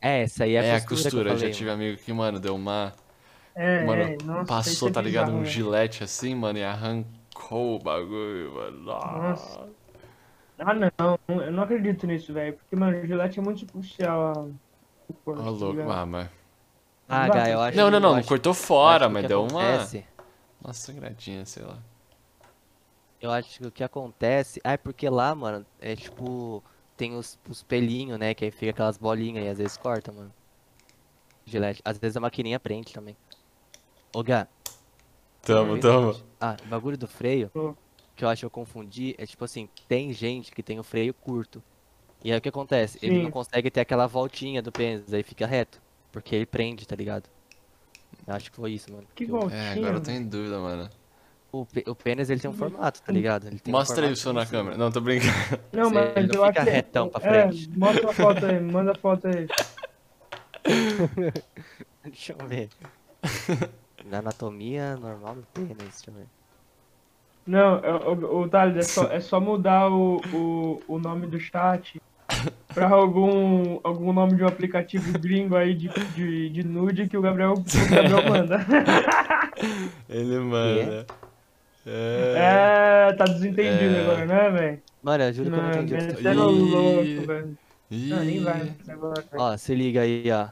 É, 0.00 0.22
essa 0.22 0.44
aí 0.44 0.54
é 0.54 0.60
a 0.60 0.64
É 0.64 0.74
a 0.76 0.80
costura. 0.80 1.24
costura. 1.24 1.24
que 1.24 1.30
eu 1.30 1.34
Eu 1.34 1.38
já 1.38 1.40
falei, 1.40 1.52
tive 1.52 1.70
amigo 1.70 1.98
que, 2.02 2.12
mano, 2.12 2.40
deu 2.40 2.54
uma. 2.54 2.92
É, 3.54 3.84
Mano, 3.84 4.02
é, 4.02 4.16
nossa, 4.24 4.44
passou, 4.46 4.88
é 4.88 4.92
tá 4.92 5.00
ligado? 5.00 5.26
bizarro, 5.26 5.38
Um 5.40 5.42
velho. 5.42 5.52
gilete 5.52 6.02
assim, 6.04 6.34
mano, 6.34 6.58
e 6.58 6.64
arrancou 6.64 7.08
o 7.52 7.78
bagulho, 7.78 8.52
mano. 8.54 8.78
Nossa. 8.82 9.68
Ah, 10.58 10.72
não, 10.74 11.18
eu 11.28 11.52
não 11.52 11.62
acredito 11.64 12.06
nisso, 12.06 12.32
velho. 12.32 12.54
Porque, 12.56 12.76
mano, 12.76 12.98
o 13.02 13.06
Gillette 13.06 13.38
é 13.38 13.42
muito 13.42 13.60
superficial 13.60 14.50
corpo, 15.24 15.40
Ó, 15.40 15.44
tá 15.44 15.50
louco, 15.50 15.66
ligado? 15.72 15.90
ah, 15.92 16.06
mas. 16.06 16.30
Ah, 17.08 17.28
Guy, 17.28 17.50
eu 17.52 17.60
acho 17.60 17.76
Não, 17.76 17.90
não, 17.90 18.00
não, 18.00 18.14
acho- 18.14 18.28
cortou 18.28 18.54
fora, 18.54 19.08
mas 19.08 19.26
deu 19.26 19.42
uma. 19.44 19.74
acontece- 19.74 20.04
Uma 20.62 20.72
sangradinha, 20.72 21.44
sei 21.44 21.62
lá. 21.64 21.78
Eu 23.20 23.30
acho 23.30 23.58
que 23.58 23.66
o 23.66 23.70
que 23.72 23.84
acontece. 23.84 24.60
Ah, 24.64 24.72
é 24.72 24.76
porque 24.76 25.08
lá, 25.08 25.34
mano, 25.34 25.66
é 25.80 25.94
tipo. 25.96 26.62
Tem 26.96 27.16
os, 27.16 27.38
os 27.48 27.62
pelinhos, 27.62 28.18
né? 28.18 28.34
Que 28.34 28.44
aí 28.44 28.50
fica 28.52 28.70
aquelas 28.70 28.96
bolinhas 28.96 29.44
e 29.44 29.48
às 29.48 29.58
vezes 29.58 29.76
corta, 29.76 30.12
mano. 30.12 30.32
Gilete. 31.44 31.82
Às 31.84 31.98
vezes 31.98 32.16
a 32.16 32.20
maquininha 32.20 32.58
prende 32.60 32.92
também. 32.92 33.16
Ô, 34.14 34.22
Gá. 34.22 34.46
Tamo, 35.44 35.78
tamo. 35.78 36.16
Ah, 36.40 36.56
o 36.64 36.68
bagulho 36.68 36.96
do 36.96 37.06
freio, 37.06 37.50
que 38.16 38.24
eu 38.24 38.28
acho 38.28 38.40
que 38.40 38.46
eu 38.46 38.50
confundi, 38.50 39.14
é 39.18 39.26
tipo 39.26 39.44
assim, 39.44 39.68
tem 39.86 40.12
gente 40.12 40.52
que 40.52 40.62
tem 40.62 40.78
o 40.78 40.84
freio 40.84 41.12
curto. 41.12 41.62
E 42.22 42.32
aí 42.32 42.38
o 42.38 42.40
que 42.40 42.48
acontece? 42.48 42.98
Ele 43.02 43.18
não 43.18 43.26
Sim. 43.26 43.30
consegue 43.30 43.70
ter 43.70 43.80
aquela 43.80 44.06
voltinha 44.06 44.62
do 44.62 44.72
pênis, 44.72 45.12
aí 45.12 45.22
fica 45.22 45.46
reto. 45.46 45.80
Porque 46.10 46.34
ele 46.34 46.46
prende, 46.46 46.86
tá 46.86 46.96
ligado? 46.96 47.28
Eu 48.26 48.34
acho 48.34 48.50
que 48.50 48.56
foi 48.56 48.72
isso, 48.72 48.90
mano. 48.90 49.06
Que 49.14 49.26
bom. 49.26 49.50
É, 49.50 49.72
agora 49.72 49.96
eu 49.96 50.00
tô 50.00 50.10
em 50.10 50.24
dúvida, 50.26 50.58
mano. 50.58 50.88
O, 51.52 51.66
o 51.86 51.94
pênis, 51.94 52.30
ele 52.30 52.40
tem 52.40 52.50
um 52.50 52.54
formato, 52.54 53.02
tá 53.02 53.12
ligado? 53.12 53.46
Ele 53.46 53.58
tem 53.58 53.72
um 53.72 53.76
Mostra 53.76 54.06
aí 54.06 54.14
o 54.14 54.32
na 54.32 54.46
câmera. 54.46 54.76
Não, 54.76 54.90
tô 54.90 55.00
brincando. 55.00 55.32
Não, 55.72 55.90
mas 55.90 56.14
não 56.26 56.34
eu 56.34 56.44
acho 56.44 56.52
fica 56.54 56.64
que... 56.64 56.70
retão 56.70 57.08
pra 57.08 57.20
é, 57.28 57.48
frente. 57.48 57.70
mostra 57.78 58.10
a 58.10 58.12
foto 58.12 58.46
aí, 58.46 58.60
manda 58.60 58.92
a 58.92 58.94
foto 58.94 59.28
aí. 59.28 59.46
Deixa 62.04 62.32
eu 62.32 62.48
ver. 62.48 62.70
Na 64.14 64.20
anatomia 64.20 64.96
normal 64.96 65.34
do 65.34 65.42
pênis, 65.52 65.76
deixa 65.76 66.08
eu 66.08 66.14
ver. 66.14 66.26
Não, 67.44 67.80
o, 67.80 68.42
o 68.42 68.48
Thales, 68.48 68.76
é 68.76 68.82
só, 68.82 69.04
é 69.10 69.18
só 69.18 69.40
mudar 69.40 69.90
o, 69.90 70.20
o, 70.32 70.82
o 70.86 70.98
nome 71.00 71.26
do 71.26 71.40
chat 71.40 72.00
pra 72.72 72.88
algum, 72.90 73.80
algum 73.82 74.12
nome 74.12 74.36
de 74.36 74.44
um 74.44 74.46
aplicativo 74.46 75.18
gringo 75.18 75.56
aí 75.56 75.74
de, 75.74 75.88
de, 76.14 76.48
de 76.48 76.62
nude 76.62 77.08
que 77.08 77.16
o 77.16 77.20
Gabriel, 77.20 77.54
o 77.54 77.90
Gabriel 77.90 78.30
manda. 78.30 78.64
Ele 80.08 80.38
manda. 80.38 81.06
É. 81.84 83.08
É, 83.08 83.12
tá 83.14 83.24
desentendido 83.24 83.96
É. 83.96 84.00
agora, 84.02 84.26
né, 84.26 84.50
velho? 84.50 84.82
Mano, 85.02 85.24
eu 85.24 85.32
juro 85.32 85.50
que 85.50 85.56
eu 85.56 85.62
não 85.62 85.70
entendi 85.72 85.94
você 85.94 86.22
tá 86.22 86.30
Ih. 86.32 86.36
louco, 86.36 87.26
velho. 87.26 87.58
Não, 87.90 88.18
nem 88.24 88.40
vai. 88.44 88.76
Ó, 89.32 89.56
se 89.56 89.74
liga 89.74 90.02
aí, 90.02 90.24
ó. 90.30 90.48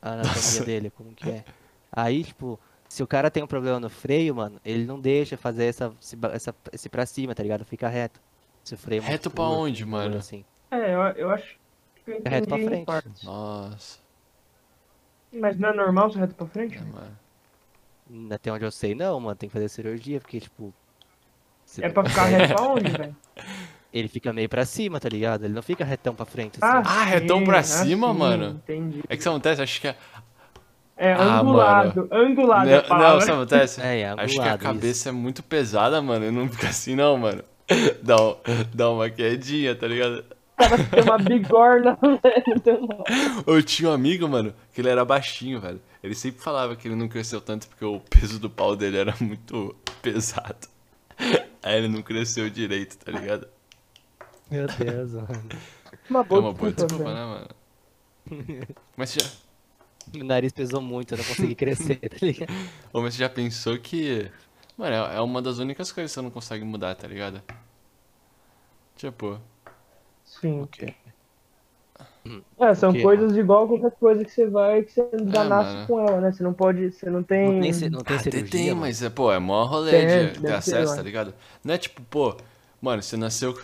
A 0.00 0.12
anatomia 0.12 0.64
dele, 0.64 0.90
como 0.90 1.12
que 1.12 1.28
é. 1.28 1.44
Aí, 1.92 2.24
tipo, 2.24 2.58
se 2.88 3.02
o 3.02 3.06
cara 3.06 3.30
tem 3.30 3.42
um 3.42 3.46
problema 3.46 3.78
no 3.78 3.90
freio, 3.90 4.34
mano, 4.34 4.60
ele 4.64 4.84
não 4.86 4.98
deixa 5.00 5.36
fazer 5.36 5.66
essa, 5.66 5.92
essa, 6.32 6.54
esse 6.72 6.88
pra 6.88 7.04
cima, 7.06 7.34
tá 7.34 7.42
ligado? 7.42 7.64
Fica 7.64 7.88
reto. 7.88 8.20
Se 8.64 8.74
o 8.74 8.78
freio 8.78 9.02
é 9.02 9.06
Reto 9.06 9.30
pra 9.30 9.44
curto, 9.44 9.60
onde, 9.60 9.84
mano? 9.84 10.16
Assim. 10.16 10.44
É, 10.70 10.94
eu, 10.94 11.00
eu 11.16 11.30
acho 11.30 11.56
que 12.04 12.10
eu 12.10 12.16
Fica 12.16 12.30
reto 12.30 12.48
pra 12.48 12.56
entendi 12.56 12.64
em 12.64 12.68
frente. 12.68 12.86
partes. 12.86 13.22
Nossa. 13.22 13.98
Mas 15.32 15.58
não 15.58 15.68
é 15.70 15.72
normal 15.74 16.10
ser 16.10 16.18
reto 16.20 16.34
pra 16.34 16.46
frente? 16.46 16.76
É, 16.78 16.80
mano. 16.80 17.18
Até 18.34 18.50
onde 18.50 18.64
eu 18.64 18.70
sei, 18.70 18.94
não, 18.94 19.20
mano. 19.20 19.36
Tem 19.36 19.48
que 19.48 19.52
fazer 19.52 19.68
cirurgia, 19.68 20.20
porque, 20.20 20.40
tipo. 20.40 20.72
você 21.64 21.84
É 21.84 21.88
pra 21.90 22.04
ficar 22.04 22.24
reto 22.24 22.54
pra 22.54 22.62
onde, 22.72 22.90
velho? 22.90 23.16
Ele 23.92 24.08
fica 24.08 24.32
meio 24.32 24.48
pra 24.48 24.64
cima, 24.66 25.00
tá 25.00 25.08
ligado? 25.08 25.44
Ele 25.44 25.54
não 25.54 25.62
fica 25.62 25.84
retão 25.84 26.14
pra 26.14 26.24
frente, 26.26 26.58
Ah, 26.60 26.78
assim. 26.78 26.90
Ah, 26.90 27.04
retão 27.04 27.44
pra 27.44 27.62
sim, 27.62 27.84
cima, 27.88 28.10
assim, 28.10 28.18
mano? 28.18 28.50
Entendi. 28.62 29.02
É 29.08 29.14
que 29.16 29.20
isso 29.20 29.28
acontece, 29.30 29.62
acho 29.62 29.80
que 29.80 29.94
é. 30.98 31.08
É 31.10 31.12
Ah, 31.12 31.38
angulado, 31.38 32.08
angulado 32.10 32.68
é 32.68 32.78
a 32.78 32.88
Não, 32.88 32.98
não, 32.98 33.20
sabe 33.20 33.22
o 33.22 33.24
que 33.24 33.30
acontece? 33.54 33.80
É, 33.80 34.00
é 34.00 34.14
Acho 34.16 34.34
que 34.34 34.48
a 34.48 34.58
cabeça 34.58 35.08
é 35.08 35.12
muito 35.12 35.42
pesada, 35.42 36.02
mano. 36.02 36.24
E 36.26 36.30
não 36.30 36.48
fica 36.48 36.68
assim, 36.68 36.94
não, 36.94 37.16
mano. 37.16 37.42
Dá, 38.02 38.16
um- 38.20 38.36
dá 38.74 38.90
uma 38.90 39.08
quedinha, 39.10 39.74
tá 39.74 39.86
ligado? 39.86 40.24
Tem 40.90 41.02
uma 41.04 41.18
bigorna, 41.18 41.96
velho. 42.02 42.88
Eu 43.46 43.62
tinha 43.62 43.90
um 43.90 43.92
amigo, 43.92 44.26
mano, 44.28 44.52
que 44.72 44.80
ele 44.80 44.88
era 44.88 45.04
baixinho, 45.04 45.60
velho. 45.60 45.80
Ele 46.02 46.14
sempre 46.14 46.40
falava 46.42 46.74
que 46.74 46.88
ele 46.88 46.94
não 46.94 47.08
cresceu 47.08 47.40
tanto 47.40 47.68
porque 47.68 47.84
o 47.84 48.00
peso 48.00 48.38
do 48.40 48.48
pau 48.50 48.74
dele 48.74 48.96
era 48.98 49.14
muito 49.20 49.76
pesado. 50.02 50.66
Aí 51.62 51.76
ele 51.76 51.88
não 51.88 52.02
cresceu 52.02 52.48
direito, 52.48 52.96
tá 52.96 53.12
ligado? 53.12 53.46
Meu 54.50 54.66
Deus, 54.66 55.12
mano. 55.12 55.48
Uma 56.08 56.20
É 56.20 56.24
boa 56.24 56.40
uma 56.40 56.52
boa 56.54 56.72
desculpa, 56.72 57.12
né, 57.14 57.24
mano? 57.24 57.48
Mas 58.96 59.10
você 59.10 59.20
já, 59.20 59.26
Meu 60.12 60.24
nariz 60.24 60.52
pesou 60.52 60.80
muito, 60.82 61.12
eu 61.14 61.18
não 61.18 61.24
consegui 61.24 61.54
crescer, 61.54 61.96
tá 62.08 62.16
ligado? 62.26 62.52
Ô, 62.92 63.00
mas 63.02 63.14
você 63.14 63.20
já 63.20 63.28
pensou 63.28 63.78
que. 63.78 64.30
Mano, 64.76 64.94
é 64.94 65.16
é 65.16 65.20
uma 65.20 65.42
das 65.42 65.58
únicas 65.58 65.90
coisas 65.92 66.10
que 66.12 66.14
você 66.14 66.22
não 66.22 66.30
consegue 66.30 66.64
mudar, 66.64 66.94
tá 66.94 67.06
ligado? 67.08 67.42
Tipo, 68.96 69.40
Sim. 70.24 70.70
ok. 70.72 70.82
É, 72.60 72.74
são 72.74 72.96
coisas 72.96 73.36
igual 73.36 73.68
qualquer 73.68 73.92
coisa 73.98 74.24
que 74.24 74.30
você 74.30 74.48
vai, 74.48 74.82
que 74.82 74.90
você 74.92 75.08
já 75.30 75.44
É, 75.44 75.44
nasce 75.44 75.76
mano. 75.76 75.86
com 75.86 75.98
ela, 76.00 76.20
né? 76.20 76.32
Você 76.32 76.42
não 76.42 76.52
pode, 76.52 76.90
você 76.90 77.08
não 77.08 77.22
tem... 77.22 77.40
Não 77.40 77.52
tem, 77.54 77.88
não 77.90 78.04
tem 78.04 78.18
Ah, 78.18 78.22
cirurgia, 78.22 78.74
tem, 78.74 78.74
mano. 78.74 78.90
mas 78.90 79.00
é, 79.02 79.08
pô, 79.10 79.32
é 79.32 79.38
mó 79.38 79.64
rolê 79.64 80.04
Tem, 80.04 80.32
de 80.32 80.40
ter 80.40 80.52
acesso, 80.52 80.94
eu 80.96 80.96
tá 80.96 81.02
ligado? 81.02 81.32
Não 81.64 81.74
é 81.74 81.78
tipo, 81.78 82.02
pô, 82.02 82.36
mano, 82.80 83.00
você 83.02 83.16
nasceu. 83.16 83.56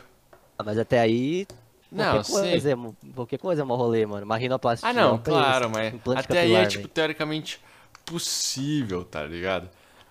Ah, 0.59 0.65
Mas 0.65 0.79
até 0.79 1.01
aí, 1.01 1.47
Não, 1.95 2.05
qualquer 2.05 2.25
sim. 2.25 2.33
coisa, 2.33 2.73
é, 2.73 2.77
qualquer 3.15 3.39
coisa 3.39 3.63
é 3.63 3.65
um 3.65 3.69
rolê, 3.69 4.05
mano. 4.07 4.25
Uma 4.25 4.37
rinoplastia. 4.37 4.89
Ah, 4.89 4.93
não, 4.93 5.17
é 5.17 5.19
claro, 5.19 5.71
mas 5.71 5.95
até 6.17 6.41
aí 6.41 6.55
é, 6.55 6.67
tipo, 6.67 6.89
teoricamente 6.89 7.61
possível, 8.05 9.05
tá 9.05 9.23
ligado? 9.25 9.69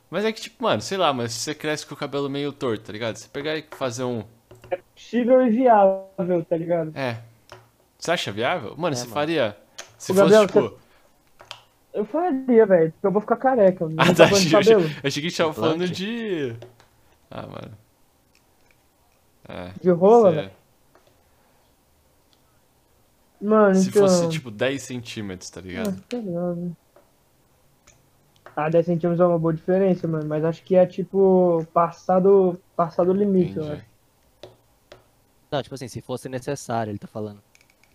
Mas 0.10 0.26
é 0.26 0.32
que, 0.32 0.42
tipo, 0.42 0.64
mano, 0.64 0.82
sei 0.82 0.98
lá, 0.98 1.12
mas 1.12 1.34
se 1.34 1.40
você 1.40 1.56
cresce 1.56 1.86
com 1.86 1.94
o 1.96 1.98
cabelo 1.98 2.30
meio 2.30 2.52
torto, 2.54 2.86
tá 2.86 2.94
ligado? 2.94 3.16
Você 3.18 3.28
pegar 3.28 3.58
e 3.58 3.66
fazer 3.72 4.04
um. 4.04 4.24
possível 4.96 5.46
e 5.46 5.50
viável, 5.50 6.46
tá 6.48 6.58
ligado? 6.58 6.92
É. 6.96 7.20
Você 7.98 8.12
acha 8.12 8.32
viável? 8.32 8.76
Mano, 8.78 8.94
É, 8.94 8.98
você 8.98 9.04
mano. 9.04 9.14
faria. 9.14 9.58
Se 9.98 10.12
Ô, 10.12 10.16
fosse, 10.16 10.30
Gabriel, 10.32 10.48
tipo. 10.48 10.80
Eu 11.94 12.06
faria, 12.06 12.66
velho, 12.66 12.92
porque 12.92 13.08
eu 13.08 13.12
vou 13.12 13.22
ficar 13.22 13.36
careca. 13.38 13.86
Ah, 13.98 14.14
tá 14.14 14.26
de 14.26 14.34
achei, 14.34 14.50
cabelo. 14.50 14.82
achei, 14.86 14.98
achei 15.04 15.22
que 15.22 15.28
a 15.28 15.30
gente 15.30 15.38
tava 15.38 15.54
falando 15.54 15.88
de. 15.88 16.56
Ah, 17.30 17.48
mano. 17.48 17.78
É. 19.48 19.72
De 19.82 19.90
rola, 19.92 20.32
velho. 20.32 20.52
Mano, 23.44 23.76
Se 23.76 23.90
então... 23.90 24.02
fosse, 24.08 24.28
tipo, 24.30 24.50
10 24.50 24.82
centímetros, 24.84 25.50
tá 25.50 25.60
Ah, 25.76 25.92
ligado? 25.92 26.04
sei 26.10 26.22
lá, 26.32 26.54
velho. 26.54 26.76
Ah, 28.56 28.70
10 28.70 28.86
centímetros 28.86 29.20
é 29.20 29.26
uma 29.26 29.40
boa 29.40 29.54
diferença, 29.54 30.08
mano. 30.08 30.28
Mas 30.28 30.44
acho 30.46 30.64
que 30.64 30.76
é 30.76 30.86
tipo 30.86 31.66
passado, 31.74 32.62
passado 32.76 33.12
o 33.12 33.14
limite, 33.14 33.58
eu 33.58 33.64
Entendi. 33.64 33.74
acho. 33.74 33.86
Não, 35.52 35.62
tipo 35.62 35.76
assim, 35.76 35.88
se 35.88 36.02
fosse 36.02 36.28
necessário, 36.30 36.92
ele 36.92 37.00
tá 37.00 37.08
falando. 37.08 37.42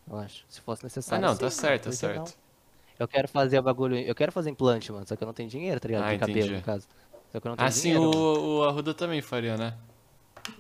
Eu 0.09 0.17
acho. 0.19 0.45
Se 0.49 0.61
fosse 0.61 0.83
Ah, 0.83 0.87
necessário. 0.87 1.23
não, 1.27 1.35
sim, 1.35 1.41
tá 1.41 1.51
certo, 1.51 1.85
tá 1.85 1.93
certo. 1.93 2.17
não? 2.17 2.35
Eu 2.99 3.09
quero 3.09 3.29
fazer 3.29 3.59
o 3.59 3.63
bagulho. 3.63 3.97
Eu 3.99 4.15
quero 4.15 4.33
fazer 4.33 4.51
implante, 4.51 4.91
mano. 4.93 5.07
Só 5.09 5.17
que 5.17 5.23
eu 5.23 5.27
não 5.27 5.35
tenho 5.35 5.49
dinheiro, 5.49 5.81
tá 5.81 5.89
ligado? 5.89 6.05
Ah, 6.05 6.11
Tem 6.11 6.19
cabelo, 6.19 6.53
no 6.57 6.63
caso. 6.63 6.89
Só 7.33 7.41
que 7.41 7.47
eu 7.47 7.51
não 7.51 7.57
tenho 7.57 7.69
Ah, 7.69 7.71
dinheiro. 7.71 8.03
o, 8.03 8.59
o 8.61 8.65
Arruda 8.65 8.95
também 8.95 9.23
faria, 9.23 9.57
né? 9.57 9.79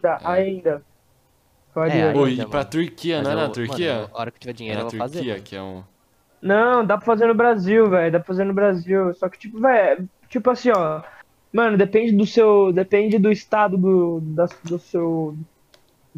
Tá, 0.01 0.20
ainda. 0.24 0.82
Faria. 1.79 1.95
É, 1.95 2.09
aí- 2.11 2.16
Oi, 2.16 2.31
ainda, 2.31 2.43
e 2.43 2.47
pra 2.47 2.59
mano. 2.61 2.70
Turquia, 2.70 3.16
Mas 3.16 3.24
não 3.24 3.31
é 3.31 3.35
na 3.35 3.41
mano, 3.43 3.53
Turquia? 3.55 3.93
eu- 3.93 4.09
a 4.16 4.20
hora 4.20 4.31
que 4.31 4.41
tiver 4.41 4.51
É 4.51 4.55
dinheiro, 4.55 4.79
na 4.81 4.87
eu 4.87 4.91
vou 4.91 4.99
fazer. 4.99 5.14
Turquia, 5.18 5.33
mano. 5.35 5.45
que 5.45 5.57
é 5.57 5.62
um. 5.62 5.83
Não, 6.41 6.85
dá 6.85 6.97
pra 6.97 7.07
fazer 7.07 7.26
no 7.26 7.35
Brasil, 7.35 7.89
velho. 7.91 8.12
Dá 8.12 8.18
pra 8.20 8.26
fazer 8.26 8.45
no 8.45 8.55
Brasil. 8.55 9.12
Só 9.14 9.29
que, 9.29 9.39
tipo, 9.39 9.61
velho, 9.61 10.09
tipo 10.29 10.51
assim, 10.51 10.70
ó. 10.70 11.03
Mano, 11.53 11.76
depende 11.79 12.12
do 12.12 12.26
seu. 12.26 12.72
Depende 12.72 13.18
do 13.18 13.31
estado 13.33 13.76
do. 13.76 14.20
Da, 14.22 14.47
do 14.64 14.79
seu. 14.79 15.37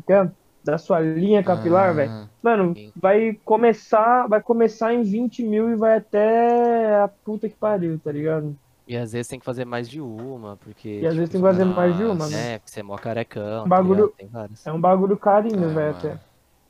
é? 0.08 0.28
Da 0.62 0.76
sua 0.76 1.00
linha 1.00 1.42
capilar, 1.42 1.88
Ah, 1.90 1.92
velho. 1.92 2.28
Mano, 2.42 2.74
Sim. 2.76 2.92
vai 2.94 3.38
começar. 3.44 4.26
Vai 4.28 4.42
começar 4.42 4.92
em 4.92 5.02
20 5.02 5.42
mil 5.42 5.70
e 5.70 5.74
vai 5.76 5.96
até 5.96 6.96
a 6.96 7.08
puta 7.08 7.48
que 7.48 7.54
pariu, 7.56 7.98
tá 7.98 8.12
ligado? 8.12 8.54
E 8.90 8.96
às 8.96 9.12
vezes 9.12 9.28
tem 9.28 9.38
que 9.38 9.44
fazer 9.44 9.64
mais 9.64 9.88
de 9.88 10.00
uma, 10.00 10.56
porque. 10.56 10.88
E 10.88 11.06
às 11.06 11.12
tipo, 11.12 11.14
vezes 11.18 11.30
tem 11.30 11.40
que 11.40 11.46
fazer 11.46 11.64
mais 11.64 11.96
de 11.96 12.02
uma, 12.02 12.14
Nossa. 12.14 12.36
né? 12.36 12.54
É, 12.54 12.58
porque 12.58 12.72
você 12.72 12.80
é 12.80 12.82
mó 12.82 12.96
carecão. 12.98 13.62
tá 13.62 13.68
Bagulho- 13.68 13.94
ligado? 14.06 14.16
Tem 14.16 14.26
várias. 14.26 14.66
É 14.66 14.72
um 14.72 14.80
bagulho 14.80 15.16
carinho, 15.16 15.64
Ah, 15.70 15.72
velho, 15.72 15.90
até. 15.96 16.18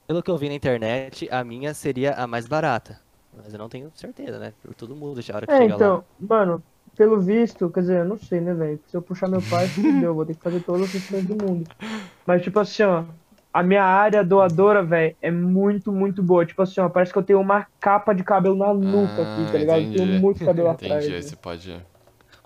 Pelo 0.06 0.22
que 0.22 0.30
eu 0.30 0.36
vi 0.36 0.48
na 0.50 0.54
internet, 0.54 1.26
a 1.30 1.42
minha 1.42 1.72
seria 1.72 2.12
a 2.12 2.26
mais 2.26 2.46
barata. 2.46 3.00
Mas 3.34 3.54
eu 3.54 3.58
não 3.58 3.70
tenho 3.70 3.90
certeza, 3.94 4.38
né? 4.38 4.52
Por 4.62 4.74
tudo 4.74 4.94
muda 4.94 5.22
a 5.32 5.36
hora 5.36 5.46
que 5.46 5.52
É, 5.52 5.56
chega 5.60 5.68
lá. 5.70 5.76
então, 5.76 6.04
mano, 6.20 6.62
pelo 6.94 7.18
visto, 7.20 7.70
quer 7.70 7.80
dizer, 7.80 8.00
eu 8.00 8.04
não 8.04 8.18
sei, 8.18 8.38
né, 8.38 8.52
velho? 8.52 8.78
Se 8.86 8.94
eu 8.94 9.00
puxar 9.00 9.26
meu 9.26 9.40
pai, 9.40 9.66
fudeu, 10.04 10.14
vou 10.14 10.26
ter 10.26 10.34
que 10.34 10.42
fazer 10.42 10.60
todas 10.60 10.82
as 10.82 10.92
questões 10.92 11.24
do 11.24 11.42
mundo. 11.42 11.70
Mas, 12.26 12.42
tipo 12.42 12.60
assim, 12.60 12.82
ó, 12.82 13.04
a 13.50 13.62
minha 13.62 13.82
área 13.82 14.22
doadora, 14.22 14.82
velho, 14.82 15.16
é 15.22 15.30
muito, 15.30 15.90
muito 15.90 16.22
boa. 16.22 16.44
Tipo 16.44 16.60
assim, 16.60 16.82
ó, 16.82 16.88
parece 16.90 17.12
que 17.14 17.18
eu 17.18 17.22
tenho 17.22 17.40
uma 17.40 17.66
capa 17.80 18.12
de 18.12 18.22
cabelo 18.22 18.56
na 18.56 18.74
nuca 18.74 19.22
aqui, 19.22 19.46
Ah, 19.48 19.52
tá 19.52 19.56
ligado? 19.58 19.78
Eu 19.78 19.82
entendi. 19.84 19.96
tenho 20.06 20.20
muito 20.20 20.44
cabelo 20.44 20.68
atrás. 20.70 20.92
Entendi, 21.04 21.06
aí 21.14 21.20
velho. 21.20 21.22
você 21.30 21.36
pode. 21.36 21.89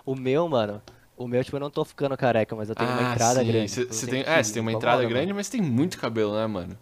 O 0.04 0.14
meu, 0.14 0.48
mano, 0.48 0.82
o 1.16 1.26
meu, 1.26 1.42
tipo, 1.44 1.56
eu 1.56 1.60
não 1.60 1.70
tô 1.70 1.84
ficando 1.84 2.16
careca, 2.16 2.54
mas 2.54 2.68
eu 2.68 2.76
tenho 2.76 2.90
uma 2.90 3.02
Ah, 3.02 3.02
entrada 3.02 3.42
sim. 3.42 3.44
grande. 3.44 3.84
Você 3.90 4.06
eu 4.06 4.08
tem, 4.08 4.22
é, 4.22 4.42
você 4.42 4.52
tem 4.52 4.62
uma 4.62 4.72
entrada 4.72 5.04
mano. 5.04 5.06
grande, 5.06 5.32
mas 5.32 5.48
tem 5.48 5.62
muito 5.62 5.98
cabelo, 5.98 6.34
né, 6.34 6.46
mano? 6.46 6.78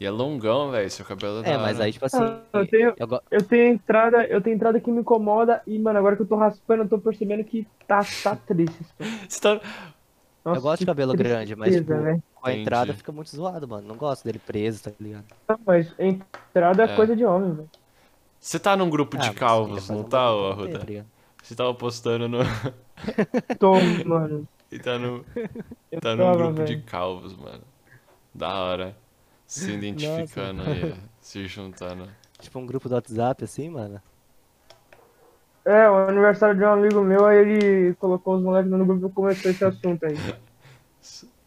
E 0.00 0.06
é 0.06 0.10
longão, 0.10 0.70
velho. 0.70 0.90
Seu 0.90 1.04
cabelo 1.04 1.40
é 1.40 1.42
É, 1.42 1.56
mas 1.58 1.80
aí, 1.80 1.92
tipo 1.92 2.04
assim, 2.06 2.24
Ah, 2.24 2.48
eu 2.54 2.66
tenho, 2.68 2.96
eu 2.96 3.06
go- 3.08 3.22
eu 3.30 3.46
tenho 3.46 3.74
entrada, 3.74 4.26
eu 4.26 4.42
tenho 4.42 4.54
entrada 4.56 4.80
que 4.80 4.90
me 4.90 5.00
incomoda 5.00 5.62
e, 5.66 5.78
mano, 5.78 5.98
agora 5.98 6.16
que 6.16 6.22
eu 6.22 6.28
tô 6.28 6.36
raspando, 6.36 6.82
eu 6.84 6.88
tô 6.88 7.00
percebendo 7.00 7.44
que 7.44 7.70
tá, 7.86 8.10
tá 8.22 8.36
triste. 8.36 8.82
isso. 8.82 8.94
Você 9.28 9.40
tá... 9.40 9.60
Nossa, 10.44 10.58
eu 10.58 10.62
gosto 10.62 10.80
de 10.80 10.86
que 10.86 10.86
cabelo 10.86 11.14
grande, 11.14 11.56
mas, 11.56 11.74
tristeza, 11.74 11.76
tipo, 11.76 12.02
velho. 12.02 12.22
com 12.34 12.46
a 12.48 12.52
entrada 12.54 12.92
Entendi. 12.92 12.94
fica 12.94 13.12
muito 13.12 13.30
zoado, 13.34 13.68
mano. 13.68 13.88
Não 13.88 13.96
gosto 13.96 14.24
dele 14.24 14.38
preso, 14.38 14.82
tá 14.84 14.92
ligado? 15.00 15.26
Não, 15.48 15.58
Mas 15.66 15.94
entrada 15.98 16.84
é, 16.84 16.88
É. 16.88 16.88
coisa 16.88 17.14
de 17.16 17.24
homem, 17.24 17.54
velho. 17.54 17.70
Você 18.38 18.58
tá 18.58 18.76
num 18.76 18.90
grupo 18.90 19.16
Ah, 19.16 19.30
de 19.30 19.30
calvos, 19.30 19.88
não 19.88 20.02
tá, 20.04 20.32
ô 20.34 20.50
Arruda? 20.50 20.78
tá 20.78 20.84
ligado? 20.84 21.08
Você 21.50 21.56
tava 21.56 21.74
postando 21.74 22.28
no. 22.28 22.38
Tô, 23.58 23.74
mano. 24.06 24.46
E 24.70 24.78
tá 24.78 24.96
no. 25.00 25.24
Eu 25.90 26.00
Tá 26.00 26.14
num 26.14 26.18
tava, 26.22 26.36
grupo 26.36 26.62
de 26.62 26.76
velho. 26.76 26.84
calvos, 26.84 27.34
mano. 27.34 27.64
Da 28.32 28.54
hora. 28.62 28.96
Se 29.48 29.72
identificando 29.72 30.62
aí, 30.62 30.94
se 31.20 31.44
juntando. 31.48 32.08
Tipo 32.38 32.60
um 32.60 32.66
grupo 32.66 32.88
do 32.88 32.94
WhatsApp, 32.94 33.42
assim, 33.42 33.68
mano. 33.68 34.00
É, 35.66 35.90
o 35.90 35.96
aniversário 36.08 36.56
de 36.56 36.62
um 36.64 36.68
amigo 36.70 37.02
meu, 37.02 37.26
aí 37.26 37.38
ele 37.38 37.94
colocou 37.96 38.36
os 38.36 38.42
moleques 38.44 38.70
no 38.70 38.86
grupo 38.86 39.08
e 39.08 39.12
começou 39.12 39.50
esse 39.50 39.64
assunto 39.64 40.06
aí. 40.06 40.14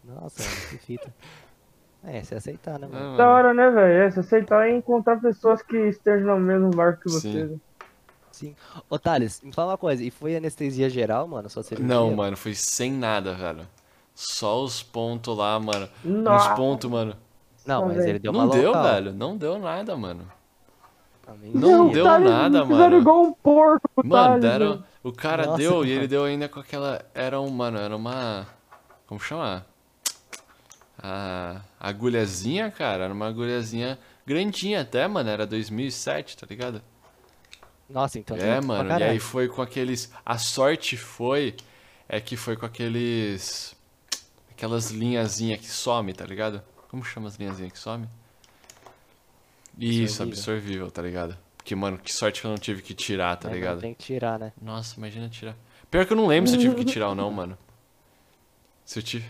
Nossa, 0.04 0.42
mano, 0.42 0.68
que 0.68 0.76
fita. 0.76 1.14
É, 2.04 2.22
se 2.22 2.34
aceitar, 2.34 2.78
né, 2.78 2.86
mano? 2.86 3.00
mano. 3.00 3.16
Da 3.16 3.26
hora, 3.30 3.54
né, 3.54 3.70
velho? 3.70 4.02
É, 4.02 4.10
se 4.10 4.20
aceitar 4.20 4.68
é 4.68 4.76
encontrar 4.76 5.18
pessoas 5.18 5.62
que 5.62 5.78
estejam 5.88 6.38
no 6.38 6.44
mesmo 6.44 6.70
barco 6.70 7.00
que 7.00 7.08
Sim. 7.10 7.48
você. 7.48 7.58
Sim. 8.34 8.54
Ô, 8.90 8.98
Thales, 8.98 9.40
me 9.42 9.52
fala 9.52 9.72
uma 9.72 9.78
coisa. 9.78 10.02
E 10.02 10.10
foi 10.10 10.34
anestesia 10.36 10.90
geral, 10.90 11.26
mano? 11.28 11.48
Só 11.48 11.62
cirurgia? 11.62 11.86
Não, 11.86 12.14
mano, 12.14 12.36
foi 12.36 12.54
sem 12.54 12.90
nada, 12.92 13.32
velho. 13.34 13.66
Só 14.14 14.62
os 14.62 14.82
pontos 14.82 15.36
lá, 15.36 15.58
mano. 15.60 15.88
Uns 16.04 16.22
Nossa. 16.22 16.54
pontos, 16.54 16.90
mano. 16.90 17.16
Não, 17.66 17.80
Não, 17.80 17.88
mas 17.88 18.04
ele 18.04 18.18
deu 18.18 18.32
uma 18.32 18.44
Não 18.44 18.50
deu, 18.50 18.68
local. 18.68 18.82
velho. 18.82 19.12
Não 19.12 19.36
deu 19.36 19.58
nada, 19.58 19.96
mano. 19.96 20.30
Não 21.26 21.36
mentira. 21.84 21.92
deu 21.94 22.04
Thales, 22.04 22.30
nada, 22.30 22.62
Fizeram 22.66 22.78
mano. 22.90 22.98
igual 23.00 23.22
um 23.22 23.32
porco, 23.32 23.88
Mano, 24.04 24.40
Thales, 24.40 24.42
deram. 24.42 24.84
O 25.02 25.12
cara 25.12 25.46
Nossa, 25.46 25.58
deu 25.58 25.72
e 25.72 25.88
mano. 25.88 25.90
ele 25.90 26.06
deu 26.08 26.24
ainda 26.24 26.48
com 26.48 26.60
aquela. 26.60 27.02
Era 27.14 27.40
um, 27.40 27.48
mano, 27.50 27.78
era 27.78 27.96
uma. 27.96 28.46
Como 29.06 29.18
chama? 29.20 29.64
A 31.02 31.60
agulhazinha, 31.80 32.70
cara. 32.70 33.04
Era 33.04 33.14
uma 33.14 33.28
agulhazinha 33.28 33.98
grandinha 34.26 34.82
até, 34.82 35.06
mano. 35.08 35.28
Era 35.30 35.46
2007, 35.46 36.36
tá 36.36 36.46
ligado? 36.48 36.82
Nossa, 37.94 38.18
então. 38.18 38.36
É, 38.36 38.60
mano. 38.60 38.90
E 38.90 39.02
aí 39.04 39.18
foi 39.20 39.46
com 39.48 39.62
aqueles. 39.62 40.12
A 40.26 40.36
sorte 40.36 40.96
foi. 40.96 41.54
É 42.08 42.20
que 42.20 42.36
foi 42.36 42.56
com 42.56 42.66
aqueles. 42.66 43.74
Aquelas 44.50 44.90
linhazinhas 44.90 45.60
que 45.60 45.66
some, 45.68 46.12
tá 46.12 46.24
ligado? 46.26 46.60
Como 46.88 47.04
chama 47.04 47.28
as 47.28 47.36
linhazinhas 47.36 47.72
que 47.72 47.78
some? 47.78 48.06
Isso, 49.78 50.22
Absorvível. 50.22 50.32
absorvível, 50.32 50.90
tá 50.90 51.02
ligado? 51.02 51.36
Porque, 51.56 51.74
mano, 51.74 51.98
que 51.98 52.12
sorte 52.12 52.40
que 52.40 52.46
eu 52.46 52.50
não 52.50 52.58
tive 52.58 52.82
que 52.82 52.94
tirar, 52.94 53.36
tá 53.36 53.48
É, 53.50 53.54
ligado? 53.54 53.80
Tem 53.80 53.94
que 53.94 54.04
tirar, 54.04 54.38
né? 54.38 54.52
Nossa, 54.60 54.96
imagina 54.96 55.28
tirar. 55.28 55.56
Pior 55.90 56.04
que 56.04 56.12
eu 56.12 56.16
não 56.16 56.26
lembro 56.26 56.50
se 56.50 56.56
eu 56.56 56.60
tive 56.60 56.74
que 56.74 56.84
tirar 56.84 57.08
ou 57.10 57.14
não, 57.14 57.30
mano. 57.32 57.56
Se 58.84 58.98
eu 58.98 59.02
tive. 59.02 59.26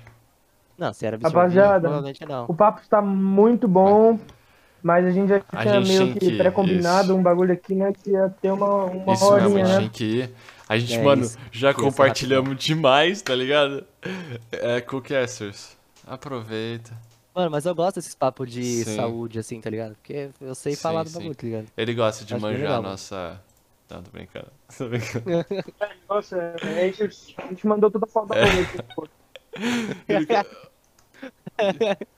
Não, 0.77 0.93
se 0.93 1.07
era 1.07 1.17
absorvível, 1.17 1.41
Rapaziada, 1.43 1.81
provavelmente 1.81 2.25
não. 2.27 2.47
O 2.49 2.55
papo 2.55 2.81
está 2.81 3.01
muito 3.01 3.69
bom, 3.69 4.19
mas 4.85 5.05
a 5.07 5.11
gente 5.11 5.29
já 5.31 5.43
A 5.51 5.63
tinha 5.63 5.83
gente 5.83 5.89
meio 5.89 6.13
que 6.13 6.19
que- 6.21 6.37
pré-combinado 6.37 7.17
um 7.17 7.23
bagulho 7.23 7.53
aqui, 7.55 7.75
né? 7.75 7.91
Que 7.93 8.11
ia 8.11 8.29
ter 8.41 8.53
uma, 8.53 8.85
uma 8.85 9.15
Isso 9.15 9.35
mesmo, 9.35 9.55
horinha, 9.55 9.65
a 9.65 9.69
gente 9.69 9.73
né? 9.73 9.79
tinha 9.79 9.91
que 9.91 10.05
ir. 10.05 10.31
A 10.69 10.79
gente, 10.79 10.95
É 10.95 11.03
mano, 11.03 11.23
isso. 11.23 11.39
já 11.51 11.71
Isso, 11.71 11.81
compartilhamos 11.81 12.57
demais, 12.63 13.23
tá 13.23 13.35
ligado? 13.35 13.85
É, 14.53 14.81
Cookcasters. 14.83 15.75
Aproveita. 16.07 16.93
Mano, 17.35 17.51
mas 17.51 17.65
eu 17.67 17.75
gosto 17.75 17.97
desses 17.97 18.15
papos 18.15 18.51
de 18.51 18.85
Sim. 18.85 18.97
saúde, 18.97 19.39
assim, 19.39 19.59
tá 19.61 19.69
ligado? 19.71 19.95
Porque 19.95 20.29
eu 20.41 20.55
sei 20.55 20.75
Sim, 20.77 20.83
falar 20.83 21.03
do 21.03 21.11
bagulho, 21.11 21.35
tá 21.35 21.47
ligado? 21.47 21.67
Ele 21.77 21.95
gosta 21.95 22.25
de 22.25 22.35
Acho 22.35 22.43
manjar 22.43 22.61
legal, 22.61 22.79
a 22.79 22.83
nossa. 22.83 23.41
Não, 23.91 24.03
tô 24.03 24.11
brincando. 24.11 24.47
Tô 24.79 24.89
brincando. 24.89 25.25
Nossa, 26.09 26.55
a 26.63 26.87
gente, 26.93 27.35
a 27.39 27.47
gente 27.49 27.67
mandou 27.67 27.91
toda 27.91 28.07
a 28.07 28.09
foto 28.09 28.29
da 28.29 28.37
É. 28.39 28.45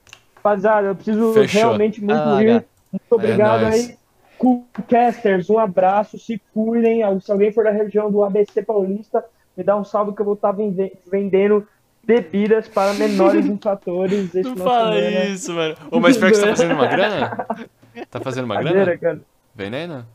Rapaziada, 0.51 0.87
eu 0.89 0.95
preciso 0.95 1.33
Fechou. 1.35 1.61
realmente 1.63 2.01
muito 2.03 2.17
Ah, 2.17 2.43
ir. 2.43 2.51
H. 2.51 2.65
Muito 2.93 3.13
obrigado 3.13 3.63
nóis. 3.63 3.75
aí. 3.91 3.97
Coolcasters, 4.39 5.51
um 5.51 5.59
abraço, 5.59 6.19
se 6.19 6.41
cuidem. 6.55 7.01
Se 7.21 7.33
alguém 7.33 7.51
for 7.53 7.65
da 7.65 7.71
região 7.71 8.11
do 8.11 8.23
ABC 8.23 8.63
Paulista, 8.63 9.25
me 9.57 9.65
dá 9.65 9.77
um 9.77 9.85
salve 9.85 10.15
que 10.15 10.21
eu 10.21 10.25
vou 10.25 10.35
estar 10.35 10.53
vende- 10.53 10.93
vendendo 11.11 11.67
bebidas 12.05 12.69
para 12.69 12.95
menores 12.95 13.45
infratores. 13.47 14.33
Não 14.45 14.57
fala 14.57 15.01
isso, 15.01 15.53
mano. 15.53 15.75
Ô, 15.91 15.99
mas 15.99 16.17
pior 16.17 16.31
que 16.31 16.37
você 16.37 16.43
tá 16.43 16.49
fazendo 16.51 16.75
uma 16.75 16.87
grana? 16.87 17.47
Tá 18.11 18.21
fazendo 18.21 18.45
uma 18.45 18.57
Brincadeira, 18.57 18.95
grana? 18.97 18.99
cara. 19.19 19.21
Veneno? 19.55 20.07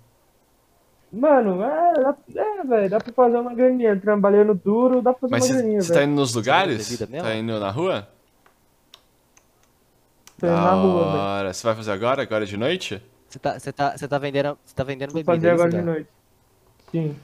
Mano, 1.11 1.63
é, 1.63 1.93
dá- 1.95 2.15
é 2.35 2.63
velho, 2.63 2.89
dá 2.91 2.99
pra 2.99 3.11
fazer 3.11 3.37
uma 3.37 3.53
graninha. 3.55 3.99
Trabalhando 3.99 4.53
duro, 4.53 5.01
dá 5.01 5.11
pra 5.13 5.21
fazer 5.21 5.31
Mas 5.31 5.43
uma 5.45 5.47
você 5.55 5.61
graninha, 5.61 5.81
você 5.81 5.93
tá 5.93 6.03
indo 6.03 6.13
nos 6.15 6.33
lugares? 6.35 6.99
Tá 6.99 7.35
indo 7.35 7.59
na 7.59 7.71
rua? 7.71 8.07
Tô 10.41 10.47
indo 10.47 10.55
Da 10.55 10.61
na 10.61 10.73
rua. 10.73 11.53
Você 11.53 11.63
vai 11.65 11.75
fazer 11.75 11.91
agora? 11.91 12.21
Agora 12.21 12.45
de 12.45 12.57
noite? 12.57 13.01
Você 13.27 13.39
tá, 13.39 13.57
você 13.59 13.71
tá, 13.73 13.97
você 13.97 14.07
tá 14.07 14.17
vendendo, 14.19 14.59
você 14.63 14.75
tá 14.75 14.83
vendendo 14.83 15.13
Vou 15.13 15.21
bebida, 15.23 15.33
fazer 15.35 15.49
agora 15.51 15.71
de 15.71 15.77
cara? 15.77 15.83
noite. 15.83 16.09
Sim. 16.91 17.15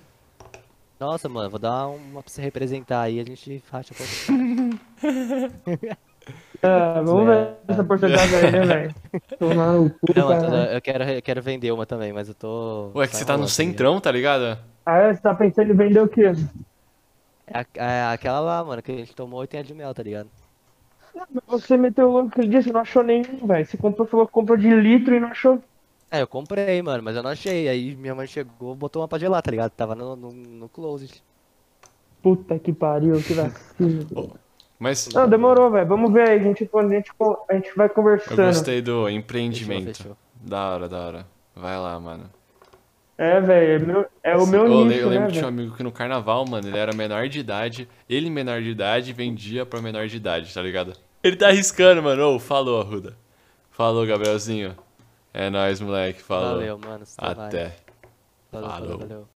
Nossa, 0.99 1.29
mano, 1.29 1.49
vou 1.49 1.59
dar 1.59 1.87
uma 1.89 2.23
pra 2.23 2.31
você 2.31 2.41
representar 2.41 3.01
aí, 3.01 3.19
a 3.19 3.23
gente 3.23 3.63
racha 3.71 3.93
um 3.93 3.97
pouco. 3.97 4.13
É, 6.61 7.01
vamos 7.03 7.27
ver 7.27 7.57
essa 7.67 7.83
porcentagem 7.83 8.37
aí, 8.37 8.51
né, 8.51 8.65
velho? 8.65 8.95
Tomar 9.39 9.73
no 9.73 9.89
cu, 9.89 10.07
Não, 10.15 10.31
cara. 10.33 10.71
eu 10.73 10.81
quero, 10.81 11.03
eu 11.03 11.21
quero 11.21 11.41
vender 11.41 11.71
uma 11.71 11.85
também, 11.85 12.11
mas 12.13 12.27
eu 12.29 12.35
tô... 12.35 12.91
Ué, 12.95 13.07
que 13.07 13.15
você 13.15 13.25
tá 13.25 13.37
no 13.37 13.47
centrão, 13.47 13.99
tá 14.01 14.11
ligado? 14.11 14.57
Ah, 14.85 14.97
é? 14.97 15.13
Você 15.13 15.21
tá 15.21 15.35
pensando 15.35 15.71
em 15.71 15.75
vender 15.75 15.99
o 16.01 16.07
quê? 16.07 16.23
É, 17.45 17.59
a- 17.59 17.85
é 17.85 18.13
aquela 18.13 18.39
lá, 18.39 18.63
mano, 18.63 18.81
que 18.81 18.91
a 18.91 18.95
gente 18.97 19.15
tomou 19.15 19.43
e 19.43 19.47
tem 19.47 19.59
a 19.59 19.63
de 19.63 19.73
mel, 19.73 19.93
tá 19.93 20.03
ligado? 20.03 20.29
Você 21.47 21.77
meteu 21.77 22.07
o 22.09 22.11
louco 22.11 22.29
aquele 22.29 22.47
dia, 22.49 22.61
você 22.61 22.71
não 22.71 22.81
achou 22.81 23.03
nenhum, 23.03 23.45
velho. 23.47 23.65
Você 23.65 23.77
comprou, 23.77 24.07
falou 24.07 24.25
que 24.27 24.33
comprou 24.33 24.57
de 24.57 24.69
litro 24.69 25.15
e 25.15 25.19
não 25.19 25.29
achou. 25.29 25.61
É, 26.09 26.21
eu 26.21 26.27
comprei, 26.27 26.81
mano, 26.81 27.03
mas 27.03 27.15
eu 27.15 27.23
não 27.23 27.31
achei. 27.31 27.67
Aí 27.67 27.95
minha 27.95 28.15
mãe 28.15 28.27
chegou, 28.27 28.75
botou 28.75 29.01
uma 29.01 29.07
pra 29.07 29.19
gelar, 29.19 29.41
tá 29.41 29.51
ligado? 29.51 29.71
Tava 29.71 29.93
no, 29.95 30.15
no, 30.15 30.31
no 30.31 30.69
closet. 30.69 31.21
Puta 32.21 32.57
que 32.59 32.73
pariu, 32.73 33.21
que 33.21 33.33
vacilo. 33.33 34.07
Mas 34.79 35.07
Não, 35.07 35.27
demorou, 35.27 35.71
velho. 35.71 35.87
Vamos 35.87 36.13
ver 36.13 36.29
aí. 36.29 36.39
A 36.39 36.43
gente, 36.43 36.69
a, 36.71 36.87
gente, 36.87 37.11
a 37.49 37.53
gente 37.55 37.75
vai 37.75 37.87
eu 37.87 37.89
conversando. 37.89 38.37
gostei 38.37 38.79
do 38.81 38.91
Fechou, 38.91 39.09
empreendimento. 39.09 39.97
fechou. 39.97 40.17
Da 40.39 40.69
hora, 40.71 40.87
da 40.87 40.99
hora. 40.99 41.25
Vai 41.55 41.77
lá, 41.77 41.99
mano. 41.99 42.29
É, 43.17 43.41
velho. 43.41 43.71
É, 43.83 43.85
meu- 43.85 44.05
é 44.23 44.37
o 44.37 44.45
meu 44.45 44.65
Ô, 44.65 44.85
nicho, 44.85 44.99
eu 44.99 45.09
lembro 45.09 45.21
né, 45.23 45.27
que 45.27 45.33
tinha 45.33 45.45
um 45.45 45.49
amigo 45.49 45.75
que 45.75 45.81
no 45.81 45.91
carnaval, 45.91 46.45
mano, 46.45 46.67
ele 46.67 46.77
era 46.77 46.93
menor 46.93 47.27
de 47.27 47.39
idade. 47.39 47.89
Ele, 48.07 48.29
menor 48.29 48.61
de 48.61 48.69
idade, 48.69 49.11
vendia 49.13 49.65
pra 49.65 49.81
menor 49.81 50.07
de 50.07 50.17
idade, 50.17 50.53
tá 50.53 50.61
ligado? 50.61 50.93
Ele 51.27 51.35
tá 51.35 51.49
arriscando, 51.49 52.01
mano. 52.01 52.35
Ô, 52.35 52.39
falou, 52.39 52.79
Arruda. 52.79 53.17
Falou, 53.69 54.07
Gabrielzinho. 54.07 54.77
É 55.33 55.49
nóis, 55.49 55.81
moleque. 55.81 56.21
Falou. 56.23 56.55
Valeu, 56.55 56.77
mano. 56.77 57.03
vai. 57.17 57.47
Até. 57.47 57.75
Valeu, 58.49 58.69
Falou. 58.69 58.89
valeu, 58.89 58.97
valeu. 58.99 59.29